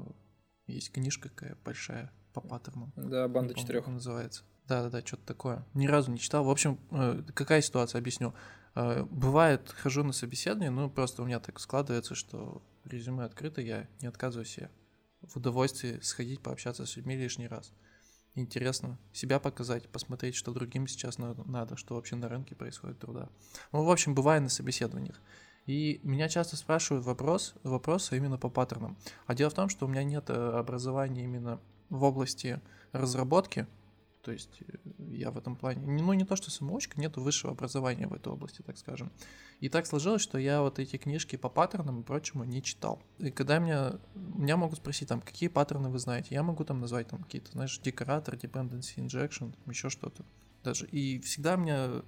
Есть 0.68 0.92
книжка 0.92 1.30
какая 1.30 1.58
большая 1.64 2.12
по 2.34 2.42
паттернам. 2.42 2.92
Да, 2.96 3.28
банда 3.28 3.54
четырех. 3.54 3.88
называется. 3.88 4.44
Да-да-да, 4.72 5.06
что-то 5.06 5.26
такое. 5.26 5.66
Ни 5.74 5.86
разу 5.86 6.12
не 6.12 6.18
читал. 6.18 6.46
В 6.46 6.50
общем, 6.50 6.80
э, 6.92 7.24
какая 7.34 7.62
ситуация, 7.62 8.00
объясню. 8.00 8.34
Э, 8.74 9.04
Бывает, 9.04 9.70
хожу 9.70 10.02
на 10.06 10.14
собеседование, 10.14 10.70
ну, 10.70 10.90
просто 10.90 11.22
у 11.22 11.26
меня 11.26 11.42
так 11.42 11.60
складывается, 11.60 12.16
что 12.16 12.64
резюме 12.86 13.26
открыто, 13.26 13.60
я 13.60 13.90
не 14.00 14.08
отказываю 14.08 14.46
себе 14.46 14.72
в 15.24 15.36
удовольствии 15.36 16.00
сходить, 16.02 16.40
пообщаться 16.40 16.86
с 16.86 16.96
людьми 16.96 17.18
лишний 17.18 17.50
раз. 17.50 17.74
Интересно 18.34 18.98
себя 19.12 19.42
показать, 19.42 19.90
посмотреть, 19.90 20.36
что 20.36 20.54
другим 20.54 20.88
сейчас 20.88 21.18
надо, 21.18 21.44
надо, 21.44 21.76
что 21.76 21.96
вообще 21.96 22.16
на 22.16 22.30
рынке 22.30 22.56
происходит 22.56 22.98
труда. 22.98 23.28
Ну, 23.74 23.84
в 23.84 23.92
общем, 23.92 24.16
бываю 24.16 24.42
на 24.42 24.48
собеседованиях. 24.48 25.20
И 25.66 26.00
меня 26.04 26.30
часто 26.30 26.56
спрашивают 26.56 27.06
вопрос, 27.06 27.56
вопросы 27.64 28.16
именно 28.16 28.38
по 28.38 28.48
паттернам. 28.48 28.98
А 29.28 29.36
дело 29.36 29.50
в 29.50 29.54
том, 29.54 29.68
что 29.68 29.86
у 29.86 29.90
меня 29.90 30.06
нет 30.06 30.30
э, 30.30 30.34
образования 30.34 31.26
именно 31.26 31.60
в 31.90 32.04
области 32.04 32.62
разработки, 32.94 33.68
то 34.22 34.32
есть 34.32 34.62
э, 34.62 34.78
я 35.10 35.32
в 35.32 35.38
этом 35.38 35.56
плане, 35.56 35.86
не- 35.86 36.02
ну 36.02 36.14
не 36.14 36.26
то 36.26 36.36
что 36.36 36.52
самоучка, 36.52 37.00
нет 37.00 37.18
высшего 37.18 37.54
образования 37.54 38.08
в 38.08 38.14
этой 38.14 38.32
области, 38.32 38.62
так 38.62 38.78
скажем. 38.78 39.12
И 39.60 39.70
так 39.70 39.86
сложилось, 39.86 40.22
что 40.22 40.38
я 40.38 40.62
вот 40.62 40.80
эти 40.80 40.98
книжки 40.98 41.36
по 41.36 41.50
паттернам 41.50 42.02
и 42.02 42.04
прочему 42.04 42.44
не 42.44 42.64
читал. 42.64 43.02
И 43.20 43.32
когда 43.32 43.60
меня, 43.60 44.00
меня 44.16 44.58
могут 44.58 44.80
спросить, 44.80 45.10
там, 45.10 45.22
какие 45.22 45.50
паттерны 45.50 45.90
вы 45.90 46.00
знаете, 46.00 46.36
я 46.36 46.44
могу 46.44 46.64
там 46.64 46.80
назвать 46.80 47.08
там 47.08 47.24
какие-то, 47.24 47.52
знаешь, 47.52 47.80
декоратор, 47.80 48.36
dependency 48.36 48.98
injection, 48.98 49.54
там, 49.54 49.70
еще 49.70 49.90
что-то. 49.90 50.24
Даже. 50.64 50.88
И 50.88 51.20
всегда 51.20 51.56
меня 51.56 52.04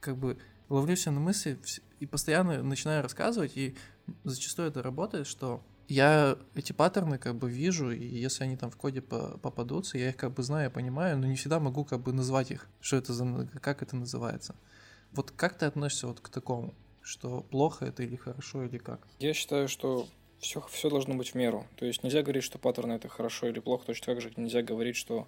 как 0.00 0.16
бы 0.16 0.38
ловлю 0.68 0.96
себя 0.96 1.12
на 1.12 1.20
мысли 1.20 1.58
и 1.98 2.06
постоянно 2.06 2.62
начинаю 2.62 3.02
рассказывать, 3.02 3.56
и 3.56 3.76
зачастую 4.24 4.68
это 4.68 4.82
работает, 4.82 5.26
что 5.26 5.62
я 5.90 6.38
эти 6.54 6.72
паттерны 6.72 7.18
как 7.18 7.34
бы 7.34 7.50
вижу, 7.50 7.90
и 7.90 8.04
если 8.04 8.44
они 8.44 8.56
там 8.56 8.70
в 8.70 8.76
коде 8.76 9.02
по- 9.02 9.36
попадутся, 9.38 9.98
я 9.98 10.10
их 10.10 10.16
как 10.16 10.32
бы 10.32 10.42
знаю, 10.42 10.70
понимаю, 10.70 11.18
но 11.18 11.26
не 11.26 11.34
всегда 11.36 11.58
могу 11.60 11.84
как 11.84 12.00
бы 12.00 12.12
назвать 12.12 12.50
их, 12.50 12.68
что 12.80 12.96
это 12.96 13.12
за, 13.12 13.48
как 13.60 13.82
это 13.82 13.96
называется. 13.96 14.54
Вот 15.12 15.32
как 15.32 15.58
ты 15.58 15.66
относишься 15.66 16.06
вот 16.06 16.20
к 16.20 16.28
такому, 16.28 16.74
что 17.02 17.40
плохо 17.42 17.86
это 17.86 18.02
или 18.04 18.16
хорошо, 18.16 18.64
или 18.64 18.78
как? 18.78 19.00
Я 19.18 19.34
считаю, 19.34 19.68
что 19.68 20.06
все, 20.38 20.64
все 20.70 20.88
должно 20.88 21.14
быть 21.14 21.30
в 21.30 21.34
меру. 21.34 21.66
То 21.76 21.84
есть 21.84 22.04
нельзя 22.04 22.22
говорить, 22.22 22.44
что 22.44 22.58
паттерны 22.58 22.92
это 22.92 23.08
хорошо 23.08 23.48
или 23.48 23.58
плохо, 23.58 23.86
точно 23.86 24.06
так 24.06 24.20
же 24.22 24.32
нельзя 24.36 24.62
говорить, 24.62 24.96
что 24.96 25.26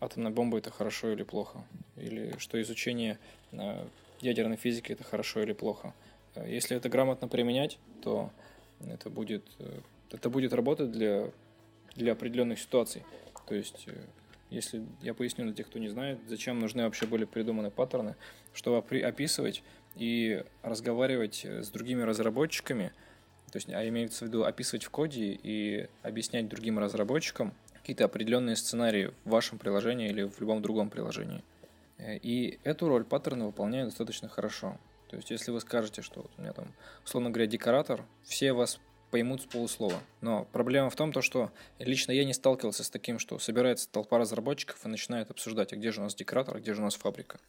атомная 0.00 0.30
бомба 0.32 0.58
это 0.58 0.70
хорошо 0.70 1.12
или 1.12 1.22
плохо. 1.22 1.64
Или 1.96 2.34
что 2.38 2.60
изучение 2.62 3.18
э, 3.52 3.86
ядерной 4.20 4.56
физики 4.56 4.92
это 4.92 5.04
хорошо 5.04 5.42
или 5.42 5.52
плохо. 5.52 5.92
Э, 6.34 6.48
Если 6.48 6.76
это 6.76 6.88
грамотно 6.88 7.28
применять, 7.28 7.78
то 8.02 8.30
это 8.88 9.10
будет, 9.10 9.44
э, 9.58 9.80
это 10.10 10.30
будет 10.30 10.52
работать 10.52 10.90
для, 10.90 11.30
для 11.96 12.12
определенных 12.12 12.58
ситуаций. 12.58 13.04
То 13.46 13.54
есть, 13.54 13.84
э, 13.86 14.04
если 14.50 14.84
я 15.02 15.14
поясню 15.14 15.44
для 15.44 15.54
тех, 15.54 15.66
кто 15.66 15.78
не 15.78 15.88
знает, 15.88 16.18
зачем 16.28 16.58
нужны 16.58 16.84
вообще 16.84 17.06
были 17.06 17.24
придуманы 17.24 17.70
паттерны, 17.70 18.16
чтобы 18.52 18.78
описывать 18.78 19.62
и 19.96 20.44
разговаривать 20.62 21.44
э, 21.44 21.62
с 21.62 21.70
другими 21.70 22.02
разработчиками, 22.02 22.92
то 23.50 23.56
есть, 23.56 23.68
а 23.70 23.86
имеется 23.88 24.24
в 24.24 24.28
виду 24.28 24.44
описывать 24.44 24.84
в 24.84 24.90
коде 24.90 25.38
и 25.42 25.88
объяснять 26.02 26.48
другим 26.48 26.78
разработчикам 26.78 27.52
какие-то 27.74 28.04
определенные 28.04 28.54
сценарии 28.54 29.12
в 29.24 29.30
вашем 29.30 29.58
приложении 29.58 30.08
или 30.08 30.22
в 30.22 30.40
любом 30.40 30.62
другом 30.62 30.90
приложении. 30.90 31.42
И 31.98 32.60
эту 32.62 32.88
роль 32.88 33.04
паттерны 33.04 33.46
выполняют 33.46 33.88
достаточно 33.88 34.28
хорошо. 34.28 34.78
То 35.10 35.16
есть, 35.16 35.28
если 35.32 35.50
вы 35.50 35.60
скажете, 35.60 36.02
что 36.02 36.22
вот 36.22 36.30
у 36.38 36.40
меня 36.40 36.52
там, 36.52 36.72
условно 37.04 37.30
говоря, 37.30 37.48
декоратор, 37.48 38.04
все 38.22 38.52
вас 38.52 38.78
поймут 39.10 39.42
с 39.42 39.44
полуслова. 39.44 40.00
Но 40.20 40.44
проблема 40.52 40.88
в 40.88 40.94
том, 40.94 41.12
то, 41.12 41.20
что 41.20 41.50
лично 41.80 42.12
я 42.12 42.24
не 42.24 42.32
сталкивался 42.32 42.84
с 42.84 42.90
таким, 42.90 43.18
что 43.18 43.40
собирается 43.40 43.90
толпа 43.90 44.18
разработчиков 44.18 44.84
и 44.84 44.88
начинает 44.88 45.28
обсуждать, 45.32 45.72
а 45.72 45.76
где 45.76 45.90
же 45.90 46.00
у 46.00 46.04
нас 46.04 46.14
декоратор, 46.14 46.56
а 46.56 46.60
где 46.60 46.74
же 46.74 46.80
у 46.80 46.84
нас 46.84 46.94
фабрика. 46.94 47.40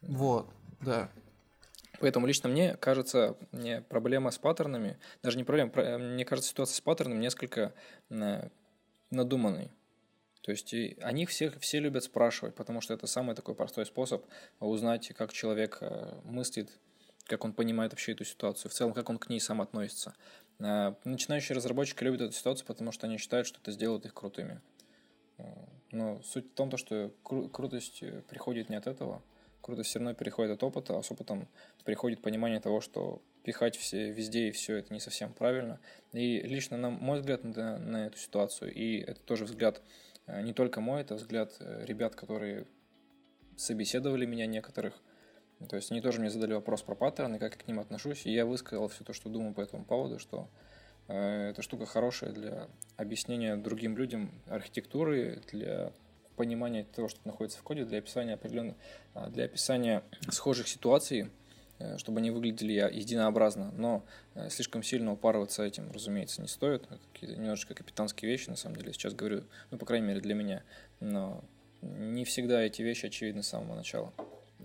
Вот, 0.00 0.48
да. 0.80 1.12
Поэтому 2.00 2.26
лично 2.26 2.48
мне 2.48 2.76
кажется, 2.76 3.36
мне 3.52 3.82
проблема 3.82 4.32
с 4.32 4.38
паттернами, 4.38 4.98
даже 5.22 5.38
не 5.38 5.44
проблема, 5.44 5.70
про- 5.70 5.96
мне 5.96 6.24
кажется, 6.24 6.50
ситуация 6.50 6.74
с 6.74 6.80
паттерном 6.80 7.20
несколько 7.20 7.72
э, 8.08 8.48
надуманной. 9.10 9.70
То 10.42 10.52
есть 10.52 10.72
и 10.72 10.96
они 11.02 11.26
все, 11.26 11.50
все 11.58 11.80
любят 11.80 12.04
спрашивать, 12.04 12.54
потому 12.54 12.80
что 12.80 12.94
это 12.94 13.06
самый 13.06 13.36
такой 13.36 13.54
простой 13.54 13.84
способ 13.84 14.24
узнать, 14.58 15.08
как 15.14 15.32
человек 15.32 15.78
э, 15.80 16.20
мыслит, 16.24 16.70
как 17.26 17.44
он 17.44 17.52
понимает 17.52 17.92
вообще 17.92 18.12
эту 18.12 18.24
ситуацию, 18.24 18.70
в 18.70 18.74
целом, 18.74 18.94
как 18.94 19.10
он 19.10 19.18
к 19.18 19.28
ней 19.28 19.40
сам 19.40 19.60
относится. 19.60 20.14
Э, 20.58 20.94
Начинающие 21.04 21.54
разработчики 21.54 22.02
любят 22.04 22.22
эту 22.22 22.32
ситуацию, 22.32 22.66
потому 22.66 22.90
что 22.90 23.06
они 23.06 23.18
считают, 23.18 23.46
что 23.46 23.58
это 23.60 23.70
сделает 23.72 24.06
их 24.06 24.14
крутыми. 24.14 24.62
Э, 25.36 25.44
Но 25.92 26.22
суть 26.22 26.50
в 26.50 26.54
том, 26.54 26.70
то, 26.70 26.78
что 26.78 27.12
кру- 27.22 27.50
крутость 27.50 28.02
приходит 28.28 28.70
не 28.70 28.76
от 28.76 28.86
этого, 28.86 29.22
крутость 29.60 29.90
все 29.90 29.98
равно 29.98 30.14
переходит 30.14 30.52
от 30.52 30.62
опыта, 30.62 30.98
а 30.98 31.02
с 31.02 31.10
опытом 31.10 31.48
приходит 31.84 32.22
понимание 32.22 32.60
того, 32.60 32.80
что 32.80 33.20
пихать 33.42 33.76
все 33.76 34.10
везде 34.10 34.48
и 34.48 34.52
все 34.52 34.76
это 34.76 34.92
не 34.92 35.00
совсем 35.00 35.32
правильно. 35.32 35.80
И 36.12 36.40
лично 36.40 36.76
на 36.76 36.90
мой 36.90 37.20
взгляд 37.20 37.44
на, 37.44 37.78
на 37.78 38.06
эту 38.06 38.18
ситуацию, 38.18 38.72
и 38.72 38.98
это 38.98 39.20
тоже 39.20 39.44
взгляд 39.44 39.82
не 40.42 40.52
только 40.52 40.80
мой, 40.80 41.02
это 41.02 41.14
взгляд 41.14 41.56
э, 41.60 41.84
ребят, 41.86 42.14
которые 42.14 42.66
собеседовали 43.56 44.26
меня 44.26 44.46
некоторых. 44.46 44.94
То 45.68 45.76
есть 45.76 45.90
они 45.90 46.00
тоже 46.00 46.20
мне 46.20 46.30
задали 46.30 46.54
вопрос 46.54 46.82
про 46.82 46.94
паттерны, 46.94 47.38
как 47.38 47.54
я 47.54 47.58
к 47.58 47.66
ним 47.68 47.80
отношусь, 47.80 48.24
и 48.24 48.32
я 48.32 48.46
высказал 48.46 48.88
все 48.88 49.04
то, 49.04 49.12
что 49.12 49.28
думаю 49.28 49.52
по 49.52 49.60
этому 49.60 49.84
поводу, 49.84 50.18
что 50.18 50.48
э, 51.08 51.50
эта 51.50 51.62
штука 51.62 51.86
хорошая 51.86 52.32
для 52.32 52.68
объяснения 52.96 53.56
другим 53.56 53.96
людям 53.96 54.30
архитектуры, 54.46 55.42
для 55.52 55.92
понимания 56.36 56.84
того, 56.84 57.08
что 57.08 57.20
находится 57.24 57.58
в 57.58 57.62
коде, 57.62 57.84
для 57.84 57.98
описания 57.98 58.34
определенных, 58.34 58.76
а, 59.12 59.28
для 59.28 59.44
описания 59.44 60.02
схожих 60.30 60.68
ситуаций 60.68 61.22
э, 61.22 61.28
чтобы 61.96 62.20
они 62.20 62.30
выглядели 62.30 62.72
единообразно, 62.72 63.72
но 63.76 64.04
э, 64.34 64.50
слишком 64.50 64.82
сильно 64.82 65.12
упарываться 65.12 65.62
этим, 65.64 65.90
разумеется, 65.92 66.42
не 66.42 66.48
стоит. 66.48 66.86
Какие-то 67.12 67.36
немножечко 67.36 67.74
капитанские 67.74 68.30
вещи, 68.30 68.50
на 68.50 68.56
самом 68.56 68.76
деле, 68.76 68.92
сейчас 68.92 69.14
говорю, 69.14 69.44
ну, 69.70 69.78
по 69.78 69.86
крайней 69.86 70.06
мере, 70.06 70.20
для 70.20 70.34
меня. 70.34 70.62
Но 71.00 71.42
не 71.82 72.24
всегда 72.24 72.62
эти 72.62 72.82
вещи 72.82 73.06
очевидны 73.06 73.42
с 73.42 73.48
самого 73.48 73.74
начала. 73.74 74.12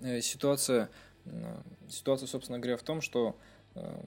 Э, 0.02 0.22
Ситуация, 0.22 0.90
э, 1.26 1.62
ситуация, 1.90 2.28
собственно 2.28 2.60
говоря, 2.60 2.78
в 2.78 2.84
том, 2.84 3.02
что 3.02 3.38
э, 3.76 4.04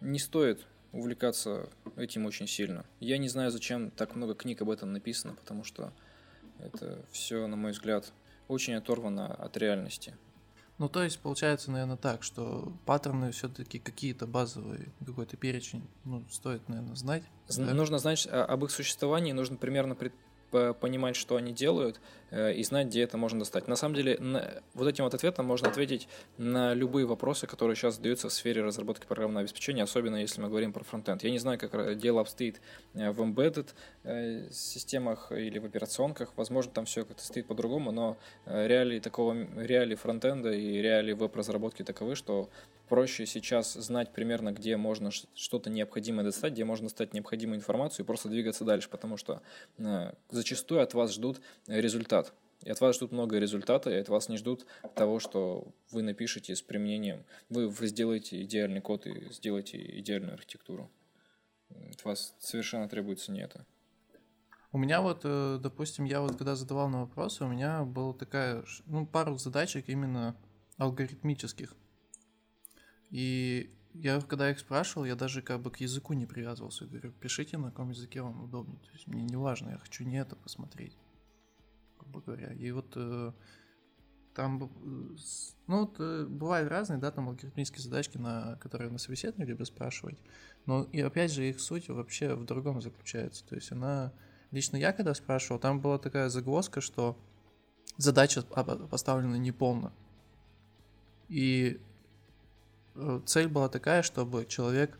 не 0.00 0.18
стоит 0.18 0.66
увлекаться 0.92 1.68
этим 1.96 2.26
очень 2.26 2.46
сильно. 2.46 2.84
Я 3.00 3.18
не 3.18 3.28
знаю, 3.28 3.50
зачем 3.50 3.90
так 3.90 4.14
много 4.14 4.34
книг 4.34 4.62
об 4.62 4.70
этом 4.70 4.92
написано, 4.92 5.34
потому 5.34 5.62
что 5.62 5.92
это 6.58 7.04
все, 7.10 7.46
на 7.46 7.56
мой 7.56 7.72
взгляд, 7.72 8.12
очень 8.48 8.74
оторвано 8.74 9.34
от 9.34 9.56
реальности. 9.56 10.14
Ну, 10.78 10.88
то 10.90 11.02
есть, 11.02 11.18
получается, 11.20 11.70
наверное, 11.70 11.96
так, 11.96 12.22
что 12.22 12.72
паттерны 12.84 13.30
все-таки 13.32 13.78
какие-то 13.78 14.26
базовые, 14.26 14.92
какой-то 15.06 15.36
перечень, 15.38 15.86
ну, 16.04 16.22
стоит, 16.30 16.68
наверное, 16.68 16.94
знать. 16.96 17.22
Нужно 17.74 17.98
знать 17.98 18.28
а, 18.30 18.44
об 18.44 18.62
их 18.64 18.70
существовании, 18.70 19.32
нужно 19.32 19.56
примерно 19.56 19.94
пред- 19.94 20.12
по- 20.50 20.74
понимать, 20.74 21.16
что 21.16 21.36
они 21.36 21.52
делают, 21.52 21.98
и 22.32 22.62
знать, 22.64 22.88
где 22.88 23.02
это 23.02 23.16
можно 23.16 23.40
достать. 23.40 23.68
На 23.68 23.76
самом 23.76 23.94
деле, 23.94 24.16
на- 24.18 24.62
вот 24.74 24.88
этим 24.88 25.04
вот 25.04 25.14
ответом 25.14 25.46
можно 25.46 25.68
ответить 25.68 26.08
на 26.38 26.74
любые 26.74 27.06
вопросы, 27.06 27.46
которые 27.46 27.76
сейчас 27.76 27.96
задаются 27.96 28.28
в 28.28 28.32
сфере 28.32 28.62
разработки 28.62 29.06
программного 29.06 29.40
обеспечения, 29.42 29.82
особенно 29.82 30.16
если 30.16 30.40
мы 30.40 30.48
говорим 30.48 30.72
про 30.72 30.84
фронтенд. 30.84 31.22
Я 31.22 31.30
не 31.30 31.38
знаю, 31.38 31.58
как 31.58 31.98
дело 31.98 32.20
обстоит 32.20 32.60
э, 32.94 33.10
в 33.10 33.20
embedded 33.20 33.68
э, 34.04 34.48
системах 34.50 35.32
или 35.32 35.58
в 35.58 35.64
операционках. 35.64 36.32
Возможно, 36.36 36.72
там 36.72 36.84
все 36.84 37.04
как-то 37.04 37.22
стоит 37.22 37.46
по-другому, 37.46 37.92
но 37.92 38.16
э, 38.44 38.66
реалии 38.66 38.98
такого 39.00 39.34
реалии 39.56 39.94
фронтенда 39.94 40.52
и 40.52 40.82
реалии 40.82 41.12
веб-разработки 41.12 41.82
таковы, 41.82 42.16
что 42.16 42.50
проще 42.88 43.26
сейчас 43.26 43.74
знать 43.74 44.12
примерно, 44.12 44.52
где 44.52 44.76
можно 44.76 45.10
что-то 45.10 45.70
необходимое 45.70 46.24
достать, 46.24 46.52
где 46.52 46.64
можно 46.64 46.86
достать 46.86 47.14
необходимую 47.14 47.58
информацию 47.58 48.04
и 48.04 48.06
просто 48.06 48.28
двигаться 48.28 48.64
дальше, 48.64 48.88
потому 48.88 49.16
что 49.16 49.42
э, 49.78 50.12
зачастую 50.30 50.82
от 50.82 50.94
вас 50.94 51.12
ждут 51.12 51.40
э, 51.66 51.80
результат. 51.80 52.25
И 52.62 52.70
от 52.70 52.80
вас 52.80 52.96
ждут 52.96 53.12
много 53.12 53.38
результата, 53.38 53.90
и 53.90 54.00
от 54.00 54.08
вас 54.08 54.28
не 54.28 54.36
ждут 54.36 54.66
того, 54.94 55.20
что 55.20 55.74
вы 55.90 56.02
напишете 56.02 56.56
с 56.56 56.62
применением. 56.62 57.24
Вы, 57.48 57.68
вы 57.68 57.86
сделаете 57.86 58.42
идеальный 58.42 58.80
код 58.80 59.06
и 59.06 59.32
сделаете 59.32 59.78
идеальную 60.00 60.34
архитектуру. 60.34 60.90
От 61.68 62.04
вас 62.04 62.34
совершенно 62.38 62.88
требуется 62.88 63.32
не 63.32 63.40
это. 63.40 63.66
У 64.72 64.78
меня 64.78 65.00
вот, 65.00 65.20
э, 65.24 65.58
допустим, 65.62 66.04
я 66.04 66.20
вот 66.20 66.36
когда 66.36 66.54
задавал 66.54 66.88
на 66.88 67.00
вопросы, 67.00 67.44
у 67.44 67.48
меня 67.48 67.84
была 67.84 68.12
такая, 68.12 68.64
ну, 68.86 69.06
пару 69.06 69.38
задачек 69.38 69.88
именно 69.88 70.36
алгоритмических. 70.76 71.74
И 73.10 73.72
я 73.94 74.20
когда 74.20 74.50
их 74.50 74.58
спрашивал, 74.58 75.06
я 75.06 75.14
даже 75.14 75.40
как 75.40 75.62
бы 75.62 75.70
к 75.70 75.78
языку 75.78 76.12
не 76.12 76.26
привязывался. 76.26 76.84
Я 76.84 76.90
говорю, 76.90 77.12
пишите 77.12 77.56
на 77.56 77.70
каком 77.70 77.90
языке 77.90 78.20
вам 78.20 78.44
удобно. 78.44 78.76
То 78.76 78.90
есть 78.92 79.06
мне 79.06 79.24
не 79.24 79.36
важно, 79.36 79.70
я 79.70 79.78
хочу 79.78 80.04
не 80.04 80.18
это 80.20 80.36
посмотреть, 80.36 80.96
грубо 82.16 82.22
говоря. 82.24 82.52
И 82.54 82.70
вот 82.70 82.92
э, 82.96 83.32
там, 84.34 84.70
с- 85.18 85.54
ну, 85.66 85.80
вот, 85.80 85.96
э, 85.98 86.26
бывают 86.26 86.70
разные, 86.70 86.98
да, 86.98 87.10
там 87.10 87.28
алгоритмические 87.28 87.82
задачки, 87.82 88.18
на 88.18 88.56
которые 88.56 88.90
на 88.90 88.98
собеседовании 88.98 89.50
любят 89.50 89.68
спрашивать. 89.68 90.18
Но 90.66 90.84
и 90.84 91.00
опять 91.00 91.32
же 91.32 91.48
их 91.48 91.60
суть 91.60 91.88
вообще 91.88 92.34
в 92.34 92.44
другом 92.44 92.80
заключается. 92.80 93.44
То 93.46 93.54
есть 93.54 93.72
она, 93.72 94.12
лично 94.50 94.76
я 94.76 94.92
когда 94.92 95.14
спрашивал, 95.14 95.60
там 95.60 95.80
была 95.80 95.98
такая 95.98 96.28
загвоздка, 96.28 96.80
что 96.80 97.18
задача 97.96 98.42
поставлена 98.42 99.36
неполно. 99.36 99.92
И 101.28 101.80
э, 102.94 103.20
цель 103.26 103.48
была 103.48 103.68
такая, 103.68 104.02
чтобы 104.02 104.46
человек 104.46 104.98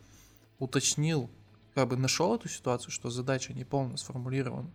уточнил, 0.58 1.30
как 1.74 1.88
бы 1.88 1.96
нашел 1.96 2.34
эту 2.34 2.48
ситуацию, 2.48 2.90
что 2.90 3.10
задача 3.10 3.52
неполно 3.52 3.96
сформулирована. 3.96 4.70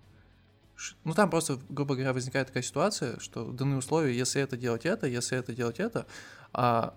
Ну, 1.03 1.13
там 1.13 1.29
просто, 1.29 1.59
грубо 1.69 1.95
говоря, 1.95 2.13
возникает 2.13 2.47
такая 2.47 2.63
ситуация, 2.63 3.19
что 3.19 3.51
даны 3.51 3.77
условия, 3.77 4.15
если 4.15 4.41
это 4.41 4.57
делать 4.57 4.85
это, 4.85 5.07
если 5.07 5.37
это 5.37 5.53
делать 5.53 5.79
это, 5.79 6.05
а 6.53 6.95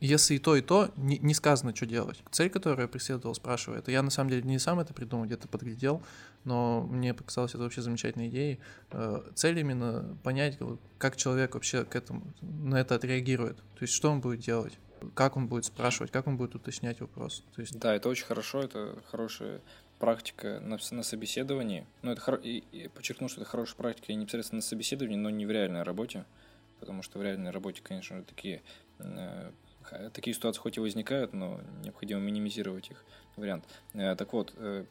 если 0.00 0.34
и 0.34 0.38
то, 0.38 0.56
и 0.56 0.60
то, 0.60 0.90
не, 0.96 1.18
не 1.18 1.32
сказано, 1.32 1.74
что 1.74 1.86
делать. 1.86 2.22
Цель, 2.30 2.50
которую 2.50 2.82
я 2.82 2.88
преследовал, 2.88 3.34
спрашиваю, 3.34 3.78
это 3.78 3.90
я 3.90 4.02
на 4.02 4.10
самом 4.10 4.30
деле 4.30 4.42
не 4.42 4.58
сам 4.58 4.78
это 4.78 4.92
придумал, 4.92 5.24
где-то 5.24 5.48
подглядел, 5.48 6.02
но 6.44 6.82
мне 6.82 7.14
показалось 7.14 7.54
это 7.54 7.62
вообще 7.62 7.82
замечательной 7.82 8.28
идеей. 8.28 8.60
Э, 8.90 9.22
Цель 9.34 9.58
именно 9.58 10.18
понять, 10.22 10.58
как 10.98 11.16
человек 11.16 11.54
вообще 11.54 11.84
к 11.84 11.96
этому, 11.96 12.22
на 12.42 12.76
это 12.76 12.94
отреагирует. 12.94 13.56
То 13.56 13.82
есть, 13.82 13.94
что 13.94 14.10
он 14.10 14.20
будет 14.20 14.40
делать, 14.40 14.78
как 15.14 15.36
он 15.36 15.48
будет 15.48 15.64
спрашивать, 15.64 16.10
как 16.10 16.26
он 16.26 16.36
будет 16.36 16.54
уточнять 16.54 17.00
вопрос. 17.00 17.44
То 17.54 17.60
есть, 17.60 17.78
Да, 17.78 17.94
это 17.94 18.08
очень 18.08 18.26
хорошо, 18.26 18.62
это 18.62 19.02
хорошая 19.10 19.60
практика 19.98 20.60
на, 20.60 20.78
на 20.90 21.02
собеседовании. 21.02 21.86
Ну, 22.02 22.12
это 22.12 22.20
хоро- 22.20 22.42
и, 22.42 22.64
и 22.72 22.88
подчеркну, 22.88 23.28
что 23.28 23.40
это 23.40 23.50
хорошая 23.50 23.76
практика 23.76 24.12
непосредственно 24.14 24.58
на 24.58 24.62
собеседовании, 24.62 25.16
но 25.16 25.30
не 25.30 25.46
в 25.46 25.50
реальной 25.50 25.82
работе. 25.82 26.24
Потому 26.80 27.02
что 27.02 27.18
в 27.18 27.22
реальной 27.22 27.50
работе, 27.50 27.80
конечно 27.82 28.18
же, 28.18 28.24
такие, 28.24 28.62
э, 28.98 29.50
такие 30.12 30.34
ситуации 30.34 30.60
хоть 30.60 30.76
и 30.76 30.80
возникают, 30.80 31.32
но 31.32 31.60
необходимо 31.82 32.20
минимизировать 32.20 32.90
их 32.90 33.02
вариант. 33.36 33.64
Э, 33.94 34.14
так 34.14 34.32
вот, 34.34 34.52
э, 34.56 34.84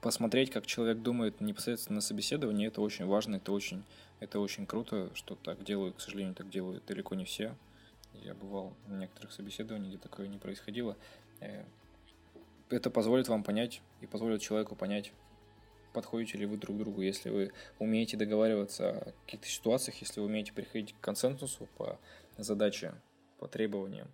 посмотреть, 0.00 0.50
как 0.50 0.66
человек 0.66 0.98
думает 0.98 1.40
непосредственно 1.40 1.96
на 1.96 2.00
собеседовании, 2.00 2.68
это 2.68 2.80
очень 2.80 3.06
важно, 3.06 3.36
это 3.36 3.52
очень, 3.52 3.84
это 4.20 4.38
очень 4.38 4.66
круто, 4.66 5.10
что 5.14 5.34
так 5.34 5.64
делают, 5.64 5.96
к 5.96 6.00
сожалению, 6.00 6.34
так 6.34 6.48
делают 6.48 6.84
далеко 6.86 7.14
не 7.16 7.24
все. 7.24 7.56
Я 8.14 8.34
бывал 8.34 8.76
на 8.86 8.98
некоторых 8.98 9.32
собеседованиях, 9.32 9.94
где 9.94 9.98
такое 9.98 10.28
не 10.28 10.38
происходило. 10.38 10.96
Э, 11.40 11.64
Это 12.68 12.90
позволит 12.90 13.28
вам 13.28 13.42
понять 13.42 13.82
и 14.00 14.06
позволит 14.06 14.40
человеку 14.40 14.76
понять, 14.76 15.12
подходите 15.92 16.38
ли 16.38 16.46
вы 16.46 16.56
друг 16.56 16.78
другу, 16.78 17.02
если 17.02 17.30
вы 17.30 17.52
умеете 17.80 18.16
договариваться 18.16 18.90
о 18.90 19.12
каких-то 19.24 19.48
ситуациях, 19.48 19.96
если 20.00 20.20
вы 20.20 20.26
умеете 20.26 20.52
приходить 20.52 20.94
к 20.94 21.00
консенсусу 21.00 21.66
по 21.76 21.98
задаче, 22.38 22.94
по 23.38 23.48
требованиям, 23.48 24.08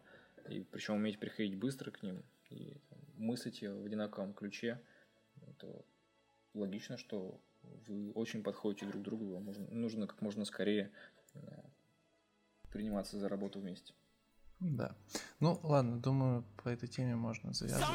и 0.48 0.64
причем 0.70 0.94
умеете 0.94 1.18
приходить 1.18 1.56
быстро 1.58 1.90
к 1.90 2.02
ним 2.02 2.22
и 2.48 2.76
мыслите 3.16 3.70
в 3.70 3.84
одинаковом 3.84 4.32
ключе, 4.32 4.80
то 5.58 5.84
логично, 6.54 6.96
что 6.96 7.38
вы 7.86 8.12
очень 8.12 8.42
подходите 8.42 8.86
друг 8.86 9.02
другу, 9.02 9.34
вам 9.34 9.44
можно- 9.44 9.68
нужно 9.70 10.06
как 10.06 10.22
можно 10.22 10.44
скорее 10.44 10.90
э, 11.34 11.38
приниматься 12.76 13.18
за 13.18 13.28
работу 13.28 13.60
вместе. 13.60 13.94
да. 14.60 14.94
Ну, 15.40 15.58
ладно, 15.62 15.98
думаю, 15.98 16.44
по 16.62 16.68
этой 16.68 16.88
теме 16.88 17.16
можно 17.16 17.52
завязывать. 17.52 17.86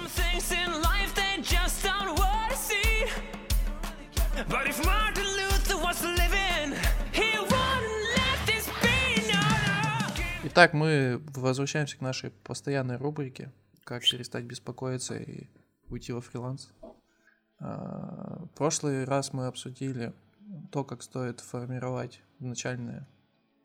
Итак, 10.44 10.74
мы 10.74 11.22
возвращаемся 11.36 11.98
к 11.98 12.02
нашей 12.02 12.32
постоянной 12.32 12.98
рубрике 12.98 13.52
«Как 13.84 14.02
перестать 14.02 14.44
беспокоиться 14.46 15.16
и 15.16 15.48
уйти 15.88 16.12
во 16.12 16.22
фриланс». 16.22 16.72
А, 17.60 18.46
В 18.46 18.50
прошлый 18.58 19.06
раз 19.06 19.34
мы 19.34 19.46
обсудили 19.46 20.14
то, 20.72 20.84
как 20.84 21.04
стоит 21.04 21.40
формировать 21.40 22.22
начальное 22.40 23.08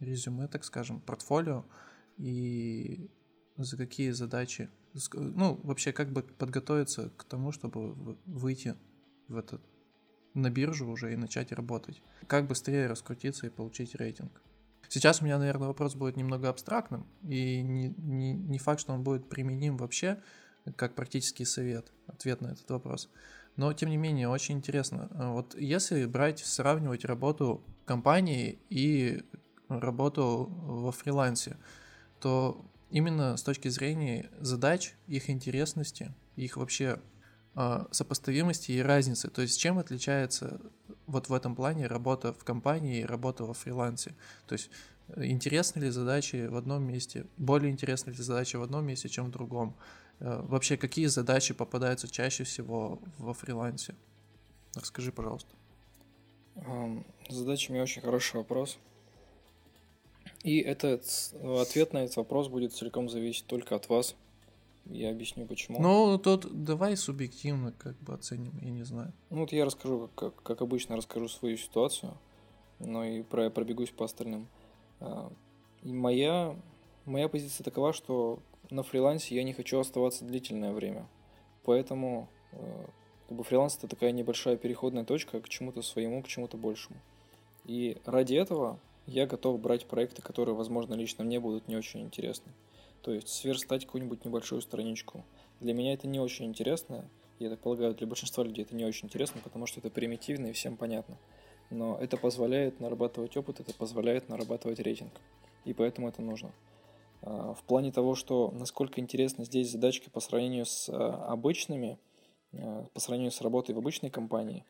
резюме, 0.01 0.49
так 0.49 0.65
скажем, 0.65 1.01
портфолио, 1.01 1.65
и 2.19 3.11
за 3.57 3.77
какие 3.77 4.11
задачи, 4.11 4.69
ну, 5.13 5.61
вообще, 5.63 5.93
как 5.93 6.13
бы 6.13 6.23
подготовиться 6.23 7.11
к 7.17 7.25
тому, 7.25 7.53
чтобы 7.53 8.17
выйти 8.27 8.75
в 9.29 9.37
этот, 9.37 9.63
на 10.35 10.51
биржу 10.51 10.87
уже 10.87 11.13
и 11.13 11.17
начать 11.17 11.53
работать. 11.53 12.03
Как 12.27 12.47
быстрее 12.47 12.87
раскрутиться 12.87 13.47
и 13.47 13.51
получить 13.51 13.95
рейтинг. 13.95 14.43
Сейчас 14.89 15.21
у 15.21 15.25
меня, 15.25 15.39
наверное, 15.39 15.69
вопрос 15.69 15.95
будет 15.95 16.17
немного 16.17 16.49
абстрактным, 16.49 17.07
и 17.23 17.61
не, 17.63 17.89
не, 17.97 18.35
не 18.35 18.59
факт, 18.59 18.81
что 18.81 18.93
он 18.93 19.03
будет 19.03 19.29
применим 19.29 19.77
вообще, 19.77 20.23
как 20.77 20.95
практический 20.95 21.45
совет, 21.45 21.93
ответ 22.07 22.41
на 22.41 22.49
этот 22.49 22.71
вопрос. 22.71 23.11
Но, 23.57 23.73
тем 23.73 23.89
не 23.89 23.97
менее, 23.97 24.29
очень 24.29 24.57
интересно. 24.57 25.09
Вот 25.13 25.55
если 25.55 26.05
брать, 26.05 26.41
сравнивать 26.41 27.05
работу 27.05 27.65
компании 27.85 28.59
и 28.69 29.23
работу 29.69 30.49
во 30.51 30.93
фрилансе, 30.93 31.57
то 32.21 32.65
именно 32.91 33.37
с 33.37 33.43
точки 33.43 33.69
зрения 33.69 34.31
задач, 34.41 34.95
их 35.07 35.31
интересности, 35.31 36.15
их 36.37 36.57
вообще 36.57 37.01
а, 37.55 37.89
сопоставимости 37.91 38.73
и 38.73 38.81
разницы. 38.81 39.29
То 39.29 39.43
есть 39.43 39.59
чем 39.59 39.79
отличается 39.79 40.61
вот 41.07 41.29
в 41.29 41.33
этом 41.33 41.55
плане 41.55 41.87
работа 41.87 42.33
в 42.33 42.45
компании 42.45 43.01
и 43.01 43.05
работа 43.05 43.45
во 43.45 43.55
фрилансе. 43.55 44.15
То 44.47 44.53
есть 44.53 44.71
э, 45.09 45.25
интересны 45.25 45.81
ли 45.81 45.91
задачи 45.91 46.47
в 46.47 46.57
одном 46.57 46.85
месте, 46.85 47.27
более 47.39 47.73
интересны 47.73 48.11
ли 48.11 48.17
задачи 48.17 48.57
в 48.57 48.63
одном 48.63 48.85
месте, 48.85 49.09
чем 49.09 49.27
в 49.27 49.31
другом. 49.31 49.75
Э, 50.21 50.43
Вообще, 50.43 50.77
какие 50.77 51.07
задачи 51.07 51.55
попадаются 51.55 52.09
чаще 52.09 52.45
всего 52.45 53.01
во 53.19 53.33
фрилансе? 53.33 53.95
Расскажи, 54.75 55.11
пожалуйста. 55.11 55.55
С 57.29 57.35
задачами 57.35 57.81
очень 57.81 58.03
хороший 58.03 58.37
вопрос. 58.37 58.79
И 60.43 60.61
этот 60.61 61.05
ответ 61.43 61.93
на 61.93 61.99
этот 62.05 62.17
вопрос 62.17 62.49
будет 62.49 62.73
целиком 62.73 63.09
зависеть 63.09 63.47
только 63.47 63.75
от 63.75 63.89
вас. 63.89 64.15
Я 64.87 65.11
объясню 65.11 65.47
почему. 65.47 65.81
Ну, 65.81 66.19
тут 66.19 66.65
давай 66.65 66.97
субъективно 66.97 67.73
как 67.73 67.97
бы 67.99 68.15
оценим, 68.15 68.53
я 68.63 68.71
не 68.71 68.85
знаю. 68.85 69.13
Ну 69.31 69.41
вот 69.41 69.53
я 69.53 69.65
расскажу, 69.65 70.09
как, 70.15 70.35
как, 70.35 70.43
как 70.43 70.63
обычно 70.63 70.97
расскажу 70.97 71.29
свою 71.29 71.57
ситуацию, 71.57 72.17
но 72.79 73.05
и 73.05 73.23
про, 73.23 73.51
пробегусь 73.51 73.91
по 73.91 74.05
остальным. 74.05 74.47
А, 75.01 75.33
И 75.83 75.93
моя, 75.93 76.55
моя 77.05 77.29
позиция 77.29 77.65
такова, 77.65 77.93
что 77.93 78.39
на 78.71 78.83
фрилансе 78.83 79.35
я 79.35 79.43
не 79.43 79.53
хочу 79.53 79.79
оставаться 79.81 80.25
длительное 80.25 80.73
время. 80.73 81.09
Поэтому 81.65 82.29
э, 82.53 82.87
как 83.29 83.37
бы 83.37 83.43
фриланс 83.43 83.77
это 83.77 83.89
такая 83.89 84.13
небольшая 84.13 84.57
переходная 84.57 85.05
точка 85.05 85.41
к 85.41 85.49
чему-то 85.49 85.83
своему, 85.83 86.23
к 86.23 86.29
чему-то 86.29 86.57
большему. 86.57 86.99
И 87.65 87.99
ради 88.05 88.35
этого 88.35 88.79
я 89.07 89.27
готов 89.27 89.61
брать 89.61 89.87
проекты, 89.87 90.23
которые, 90.23 90.55
возможно, 90.55 90.95
лично 90.95 91.25
мне 91.25 91.41
будут 91.41 91.69
не 91.69 91.77
очень 91.77 92.03
интересны. 92.03 92.53
То 93.03 93.13
есть 93.13 93.29
сверстать 93.29 93.87
какую-нибудь 93.87 94.25
небольшую 94.25 94.61
страничку. 94.61 95.25
Для 95.61 95.75
меня 95.75 95.95
это 95.95 96.09
не 96.09 96.19
очень 96.19 96.47
интересно. 96.47 97.09
Я 97.39 97.51
так 97.51 97.61
полагаю, 97.61 97.95
для 97.95 98.07
большинства 98.07 98.43
людей 98.43 98.65
это 98.65 98.75
не 98.75 98.85
очень 98.85 99.07
интересно, 99.07 99.41
потому 99.45 99.67
что 99.67 99.81
это 99.81 99.91
примитивно 99.91 100.47
и 100.47 100.53
всем 100.53 100.77
понятно. 100.77 101.19
Но 101.71 101.97
это 102.01 102.17
позволяет 102.17 102.81
нарабатывать 102.81 103.37
опыт, 103.37 103.61
это 103.61 103.73
позволяет 103.75 104.29
нарабатывать 104.29 104.81
рейтинг. 104.81 105.13
И 105.65 105.73
поэтому 105.73 106.09
это 106.09 106.23
нужно. 106.23 106.53
А, 107.23 107.55
В 107.55 107.63
плане 107.65 107.93
того, 107.93 108.15
что 108.15 108.51
насколько 108.53 109.01
интересны 109.01 109.45
здесь 109.45 109.71
задачки 109.71 110.09
по 110.09 110.21
сравнению 110.21 110.65
с 110.65 110.89
а, 110.89 111.27
обычными, 111.27 111.99
а, 112.55 112.87
по 112.93 113.01
сравнению 113.01 113.33
с 113.33 113.41
работой 113.41 113.75
в 113.75 113.79
обычной 113.79 114.11
компании, 114.11 114.65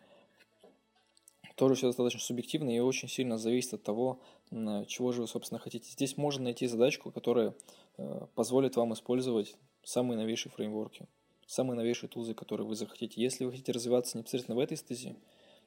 тоже 1.57 1.75
все 1.75 1.87
достаточно 1.89 2.21
субъективно 2.21 2.71
и 2.71 2.79
очень 2.79 3.09
сильно 3.09 3.39
зависит 3.39 3.75
от 3.75 3.83
того, 3.83 4.21
чего 4.51 5.13
же 5.13 5.23
вы, 5.23 5.27
собственно, 5.27 5.59
хотите. 5.59 5.91
Здесь 5.91 6.17
можно 6.17 6.45
найти 6.45 6.67
задачку, 6.67 7.11
которая 7.11 7.55
э, 7.97 8.27
позволит 8.35 8.77
вам 8.77 8.93
использовать 8.93 9.57
самые 9.83 10.19
новейшие 10.19 10.53
фреймворки, 10.53 11.07
самые 11.47 11.77
новейшие 11.77 12.11
тулзы, 12.11 12.35
которые 12.35 12.67
вы 12.67 12.77
захотите. 12.77 13.21
Если 13.21 13.45
вы 13.45 13.53
хотите 13.53 13.73
развиваться 13.73 14.19
непосредственно 14.19 14.55
в 14.55 14.61
этой 14.61 14.77
стезе, 14.77 15.17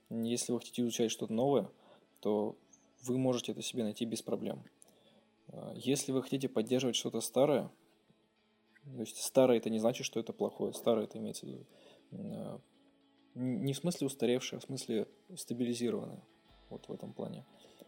м, 0.09 0.23
если 0.23 0.53
вы 0.53 0.59
хотите 0.59 0.83
изучать 0.83 1.11
что-то 1.11 1.33
новое, 1.33 1.69
то 2.19 2.55
вы 3.03 3.17
можете 3.17 3.51
это 3.51 3.63
себе 3.63 3.83
найти 3.83 4.05
без 4.05 4.21
проблем. 4.21 4.63
Э, 5.47 5.73
Если 5.75 6.11
вы 6.11 6.21
хотите 6.21 6.47
поддерживать 6.49 6.95
что-то 6.95 7.19
старое, 7.19 7.71
то 8.83 8.99
есть 8.99 9.17
старое 9.21 9.57
это 9.57 9.71
не 9.71 9.79
значит, 9.79 10.05
что 10.05 10.19
это 10.19 10.33
плохое. 10.33 10.71
Старое 10.73 11.05
это 11.05 11.17
имеется 11.17 11.47
в 11.47 11.49
виду 11.49 11.65
э, 12.11 12.59
не 13.35 13.73
в 13.73 13.77
смысле 13.77 14.07
устаревшее, 14.07 14.57
а 14.57 14.59
в 14.61 14.63
смысле 14.63 15.07
стабилизированное. 15.35 16.21
Вот 16.69 16.87
в 16.87 16.93
этом 16.93 17.13
плане. 17.13 17.45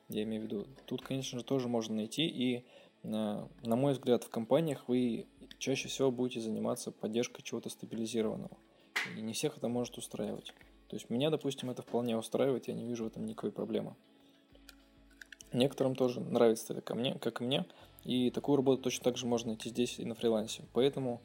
Я 0.10 0.24
имею 0.24 0.42
в 0.42 0.46
виду. 0.46 0.68
Тут, 0.86 1.02
конечно 1.02 1.40
же, 1.40 1.46
тоже 1.46 1.68
можно 1.68 1.96
найти. 1.96 2.28
И, 2.28 2.58
э, 2.58 2.64
на 3.04 3.76
мой 3.76 3.94
взгляд, 3.94 4.24
в 4.24 4.30
компаниях 4.30 4.88
вы 4.88 5.28
чаще 5.58 5.88
всего 5.88 6.12
будете 6.12 6.42
заниматься 6.42 6.92
поддержкой 6.92 7.44
чего-то 7.44 7.70
стабилизированного. 7.70 8.58
И 9.18 9.22
не 9.22 9.34
всех 9.34 9.58
это 9.58 9.68
может 9.68 9.98
устраивать. 9.98 10.54
То 10.88 10.96
есть 10.96 11.10
меня, 11.10 11.30
допустим, 11.30 11.70
это 11.70 11.82
вполне 11.82 12.18
устраивает, 12.18 12.68
я 12.68 12.74
не 12.74 12.86
вижу 12.86 13.06
в 13.06 13.08
этом 13.08 13.26
никакой 13.26 13.52
проблемы. 13.52 13.96
Некоторым 15.54 15.96
тоже 15.96 16.20
нравится 16.20 16.74
это 16.74 16.82
ко 16.82 16.96
мне, 16.96 17.16
как 17.16 17.42
и 17.42 17.46
мне. 17.46 17.66
И 18.04 18.30
такую 18.32 18.58
работу 18.58 18.84
точно 18.84 19.04
так 19.04 19.18
же 19.18 19.26
можно 19.26 19.50
найти 19.50 19.70
здесь 19.70 20.00
и 20.00 20.06
на 20.06 20.16
фрилансе. 20.16 20.64
Поэтому 20.74 21.22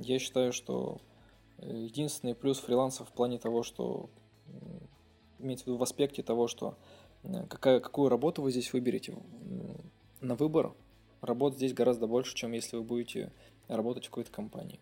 я 0.00 0.18
считаю, 0.18 0.52
что 0.52 1.00
единственный 1.58 2.34
плюс 2.34 2.58
фриланса 2.58 3.04
в 3.04 3.12
плане 3.12 3.38
того, 3.38 3.62
что 3.62 4.10
м, 4.46 4.88
имеется 5.38 5.64
в 5.64 5.68
виду 5.68 5.78
в 5.78 5.82
аспекте 5.82 6.22
того, 6.22 6.48
что 6.48 6.76
э, 7.22 7.46
какая, 7.48 7.80
какую 7.80 8.08
работу 8.08 8.42
вы 8.42 8.50
здесь 8.50 8.72
выберете. 8.72 9.16
На 10.20 10.34
выбор 10.34 10.74
работ 11.20 11.54
здесь 11.54 11.74
гораздо 11.74 12.06
больше, 12.06 12.34
чем 12.34 12.52
если 12.52 12.76
вы 12.76 12.82
будете 12.82 13.32
работать 13.68 14.06
в 14.06 14.10
какой-то 14.10 14.30
компании. 14.30 14.80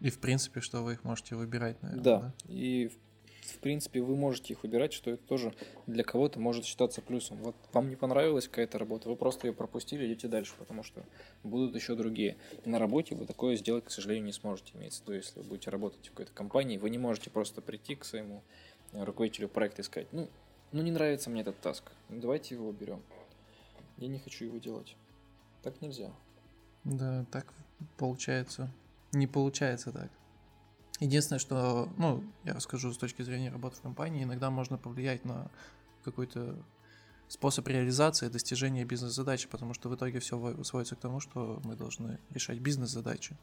И 0.00 0.10
в 0.10 0.18
принципе, 0.18 0.60
что 0.60 0.82
вы 0.82 0.94
их 0.94 1.04
можете 1.04 1.36
выбирать, 1.36 1.82
наверное. 1.82 2.02
Да, 2.04 2.34
и 2.48 2.90
в, 3.50 3.58
принципе 3.58 4.00
вы 4.00 4.16
можете 4.16 4.54
их 4.54 4.62
выбирать, 4.62 4.92
что 4.92 5.10
это 5.10 5.22
тоже 5.24 5.54
для 5.86 6.04
кого-то 6.04 6.38
может 6.40 6.64
считаться 6.64 7.02
плюсом. 7.02 7.36
Вот 7.38 7.54
вам 7.72 7.88
не 7.88 7.96
понравилась 7.96 8.48
какая-то 8.48 8.78
работа, 8.78 9.08
вы 9.08 9.16
просто 9.16 9.46
ее 9.46 9.52
пропустили, 9.52 10.06
идите 10.06 10.28
дальше, 10.28 10.54
потому 10.58 10.82
что 10.82 11.02
будут 11.42 11.74
еще 11.74 11.94
другие. 11.94 12.36
На 12.64 12.78
работе 12.78 13.14
вы 13.14 13.26
такое 13.26 13.56
сделать, 13.56 13.84
к 13.84 13.90
сожалению, 13.90 14.24
не 14.24 14.32
сможете. 14.32 14.72
Имеется 14.76 15.02
в 15.02 15.04
виду, 15.04 15.14
если 15.14 15.40
вы 15.40 15.46
будете 15.46 15.70
работать 15.70 16.06
в 16.06 16.10
какой-то 16.10 16.32
компании, 16.32 16.78
вы 16.78 16.90
не 16.90 16.98
можете 16.98 17.30
просто 17.30 17.60
прийти 17.60 17.94
к 17.94 18.04
своему 18.04 18.42
э, 18.92 19.04
руководителю 19.04 19.48
проекта 19.48 19.82
и 19.82 19.84
сказать, 19.84 20.08
ну, 20.12 20.28
ну 20.72 20.82
не 20.82 20.90
нравится 20.90 21.30
мне 21.30 21.42
этот 21.42 21.60
таск, 21.60 21.84
ну, 22.08 22.20
давайте 22.20 22.54
его 22.54 22.68
уберем. 22.68 23.02
Я 23.96 24.08
не 24.08 24.18
хочу 24.18 24.46
его 24.46 24.58
делать. 24.58 24.96
Так 25.62 25.80
нельзя. 25.82 26.10
Да, 26.84 27.26
так 27.30 27.52
получается. 27.98 28.70
Не 29.12 29.26
получается 29.26 29.92
так. 29.92 30.10
Единственное, 31.00 31.40
что, 31.40 31.88
ну, 31.96 32.22
я 32.44 32.52
расскажу 32.54 32.92
с 32.92 32.98
точки 32.98 33.22
зрения 33.22 33.50
работы 33.50 33.76
в 33.76 33.80
компании, 33.80 34.22
иногда 34.22 34.50
можно 34.50 34.76
повлиять 34.76 35.24
на 35.24 35.50
какой-то 36.04 36.62
способ 37.26 37.66
реализации, 37.68 38.28
достижения 38.28 38.84
бизнес-задачи, 38.84 39.48
потому 39.48 39.72
что 39.72 39.88
в 39.88 39.94
итоге 39.94 40.20
все 40.20 40.62
сводится 40.62 40.96
к 40.96 41.00
тому, 41.00 41.20
что 41.20 41.60
мы 41.64 41.74
должны 41.74 42.18
решать 42.30 42.58
бизнес-задачи. 42.58 43.36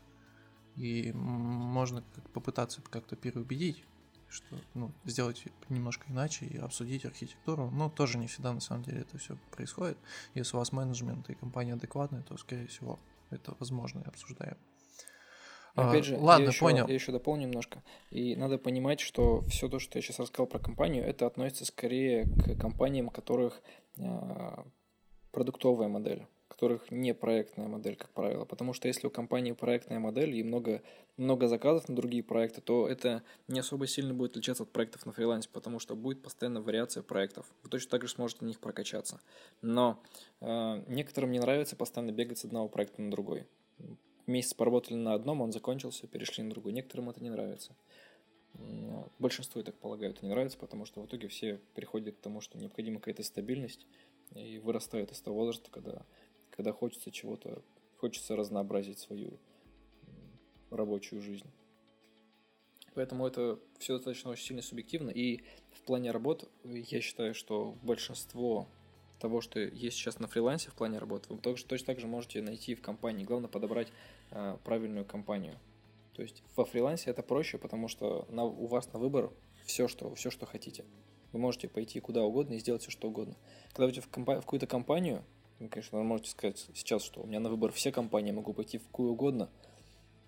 И 0.76 1.12
можно 1.14 2.04
попытаться 2.34 2.82
как-то 2.84 3.16
переубедить, 3.16 3.84
что, 4.30 4.56
ну, 4.76 4.92
сделать 5.06 5.44
немножко 5.70 6.06
иначе 6.10 6.46
и 6.46 6.58
обсудить 6.58 7.06
архитектуру. 7.06 7.72
Но 7.72 7.90
тоже 7.90 8.20
не 8.20 8.28
всегда 8.28 8.54
на 8.54 8.60
самом 8.60 8.84
деле 8.84 9.02
это 9.02 9.18
все 9.18 9.38
происходит. 9.50 9.98
Если 10.36 10.56
у 10.56 10.60
вас 10.60 10.72
менеджмент 10.72 11.30
и 11.30 11.34
компания 11.34 11.74
адекватная, 11.74 12.22
то, 12.22 12.38
скорее 12.38 12.68
всего, 12.68 13.00
это 13.32 13.56
возможно 13.60 14.02
и 14.02 14.08
обсуждаем. 14.08 14.58
А, 15.78 15.92
Опять 15.92 16.06
же, 16.06 16.18
ладно, 16.18 16.46
я 16.46 16.50
еще, 16.50 16.60
понял. 16.60 16.88
Я 16.88 16.94
еще 16.96 17.12
дополню 17.12 17.44
немножко. 17.44 17.84
И 18.10 18.36
надо 18.36 18.58
понимать, 18.58 19.00
что 19.00 19.42
все 19.44 19.70
то, 19.70 19.78
что 19.78 20.00
я 20.00 20.02
сейчас 20.02 20.18
рассказал 20.18 20.48
про 20.48 20.58
компанию, 20.58 21.06
это 21.06 21.28
относится 21.28 21.66
скорее 21.66 22.26
к 22.26 22.60
компаниям, 22.60 23.10
которых 23.10 23.62
а, 24.00 24.66
продуктовая 25.32 25.88
модель, 25.88 26.26
которых 26.48 26.90
не 26.90 27.14
проектная 27.14 27.68
модель, 27.68 27.96
как 27.96 28.10
правило. 28.10 28.44
Потому 28.44 28.74
что 28.74 28.88
если 28.88 29.06
у 29.06 29.12
компании 29.12 29.52
проектная 29.52 30.00
модель 30.00 30.36
и 30.36 30.42
много, 30.42 30.82
много 31.16 31.48
заказов 31.48 31.88
на 31.90 31.96
другие 31.96 32.24
проекты, 32.24 32.60
то 32.60 32.88
это 32.88 33.22
не 33.48 33.60
особо 33.60 33.86
сильно 33.86 34.16
будет 34.16 34.32
отличаться 34.32 34.64
от 34.64 34.72
проектов 34.72 35.06
на 35.06 35.12
фрилансе, 35.12 35.48
потому 35.54 35.78
что 35.78 35.96
будет 35.96 36.24
постоянно 36.24 36.60
вариация 36.60 37.04
проектов. 37.04 37.46
Вы 37.62 37.70
точно 37.70 37.92
так 37.92 38.02
же 38.02 38.10
сможете 38.10 38.46
на 38.46 38.48
них 38.48 38.60
прокачаться. 38.60 39.22
Но 39.62 40.02
а, 40.42 40.84
некоторым 40.88 41.32
не 41.32 41.40
нравится 41.40 41.76
постоянно 41.76 42.12
бегать 42.12 42.40
с 42.40 42.46
одного 42.46 42.68
проекта 42.68 43.04
на 43.04 43.12
другой 43.12 43.46
месяц 44.28 44.54
поработали 44.54 44.96
на 44.96 45.14
одном, 45.14 45.42
он 45.42 45.52
закончился, 45.52 46.08
перешли 46.08 46.44
на 46.44 46.50
другой. 46.50 46.74
Некоторым 46.74 47.10
это 47.10 47.24
не 47.24 47.30
нравится. 47.30 47.76
Большинству, 49.20 49.60
я 49.60 49.66
так 49.66 49.76
полагаю, 49.76 50.12
это 50.12 50.26
не 50.26 50.32
нравится, 50.32 50.58
потому 50.58 50.86
что 50.86 51.02
в 51.02 51.06
итоге 51.06 51.28
все 51.28 51.60
приходят 51.76 52.16
к 52.16 52.20
тому, 52.20 52.42
что 52.42 52.58
необходима 52.58 53.00
какая-то 53.00 53.24
стабильность 53.24 53.86
и 54.36 54.58
вырастают 54.60 55.12
из 55.12 55.22
того 55.22 55.38
возраста, 55.38 55.70
когда, 55.72 56.06
когда 56.52 56.72
хочется 56.72 57.12
чего-то, 57.12 57.62
хочется 57.98 58.36
разнообразить 58.36 59.00
свою 59.00 59.40
рабочую 60.70 61.22
жизнь. 61.22 61.50
Поэтому 62.98 63.28
это 63.28 63.60
все 63.78 63.94
достаточно 63.94 64.32
очень 64.32 64.46
сильно 64.46 64.62
субъективно. 64.64 65.12
И 65.12 65.42
в 65.72 65.82
плане 65.82 66.10
работ 66.10 66.50
э, 66.64 66.80
я 66.80 67.00
считаю, 67.00 67.36
что 67.36 67.78
большинство 67.84 68.68
того, 69.20 69.42
что 69.42 69.60
есть 69.60 69.98
сейчас 69.98 70.20
на 70.20 70.28
фрилансе 70.28 70.70
в 70.70 70.74
плане 70.74 71.00
работы, 71.00 71.34
вы 71.34 71.40
тоже, 71.40 71.66
точно 71.66 71.88
так 71.88 72.00
же 72.00 72.08
можете 72.08 72.42
найти 72.42 72.76
в 72.76 72.82
компании. 72.82 73.26
Главное 73.26 73.50
подобрать 73.50 73.90
э, 74.32 74.58
правильную 74.64 75.06
компанию. 75.06 75.58
То 76.14 76.22
есть 76.22 76.44
во 76.56 76.66
фрилансе 76.66 77.12
это 77.12 77.22
проще, 77.22 77.58
потому 77.58 77.88
что 77.88 78.28
на, 78.30 78.44
у 78.44 78.66
вас 78.68 78.92
на 78.94 79.00
выбор 79.00 79.32
все 79.66 79.88
что, 79.88 80.14
все, 80.16 80.32
что 80.32 80.46
хотите. 80.46 80.86
Вы 81.32 81.40
можете 81.40 81.68
пойти 81.68 82.00
куда 82.00 82.24
угодно 82.24 82.54
и 82.54 82.60
сделать 82.60 82.82
все, 82.82 82.92
что 82.92 83.10
угодно. 83.10 83.36
Когда 83.70 83.86
вы 83.86 83.92
идете 83.92 84.02
в, 84.02 84.10
компа- 84.10 84.42
в 84.42 84.46
какую-то 84.46 84.66
компанию, 84.66 85.24
ну, 85.60 85.70
конечно, 85.70 85.98
вы 85.98 86.04
можете 86.04 86.32
сказать 86.32 86.66
сейчас, 86.74 87.04
что 87.04 87.22
у 87.22 87.28
меня 87.28 87.40
на 87.40 87.50
выбор 87.50 87.72
все 87.72 87.92
компании, 87.92 88.32
могу 88.32 88.54
пойти 88.54 88.78
в 88.78 88.86
какую 88.88 89.12
угодно. 89.12 89.50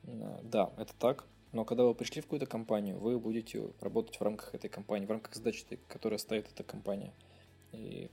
Да, 0.04 0.72
это 0.78 0.94
так. 1.00 1.26
Но 1.52 1.66
когда 1.66 1.84
вы 1.84 1.96
пришли 1.96 2.22
в 2.22 2.26
какую-то 2.26 2.46
компанию, 2.46 3.00
вы 3.00 3.20
будете 3.20 3.72
работать 3.82 4.20
в 4.20 4.22
рамках 4.22 4.54
этой 4.54 4.70
компании, 4.70 5.06
в 5.06 5.12
рамках 5.12 5.34
задач, 5.36 5.64
этой- 5.64 5.80
которая 5.88 6.20
ставит 6.20 6.48
эта 6.52 6.64
компания. 6.64 7.14
И 7.72 8.10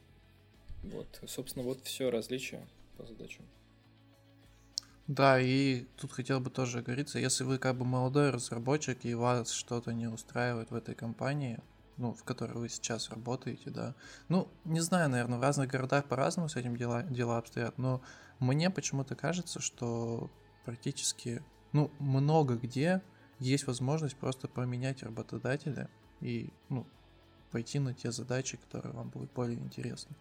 вот, 0.83 1.21
собственно, 1.27 1.65
вот 1.65 1.83
все 1.85 2.11
различие 2.11 2.67
по 2.97 3.05
задачам. 3.05 3.45
Да, 5.07 5.41
и 5.41 5.85
тут 5.97 6.13
хотел 6.13 6.41
бы 6.41 6.51
тоже 6.51 6.83
говориться, 6.83 7.21
если 7.21 7.45
вы 7.45 7.59
как 7.59 7.77
бы 7.77 7.85
молодой 7.85 8.31
разработчик 8.31 9.05
и 9.05 9.15
вас 9.15 9.53
что-то 9.53 9.93
не 9.93 10.09
устраивает 10.09 10.71
в 10.71 10.75
этой 10.75 10.97
компании, 10.97 11.61
ну, 11.97 12.13
в 12.13 12.25
которой 12.25 12.55
вы 12.55 12.69
сейчас 12.69 13.11
работаете, 13.11 13.71
да. 13.71 13.95
Ну, 14.29 14.49
не 14.65 14.81
знаю, 14.81 15.09
наверное, 15.09 15.39
в 15.39 15.43
разных 15.43 15.69
городах 15.69 16.07
по-разному 16.07 16.49
с 16.49 16.57
этим 16.57 16.77
дела, 16.77 17.05
дела 17.05 17.39
обстоят, 17.39 17.79
но 17.79 18.03
мне 18.41 18.69
почему-то 18.69 19.15
кажется, 19.15 19.61
что 19.61 20.29
практически, 20.65 21.43
ну, 21.73 21.91
много 22.01 22.57
где 22.57 23.01
есть 23.39 23.67
возможность 23.69 24.17
просто 24.17 24.49
поменять 24.49 25.05
работодателя 25.05 25.89
и, 26.21 26.51
ну, 26.69 26.85
пойти 27.53 27.79
на 27.79 27.95
те 27.95 28.11
задачи, 28.11 28.57
которые 28.57 28.93
вам 28.93 29.09
будут 29.09 29.33
более 29.33 29.59
интересны. 29.59 30.17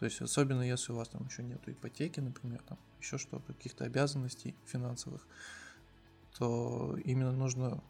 То 0.00 0.06
есть 0.06 0.22
особенно 0.22 0.62
если 0.62 0.92
у 0.92 0.96
вас 0.96 1.10
там 1.10 1.26
еще 1.26 1.42
нету 1.42 1.70
ипотеки, 1.70 2.20
например, 2.20 2.62
там 2.62 2.78
еще 3.00 3.18
что, 3.18 3.38
каких-то 3.40 3.84
обязанностей 3.84 4.56
финансовых, 4.64 5.26
то 6.38 6.96
именно 7.04 7.32
нужно 7.32 7.84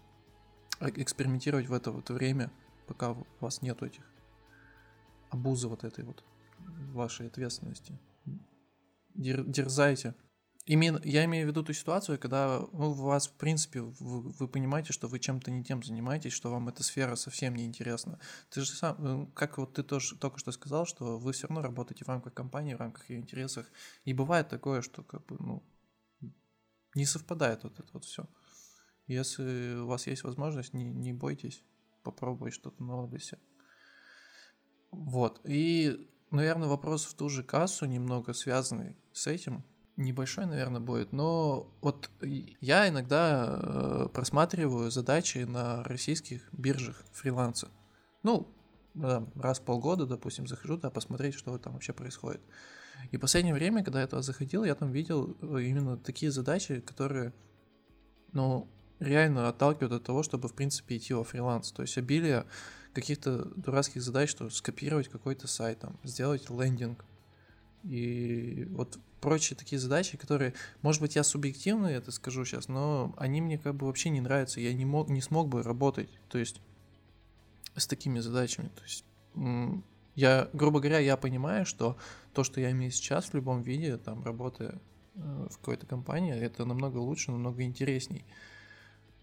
э- 0.80 0.90
экспериментировать 0.96 1.68
в 1.68 1.72
это 1.72 1.92
вот 1.92 2.10
время, 2.10 2.50
пока 2.88 3.12
у 3.12 3.24
вас 3.38 3.62
нету 3.62 3.86
этих 3.86 4.02
обузы 5.30 5.68
вот 5.68 5.84
этой 5.84 6.02
вот 6.02 6.24
вашей 6.92 7.28
ответственности. 7.28 7.96
Дер- 9.14 9.44
дерзайте. 9.48 10.16
Я 10.72 11.24
имею 11.24 11.46
в 11.46 11.48
виду 11.48 11.64
ту 11.64 11.72
ситуацию, 11.72 12.16
когда 12.16 12.60
ну, 12.72 12.90
у 12.90 12.94
вас, 12.94 13.26
в 13.26 13.32
принципе, 13.32 13.80
вы, 13.80 14.30
вы 14.30 14.46
понимаете, 14.46 14.92
что 14.92 15.08
вы 15.08 15.18
чем-то 15.18 15.50
не 15.50 15.64
тем 15.64 15.82
занимаетесь, 15.82 16.32
что 16.32 16.48
вам 16.48 16.68
эта 16.68 16.84
сфера 16.84 17.16
совсем 17.16 17.56
не 17.56 17.64
интересна. 17.64 18.20
Ты 18.50 18.60
же 18.60 18.70
сам, 18.70 19.24
э, 19.24 19.26
как 19.34 19.58
вот 19.58 19.74
ты 19.74 19.82
тоже 19.82 20.16
только 20.16 20.38
что 20.38 20.52
сказал, 20.52 20.86
что 20.86 21.18
вы 21.18 21.32
все 21.32 21.48
равно 21.48 21.62
работаете 21.62 22.04
в 22.04 22.08
рамках 22.08 22.34
компании, 22.34 22.74
в 22.74 22.78
рамках 22.78 23.10
ее 23.10 23.18
интересов. 23.18 23.66
И 24.04 24.12
бывает 24.12 24.48
такое, 24.48 24.80
что 24.80 25.02
как 25.02 25.26
бы, 25.26 25.36
ну, 25.40 25.64
не 26.94 27.04
совпадает 27.04 27.64
вот 27.64 27.80
это 27.80 27.88
вот 27.92 28.04
все. 28.04 28.28
Если 29.08 29.74
у 29.74 29.88
вас 29.88 30.06
есть 30.06 30.22
возможность, 30.22 30.72
не, 30.72 30.84
не 30.84 31.12
бойтесь, 31.12 31.64
попробовать 32.04 32.54
что-то 32.54 32.80
новое 32.84 33.08
для 33.08 33.18
себя. 33.18 33.40
Вот. 34.92 35.40
И, 35.42 36.08
наверное, 36.30 36.68
вопрос 36.68 37.06
в 37.06 37.14
ту 37.14 37.28
же 37.28 37.42
кассу, 37.42 37.86
немного 37.86 38.34
связанный 38.34 38.96
с 39.12 39.26
этим. 39.26 39.64
Небольшой, 40.00 40.46
наверное, 40.46 40.80
будет, 40.80 41.12
но 41.12 41.70
вот 41.82 42.08
я 42.22 42.88
иногда 42.88 43.60
э, 43.62 44.08
просматриваю 44.14 44.90
задачи 44.90 45.38
на 45.38 45.84
российских 45.84 46.48
биржах 46.52 47.04
фриланса. 47.12 47.68
Ну, 48.22 48.48
раз 48.94 49.60
в 49.60 49.62
полгода, 49.62 50.06
допустим, 50.06 50.46
захожу, 50.46 50.78
да, 50.78 50.88
посмотреть, 50.88 51.34
что 51.34 51.58
там 51.58 51.74
вообще 51.74 51.92
происходит. 51.92 52.40
И 53.10 53.18
в 53.18 53.20
последнее 53.20 53.52
время, 53.52 53.84
когда 53.84 54.00
я 54.00 54.06
туда 54.06 54.22
заходил, 54.22 54.64
я 54.64 54.74
там 54.74 54.90
видел 54.90 55.36
э, 55.42 55.64
именно 55.64 55.98
такие 55.98 56.32
задачи, 56.32 56.80
которые, 56.80 57.34
ну, 58.32 58.70
реально 59.00 59.50
отталкивают 59.50 59.92
от 59.92 60.04
того, 60.04 60.22
чтобы, 60.22 60.48
в 60.48 60.54
принципе, 60.54 60.96
идти 60.96 61.12
во 61.12 61.24
фриланс. 61.24 61.72
То 61.72 61.82
есть 61.82 61.98
обилие 61.98 62.46
каких-то 62.94 63.44
дурацких 63.54 64.00
задач, 64.00 64.30
что 64.30 64.48
скопировать 64.48 65.08
какой-то 65.08 65.46
сайт, 65.46 65.80
там, 65.80 66.00
сделать 66.04 66.48
лендинг. 66.48 67.04
И 67.84 68.66
вот 68.70 68.98
прочие 69.20 69.56
такие 69.56 69.78
задачи, 69.78 70.16
которые, 70.16 70.54
может 70.82 71.00
быть, 71.00 71.16
я 71.16 71.24
субъективно 71.24 71.86
это 71.86 72.10
скажу 72.10 72.44
сейчас, 72.44 72.68
но 72.68 73.14
они 73.16 73.40
мне 73.40 73.58
как 73.58 73.74
бы 73.74 73.86
вообще 73.86 74.10
не 74.10 74.20
нравятся. 74.20 74.60
Я 74.60 74.72
не, 74.72 74.84
мог, 74.84 75.08
не 75.08 75.20
смог 75.20 75.48
бы 75.48 75.62
работать, 75.62 76.10
то 76.28 76.38
есть 76.38 76.60
с 77.76 77.86
такими 77.86 78.18
задачами. 78.20 78.68
То 78.68 78.82
есть 78.82 79.04
я, 80.14 80.48
грубо 80.52 80.80
говоря, 80.80 80.98
я 80.98 81.16
понимаю, 81.16 81.64
что 81.64 81.96
то, 82.34 82.44
что 82.44 82.60
я 82.60 82.70
имею 82.72 82.90
сейчас 82.90 83.26
в 83.26 83.34
любом 83.34 83.62
виде, 83.62 83.96
там, 83.96 84.24
работая 84.24 84.80
э, 85.14 85.46
в 85.50 85.58
какой-то 85.58 85.86
компании, 85.86 86.34
это 86.34 86.64
намного 86.64 86.98
лучше, 86.98 87.30
намного 87.30 87.62
интересней. 87.62 88.24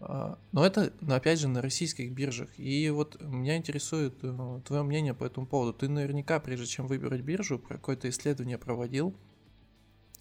А, 0.00 0.38
Но 0.52 0.64
это, 0.64 0.92
ну, 1.00 1.14
опять 1.14 1.40
же, 1.40 1.48
на 1.48 1.60
российских 1.60 2.12
биржах. 2.12 2.48
И 2.58 2.88
вот 2.90 3.20
меня 3.20 3.56
интересует 3.56 4.14
э, 4.22 4.60
твое 4.64 4.82
мнение 4.82 5.14
по 5.14 5.24
этому 5.24 5.46
поводу. 5.46 5.72
Ты 5.72 5.88
наверняка, 5.88 6.38
прежде 6.40 6.66
чем 6.66 6.86
выбирать 6.86 7.22
биржу, 7.22 7.58
какое-то 7.58 8.08
исследование 8.08 8.58
проводил, 8.58 9.14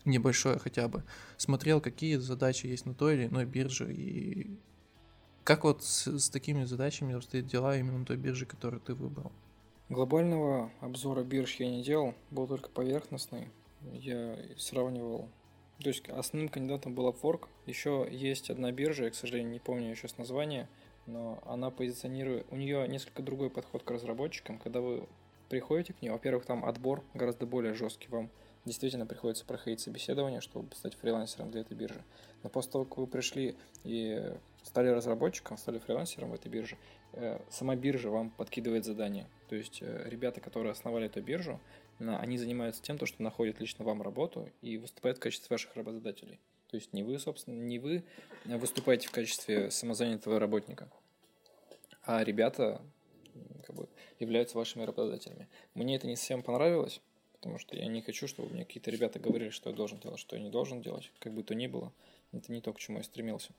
небольшое 0.06 0.58
хотя 0.58 0.88
бы, 0.88 1.04
смотрел, 1.38 1.82
какие 1.82 2.16
задачи 2.16 2.68
есть 2.68 2.86
на 2.86 2.94
той 2.94 3.16
или 3.16 3.28
иной 3.28 3.46
бирже, 3.46 3.94
и 3.94 4.58
как 5.44 5.64
вот 5.64 5.84
с, 5.84 6.08
с 6.08 6.30
такими 6.30 6.64
задачами 6.66 7.16
обстоят 7.16 7.48
дела 7.48 7.78
именно 7.78 8.00
на 8.00 8.06
той 8.06 8.18
бирже, 8.18 8.46
которую 8.46 8.82
ты 8.82 8.94
выбрал. 8.94 9.32
Глобального 9.90 10.72
обзора 10.82 11.24
бирж 11.24 11.56
я 11.60 11.70
не 11.70 11.84
делал, 11.84 12.16
был 12.32 12.48
только 12.48 12.70
поверхностный. 12.70 13.48
Я 13.94 14.38
сравнивал. 14.58 15.30
То 15.82 15.90
есть 15.90 16.08
основным 16.10 16.50
кандидатом 16.50 16.94
был 16.94 17.10
Upwork. 17.10 17.48
Еще 17.66 18.08
есть 18.10 18.50
одна 18.50 18.72
биржа, 18.72 19.06
я, 19.06 19.10
к 19.12 19.16
сожалению, 19.16 19.52
не 19.52 19.60
помню 19.60 19.96
сейчас 19.96 20.18
название, 20.18 20.68
но 21.06 21.42
она 21.46 21.70
позиционирует... 21.70 22.48
У 22.52 22.56
нее 22.56 22.88
несколько 22.88 23.22
другой 23.22 23.50
подход 23.50 23.84
к 23.84 23.92
разработчикам. 23.92 24.58
Когда 24.58 24.82
вы 24.82 25.08
приходите 25.50 25.94
к 25.94 26.02
ней, 26.02 26.10
во-первых, 26.10 26.46
там 26.46 26.66
отбор 26.66 27.04
гораздо 27.14 27.46
более 27.46 27.74
жесткий. 27.74 28.10
Вам 28.10 28.30
действительно 28.66 29.06
приходится 29.06 29.46
проходить 29.46 29.80
собеседование, 29.80 30.42
чтобы 30.42 30.76
стать 30.76 30.96
фрилансером 30.96 31.52
для 31.52 31.62
этой 31.62 31.76
биржи. 31.76 32.04
Но 32.44 32.50
после 32.50 32.72
того, 32.72 32.86
как 32.86 32.98
вы 32.98 33.08
пришли 33.08 33.56
и 33.84 34.34
стали 34.64 34.90
разработчиком, 34.90 35.58
стали 35.58 35.80
фрилансером 35.80 36.32
в 36.32 36.34
этой 36.34 36.50
бирже, 36.50 36.78
э, 37.14 37.40
сама 37.50 37.76
биржа 37.76 38.10
вам 38.10 38.30
подкидывает 38.32 38.84
задания. 38.84 39.28
То 39.48 39.56
есть 39.56 39.80
э, 39.82 40.08
ребята, 40.10 40.42
которые 40.42 40.72
основали 40.72 41.06
эту 41.06 41.22
биржу, 41.22 41.60
они 42.00 42.38
занимаются 42.38 42.82
тем, 42.82 42.98
то, 42.98 43.06
что 43.06 43.24
находят 43.24 43.60
лично 43.60 43.84
вам 43.86 44.02
работу 44.02 44.50
и 44.62 44.78
выступают 44.78 45.18
в 45.18 45.22
качестве 45.22 45.48
ваших 45.54 45.76
работодателей. 45.76 46.40
То 46.70 46.76
есть 46.76 46.94
не 46.94 47.04
вы, 47.04 47.18
собственно, 47.18 47.56
не 47.56 47.80
вы 47.80 48.04
э, 48.46 48.58
выступаете 48.58 49.08
в 49.08 49.12
качестве 49.12 49.72
самозанятого 49.72 50.40
работника, 50.40 50.90
а 52.04 52.24
ребята 52.24 52.82
как 53.66 53.76
бы, 53.76 53.88
являются 54.20 54.58
вашими 54.58 54.84
работодателями. 54.84 55.48
Мне 55.74 55.96
это 55.96 56.08
не 56.08 56.16
совсем 56.16 56.44
понравилось, 56.44 57.02
потому 57.34 57.58
что 57.58 57.76
я 57.76 57.88
не 57.88 58.02
хочу, 58.02 58.28
чтобы 58.28 58.54
мне 58.54 58.66
какие-то 58.66 58.92
ребята 58.92 59.20
говорили, 59.20 59.50
что 59.50 59.70
я 59.70 59.76
должен 59.76 60.00
делать, 60.00 60.20
что 60.20 60.36
я 60.36 60.42
не 60.42 60.50
должен 60.50 60.82
делать, 60.82 61.12
как 61.20 61.34
бы 61.34 61.44
то 61.44 61.56
ни 61.56 61.68
было. 61.68 61.94
Это 62.34 62.52
не 62.52 62.62
то, 62.62 62.74
к 62.74 62.80
чему 62.80 62.98
я 62.98 63.04
стремился. 63.04 63.52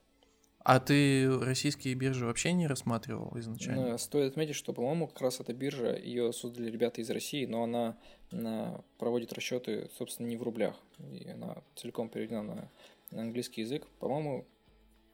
А 0.63 0.79
ты 0.79 1.29
российские 1.39 1.95
биржи 1.95 2.25
вообще 2.25 2.51
не 2.51 2.67
рассматривал 2.67 3.31
изначально? 3.39 3.91
Но 3.91 3.97
стоит 3.97 4.31
отметить, 4.31 4.55
что, 4.55 4.73
по-моему, 4.73 5.07
как 5.07 5.21
раз 5.21 5.39
эта 5.39 5.53
биржа, 5.53 5.95
ее 5.95 6.33
создали 6.33 6.69
ребята 6.69 7.01
из 7.01 7.09
России, 7.09 7.45
но 7.45 7.63
она, 7.63 7.97
она 8.31 8.81
проводит 8.97 9.31
расчеты, 9.31 9.89
собственно, 9.97 10.27
не 10.27 10.35
в 10.35 10.43
рублях. 10.43 10.75
И 10.99 11.29
она 11.29 11.63
целиком 11.75 12.09
переведена 12.09 12.43
на, 12.43 12.71
на 13.11 13.21
английский 13.21 13.61
язык. 13.61 13.87
По-моему, 13.99 14.45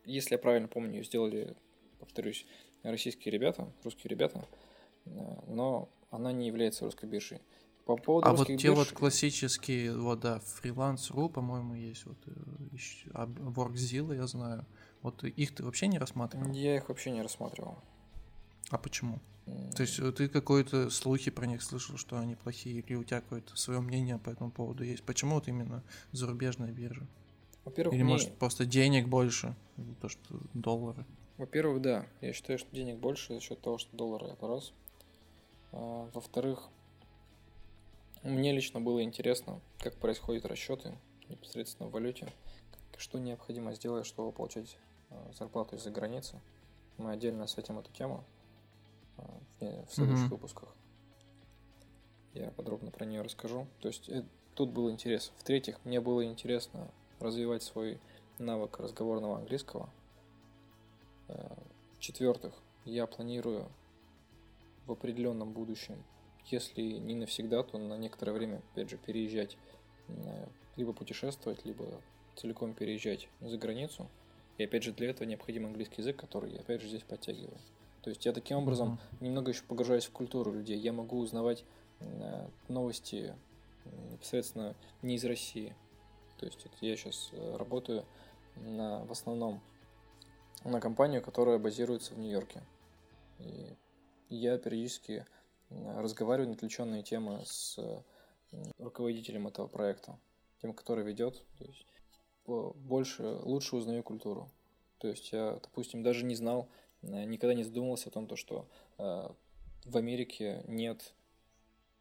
если 0.04 0.34
я 0.34 0.39
правильно 0.39 0.68
помню, 0.68 0.96
ее 0.96 1.04
сделали, 1.04 1.56
повторюсь, 2.00 2.46
российские 2.84 3.32
ребята, 3.32 3.72
русские 3.84 4.10
ребята, 4.10 4.46
э, 5.06 5.10
но 5.48 5.89
она 6.10 6.32
не 6.32 6.48
является 6.48 6.86
русской 6.86 7.06
биржей. 7.06 7.39
По 7.86 7.98
поводу 7.98 8.28
А 8.28 8.34
вот 8.34 8.48
те 8.48 8.56
бирж- 8.56 8.76
вот 8.76 8.91
классические, 8.91 9.96
вот 9.96 10.22
да, 10.22 10.39
фриланс.ру, 10.39 11.30
по-моему, 11.30 11.76
есть, 11.76 12.06
вот 12.06 12.18
э, 12.26 12.32
а 13.14 13.28
WorkZilla, 13.28 14.16
я 14.16 14.26
знаю. 14.26 14.66
Вот 15.06 15.24
их 15.24 15.53
ты 15.53 15.64
вообще 15.64 15.86
не 15.86 15.99
рассматривал? 15.99 16.51
Я 16.51 16.78
их 16.78 16.89
вообще 16.89 17.12
не 17.12 17.22
рассматривал. 17.22 17.78
А 18.72 18.80
почему? 18.80 19.20
То 19.76 19.84
есть 19.84 19.99
э, 19.99 20.12
ты 20.12 20.28
какой-то 20.28 20.89
слухи 20.89 21.30
про 21.30 21.45
них 21.45 21.62
слышал, 21.62 21.95
что 21.97 22.18
они 22.18 22.34
плохие, 22.34 22.80
или 22.80 22.95
у 22.95 23.03
тебя 23.03 23.22
какое-то 23.22 23.56
свое 23.56 23.82
мнение 23.82 24.18
по 24.18 24.32
этому 24.32 24.49
поводу 24.49 24.84
есть? 24.84 25.03
Почему 25.03 25.36
вот 25.36 25.47
именно 25.47 25.84
зарубежная 26.12 26.72
биржа? 26.72 27.06
Во-первых, 27.66 27.93
Или 27.93 28.01
мне- 28.01 28.14
может 28.14 28.36
просто 28.39 28.66
денег 28.66 29.08
больше, 29.08 29.56
того, 30.01 30.10
что 30.10 30.39
доллары? 30.56 31.06
Во-первых, 31.38 31.84
да, 31.84 32.08
я 32.22 32.34
считаю, 32.34 32.58
что 32.58 32.76
денег 32.76 32.97
больше 32.97 33.36
за 33.36 33.41
счет 33.41 33.62
того, 33.62 33.78
что 33.78 33.95
доллары 33.95 34.30
это 34.30 34.47
раз. 34.47 34.74
А, 35.72 36.10
во-вторых, 36.16 36.68
мне 38.24 38.51
лично 38.53 38.82
было 38.82 39.03
интересно, 39.03 39.62
как 39.78 39.97
происходят 39.97 40.45
расчеты 40.45 40.97
непосредственно 41.30 41.89
в 41.89 41.91
валюте, 41.91 42.34
что 42.97 43.20
необходимо 43.20 43.72
сделать, 43.76 44.08
чтобы 44.08 44.32
получать 44.32 44.80
зарплату 45.34 45.76
из-за 45.76 45.91
границы. 45.91 46.39
Мы 46.97 47.12
отдельно 47.12 47.43
осветим 47.43 47.78
эту 47.80 47.91
тему 47.91 48.24
а, 49.18 49.24
в, 49.60 49.88
следующих 49.89 50.26
Мгм. 50.26 50.30
выпусках. 50.30 50.76
Я 52.34 52.51
подробно 52.51 52.91
про 52.91 53.06
нее 53.06 53.22
расскажу. 53.22 53.68
То 53.80 53.88
есть 53.88 54.10
э, 54.10 54.24
тут 54.56 54.72
был 54.72 54.89
интерес. 54.91 55.32
В-третьих, 55.38 55.84
мне 55.86 56.01
было 56.01 56.26
интересно 56.26 56.89
развивать 57.20 57.64
свой 57.64 57.99
навык 58.39 58.80
разговорного 58.80 59.38
английского. 59.38 59.89
Э, 61.28 61.56
В-четвертых, 61.97 62.53
я 62.84 63.08
планирую 63.08 63.70
в 64.86 64.91
определенном 64.91 65.53
будущем, 65.53 66.03
если 66.45 66.82
не 66.82 67.16
навсегда, 67.16 67.64
то 67.64 67.78
на 67.78 67.97
некоторое 67.97 68.34
время, 68.34 68.62
опять 68.72 68.89
же, 68.89 68.97
переезжать, 68.97 69.58
э, 70.10 70.47
либо 70.76 70.93
путешествовать, 70.93 71.66
либо 71.66 71.86
целиком 72.36 72.74
переезжать 72.74 73.30
за 73.41 73.58
границу. 73.58 74.08
И 74.58 74.64
опять 74.64 74.84
же, 74.84 74.93
для 74.93 75.10
этого 75.10 75.28
необходим 75.28 75.66
английский 75.66 76.01
язык, 76.01 76.18
который 76.18 76.51
я 76.53 76.60
опять 76.60 76.82
же 76.82 76.88
здесь 76.88 77.03
подтягиваю. 77.03 77.58
То 78.01 78.10
есть 78.10 78.26
я 78.26 78.34
таким 78.34 78.58
образом 78.58 78.89
Мгм. 78.89 78.99
немного 79.22 79.51
еще 79.51 79.64
погружаюсь 79.64 80.06
в 80.06 80.12
культуру 80.12 80.51
людей. 80.53 80.78
Я 80.78 80.93
могу 80.93 81.18
узнавать 81.20 81.66
э, 81.99 82.47
новости 82.68 83.34
э, 83.86 83.89
непосредственно 84.12 84.76
не 85.01 85.16
из 85.16 85.26
России. 85.26 85.76
То 86.38 86.45
есть 86.45 86.66
это 86.66 86.76
я 86.82 86.95
сейчас 86.95 87.32
работаю 87.58 88.06
на, 88.56 89.03
в 89.06 89.12
основном 89.12 89.62
на 90.64 90.80
компанию, 90.80 91.22
которая 91.22 91.58
базируется 91.58 92.14
в 92.14 92.20
Нью-Йорке. 92.20 92.62
И 93.39 93.76
я 94.30 94.58
периодически 94.58 95.26
э, 95.70 96.01
разговариваю 96.01 96.49
на 96.49 96.56
отвлеченные 96.56 97.03
темы 97.03 97.41
с 97.45 97.78
э, 97.78 98.01
руководителем 98.78 99.47
этого 99.47 99.68
проекта, 99.68 100.18
тем, 100.62 100.74
который 100.74 101.03
ведет. 101.03 101.43
То 101.58 101.66
есть 101.66 101.86
больше, 102.46 103.24
лучше 103.24 103.76
узнаю 103.76 104.04
культуру. 104.04 104.50
То 105.00 105.08
есть 105.08 105.32
я, 105.32 105.60
допустим, 105.62 106.04
даже 106.04 106.26
не 106.26 106.36
знал, 106.36 106.70
э, 107.02 107.26
никогда 107.26 107.54
не 107.54 107.64
задумывался 107.64 108.10
о 108.10 108.12
том, 108.12 108.28
то, 108.28 108.36
что 108.36 108.68
э, 108.98 109.28
в 109.86 109.98
Америке 109.98 110.64
нет 110.68 111.14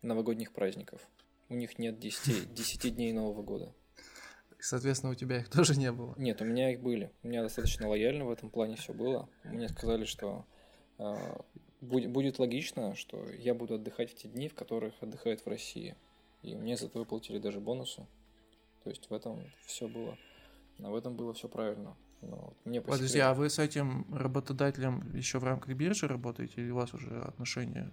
новогодних 0.03 0.53
праздников. 0.53 1.07
У 1.49 1.55
У 1.55 1.57
них 1.57 1.79
нет 1.79 1.99
10, 1.99 2.55
10 2.55 2.95
дней 2.97 3.13
Нового 3.13 3.43
года. 3.43 3.73
Соответственно, 4.59 5.13
у 5.13 5.15
тебя 5.15 5.39
их 5.39 5.51
тоже 5.51 5.77
не 5.77 5.93
было. 5.93 6.15
Нет, 6.17 6.41
у 6.41 6.45
меня 6.45 6.73
их 6.73 6.81
были. 6.81 7.11
У 7.23 7.29
меня 7.29 7.43
достаточно 7.43 7.89
лояльно 7.89 8.25
в 8.25 8.31
этом 8.31 8.49
плане 8.49 8.77
все 8.77 8.95
было. 8.95 9.29
Мне 9.45 9.69
сказали, 9.69 10.07
что 10.07 10.47
э, 10.99 11.15
будет, 11.83 12.11
будет 12.11 12.39
логично, 12.39 12.95
что 12.95 13.23
я 13.31 13.55
буду 13.55 13.75
отдыхать 13.75 14.13
в 14.13 14.15
те 14.15 14.29
дни, 14.29 14.49
в 14.49 14.55
которых 14.55 14.95
отдыхают 15.03 15.43
в 15.43 15.47
России. 15.49 15.97
И 16.43 16.55
мне 16.55 16.77
за 16.77 16.87
это 16.87 16.99
выплатили 16.99 17.39
даже 17.39 17.61
бонусы. 17.61 18.07
То 18.85 18.91
есть 18.91 19.09
в 19.11 19.13
этом 19.13 19.53
все 19.67 19.89
было. 19.89 20.17
А 20.83 20.91
В 20.91 20.95
этом 20.95 21.15
было 21.17 21.33
все 21.35 21.49
правильно. 21.49 21.97
Но 22.23 22.37
вот 22.37 22.57
мне 22.65 22.81
по 22.81 22.87
Подожди, 22.93 23.09
секрету- 23.09 23.29
а 23.29 23.35
вы 23.35 23.51
с 23.51 23.59
этим 23.59 24.07
работодателем 24.15 25.11
еще 25.15 25.39
в 25.39 25.45
рамках 25.45 25.75
биржи 25.77 26.07
работаете, 26.09 26.63
или 26.63 26.71
у 26.71 26.77
вас 26.77 26.95
уже 26.95 27.21
отношения 27.21 27.93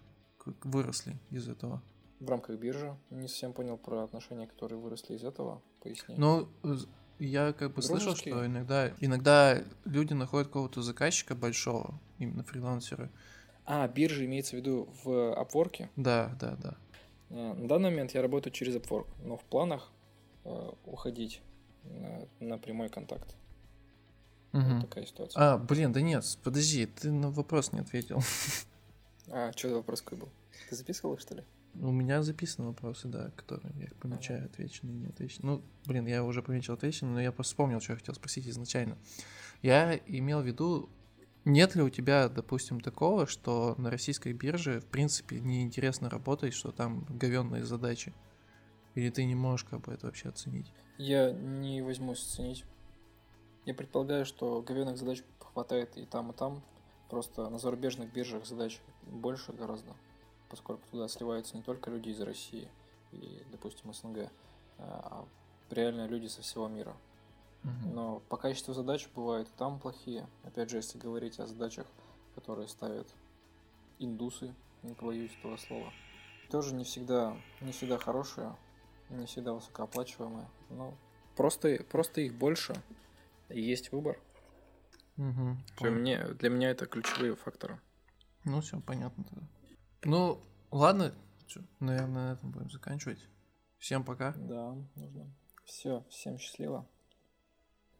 выросли 0.63 1.17
из 1.29 1.47
этого? 1.47 1.81
в 2.19 2.29
рамках 2.29 2.59
биржи 2.59 2.95
не 3.09 3.27
совсем 3.27 3.51
понял 3.51 3.77
про 3.79 4.03
отношения, 4.03 4.45
которые 4.45 4.77
выросли 4.79 5.15
из 5.15 5.23
этого. 5.23 5.59
Поясни. 5.81 6.13
Ну, 6.19 6.47
я 7.17 7.51
как 7.51 7.73
бы 7.73 7.81
слышал, 7.81 8.09
Дружеские? 8.09 8.35
что 8.35 8.45
иногда, 8.45 8.91
иногда 8.99 9.63
люди 9.85 10.13
находят 10.13 10.47
какого-то 10.49 10.83
заказчика 10.83 11.33
большого, 11.33 11.99
именно 12.19 12.43
фрилансеры. 12.43 13.09
А, 13.65 13.87
биржа 13.87 14.23
имеется 14.25 14.55
в 14.55 14.59
виду 14.59 14.87
в 15.03 15.07
Upwork. 15.09 15.89
Да, 15.95 16.37
да, 16.39 16.55
да. 16.61 16.77
Э, 17.31 17.53
На 17.55 17.67
данный 17.67 17.89
момент 17.89 18.11
я 18.13 18.21
работаю 18.21 18.53
через 18.53 18.75
Upwork, 18.75 19.07
но 19.23 19.35
в 19.37 19.43
планах 19.45 19.89
э, 20.45 20.69
уходить 20.85 21.41
на, 21.83 22.27
на 22.39 22.57
прямой 22.57 22.89
контакт. 22.89 23.35
Мгм. 24.51 24.79
Вот 24.79 24.89
такая 24.89 25.05
ситуация. 25.05 25.41
А, 25.41 25.57
блин, 25.57 25.93
да 25.93 26.01
нет, 26.01 26.25
подожди, 26.43 26.85
ты 26.85 27.11
на 27.11 27.29
вопрос 27.31 27.71
не 27.71 27.79
ответил. 27.79 28.21
А, 29.33 29.53
что 29.55 29.69
за 29.69 29.75
вопрос 29.75 30.01
какой 30.01 30.17
был? 30.17 30.29
Ты 30.69 30.75
записывал 30.75 31.13
их, 31.13 31.21
что 31.21 31.35
ли? 31.35 31.43
У 31.75 31.91
меня 31.91 32.21
записаны 32.21 32.67
вопросы, 32.67 33.07
да, 33.07 33.31
которые 33.37 33.71
я 33.79 33.87
помечаю, 34.01 34.45
отвечены, 34.45 34.91
не 34.91 35.05
отвечены. 35.05 35.45
Ну, 35.45 35.61
блин, 35.85 36.05
я 36.05 36.23
уже 36.23 36.41
пометил 36.41 36.73
отвечены, 36.73 37.11
но 37.11 37.21
я 37.21 37.31
просто 37.31 37.51
вспомнил, 37.51 37.79
что 37.79 37.93
я 37.93 37.97
хотел 37.97 38.13
спросить 38.13 38.47
изначально. 38.47 38.97
Я 39.61 39.95
имел 40.05 40.41
в 40.41 40.45
виду, 40.45 40.89
нет 41.45 41.75
ли 41.75 41.81
у 41.81 41.89
тебя, 41.89 42.27
допустим, 42.27 42.81
такого, 42.81 43.25
что 43.25 43.75
на 43.77 43.89
российской 43.89 44.33
бирже, 44.33 44.81
в 44.81 44.85
принципе, 44.85 45.39
неинтересно 45.39 46.09
работать, 46.09 46.53
что 46.53 46.71
там 46.71 47.05
говенные 47.09 47.63
задачи? 47.63 48.13
Или 48.95 49.09
ты 49.09 49.23
не 49.23 49.35
можешь 49.35 49.65
как 49.65 49.81
бы 49.81 49.93
это 49.93 50.07
вообще 50.07 50.29
оценить? 50.29 50.73
Я 51.01 51.31
не 51.31 51.81
возьмусь 51.81 52.23
оценить. 52.23 52.63
Я 53.65 53.73
предполагаю, 53.73 54.23
что 54.23 54.61
говенных 54.61 54.97
задач 54.97 55.23
хватает 55.39 55.97
и 55.97 56.05
там, 56.05 56.29
и 56.29 56.33
там. 56.35 56.61
Просто 57.09 57.49
на 57.49 57.57
зарубежных 57.57 58.13
биржах 58.13 58.45
задач 58.45 58.79
больше 59.01 59.51
гораздо, 59.51 59.95
поскольку 60.47 60.83
туда 60.91 61.07
сливаются 61.07 61.57
не 61.57 61.63
только 61.63 61.89
люди 61.89 62.09
из 62.09 62.21
России 62.21 62.69
и, 63.13 63.43
допустим, 63.51 63.91
СНГ, 63.91 64.29
а 64.77 65.25
реально 65.71 66.05
люди 66.05 66.27
со 66.27 66.43
всего 66.43 66.67
мира. 66.67 66.95
Но 67.63 68.19
по 68.29 68.37
качеству 68.37 68.75
задач 68.75 69.09
бывают 69.15 69.47
и 69.47 69.57
там 69.57 69.79
плохие. 69.79 70.27
Опять 70.43 70.69
же, 70.69 70.77
если 70.77 70.99
говорить 70.99 71.39
о 71.39 71.47
задачах, 71.47 71.87
которые 72.35 72.67
ставят 72.67 73.07
индусы, 73.97 74.53
не 74.83 74.93
побоюсь 74.93 75.35
этого 75.39 75.57
слова. 75.57 75.91
Тоже 76.51 76.75
не 76.75 76.83
всегда, 76.83 77.35
не 77.59 77.71
всегда 77.71 77.97
хорошие, 77.97 78.55
не 79.11 79.25
всегда 79.25 79.53
высокооплачиваемые. 79.53 80.49
Но 80.69 80.97
просто, 81.35 81.83
просто 81.89 82.21
их 82.21 82.33
больше. 82.35 82.73
Есть 83.49 83.91
выбор. 83.91 84.19
Мгм, 85.17 85.59
Для 85.79 85.89
меня, 85.89 86.27
для 86.29 86.49
меня 86.49 86.69
это 86.71 86.85
ключевые 86.85 87.35
факторы. 87.35 87.79
Ну, 88.45 88.61
все, 88.61 88.79
понятно 88.79 89.23
тогда. 89.23 89.47
Ну, 90.03 90.41
ладно, 90.71 91.13
чё, 91.47 91.61
наверное, 91.79 92.29
на 92.29 92.33
этом 92.33 92.51
будем 92.51 92.69
заканчивать. 92.71 93.19
Всем 93.77 94.03
пока. 94.03 94.33
Да, 94.33 94.75
нужно. 94.95 95.31
Все, 95.65 96.03
всем 96.09 96.37
счастливо. 96.39 96.87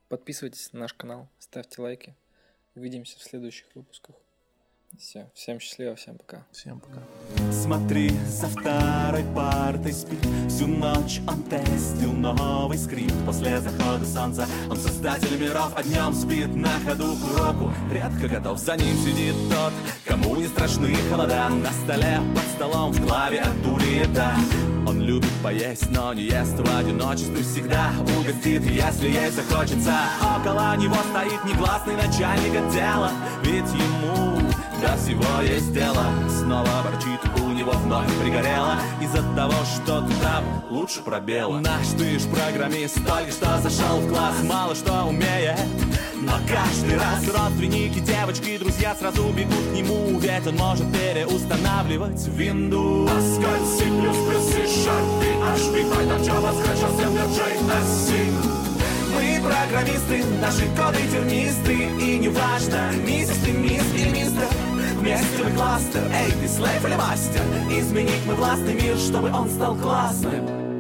Подписывайтесь 0.08 0.74
на 0.74 0.80
наш 0.80 0.94
канал, 0.94 1.30
ставьте 1.38 1.82
лайки. 1.82 2.16
Увидимся 2.76 3.20
в 3.20 3.24
следующих 3.24 3.68
выпусках. 3.76 4.16
Все, 5.00 5.30
всем 5.34 5.60
счастливо, 5.60 5.96
всем 5.96 6.18
пока. 6.18 6.46
Всем 6.52 6.80
пока. 6.80 7.02
Смотри, 7.52 8.10
за 8.28 8.48
второй 8.48 9.24
партой 9.34 9.94
спит. 9.94 10.20
Всю 10.50 10.68
ночь 10.68 11.22
он 11.28 11.44
тестил 11.44 12.12
новый 12.12 12.78
скрипт. 12.78 13.16
После 13.26 13.60
захода 13.62 14.06
солнца 14.06 14.46
Он 14.70 14.78
создатель 14.78 15.38
миров, 15.40 15.72
а 15.76 15.84
днем 15.84 16.14
спит. 16.14 16.54
На 16.56 16.80
ходу 16.86 17.16
к 17.16 17.34
уроку 17.34 17.74
Редко 17.92 18.28
готов, 18.28 18.60
за 18.60 18.76
ним 18.76 18.96
сидит 18.98 19.36
тот 19.50 19.74
Кому 20.06 20.36
не 20.36 20.48
страшны 20.48 20.94
холода. 21.10 21.50
На 21.50 21.72
столе, 21.72 22.20
под 22.36 22.44
столом, 22.56 22.92
в 22.92 23.02
клавиатуре 23.06 24.02
еда 24.02 24.36
Он 24.86 25.02
любит 25.02 25.32
поесть, 25.42 25.90
но 25.90 26.14
не 26.14 26.24
ест 26.24 26.60
в 26.60 26.78
одиночестве 26.78 27.44
Всегда. 27.44 27.92
Угостит, 28.20 28.64
если 28.64 29.08
ей 29.08 29.32
захочется. 29.32 29.94
Около 30.22 30.76
него 30.78 30.96
стоит 31.12 31.46
негласный 31.46 31.96
начальник 31.96 32.56
отдела. 32.56 33.12
Ведь 33.44 33.72
ему 33.74 34.41
до 34.82 34.98
всего 34.98 35.42
есть 35.42 35.72
дело. 35.74 36.04
Снова 36.28 36.84
ворчит, 36.84 37.22
у 37.40 37.50
него 37.52 37.72
вновь 37.72 38.12
пригорело. 38.22 38.76
Из-за 39.00 39.24
того, 39.36 39.54
что 39.64 40.02
ты 40.02 40.14
там 40.22 40.44
лучше 40.70 41.02
пробела 41.02 41.60
Наш 41.60 41.88
ты 41.98 42.18
ж 42.18 42.24
программист, 42.24 42.96
только 43.06 43.32
что 43.32 43.60
зашел 43.60 44.00
в 44.00 44.10
класс? 44.10 44.36
Мало 44.44 44.76
что 44.76 45.04
умеет, 45.04 45.60
но 46.16 46.34
каждый 46.48 46.98
раз 46.98 47.28
Родственники, 47.28 48.00
девочки, 48.00 48.58
друзья 48.58 48.96
сразу 48.96 49.30
бегут 49.32 49.66
к 49.72 49.74
нему. 49.74 50.20
Ведь 50.20 50.48
он 50.48 50.56
может 50.56 50.86
переустанавливать 50.92 52.28
Windows 52.28 53.08
Pascal, 53.08 53.66
C++, 53.78 53.86
C-Sharp, 54.52 55.22
PHP, 55.22 55.90
Python, 55.92 56.24
Java, 56.24 56.52
Scratch, 56.54 56.84
Assembler, 56.84 57.28
JS, 57.30 58.62
мы 59.14 59.42
программисты, 59.42 60.24
наши 60.42 60.66
коды 60.76 61.00
тернисты. 61.12 61.74
И 61.74 62.18
неважно, 62.18 62.92
миссис 63.06 63.38
ты, 63.44 63.52
мисс 63.52 63.84
или 63.94 64.10
мистер 64.10 64.48
Вместе 65.02 65.44
мы 65.44 65.50
кластер, 65.56 66.04
эй, 66.14 66.32
ты 66.32 66.48
слейв 66.48 66.86
или 66.86 66.96
мастер? 66.96 67.42
Изменить 67.72 68.24
мы 68.28 68.36
властный 68.36 68.76
мир, 68.76 68.96
чтобы 68.98 69.32
он 69.32 69.50
стал 69.50 69.76
классным 69.76 70.71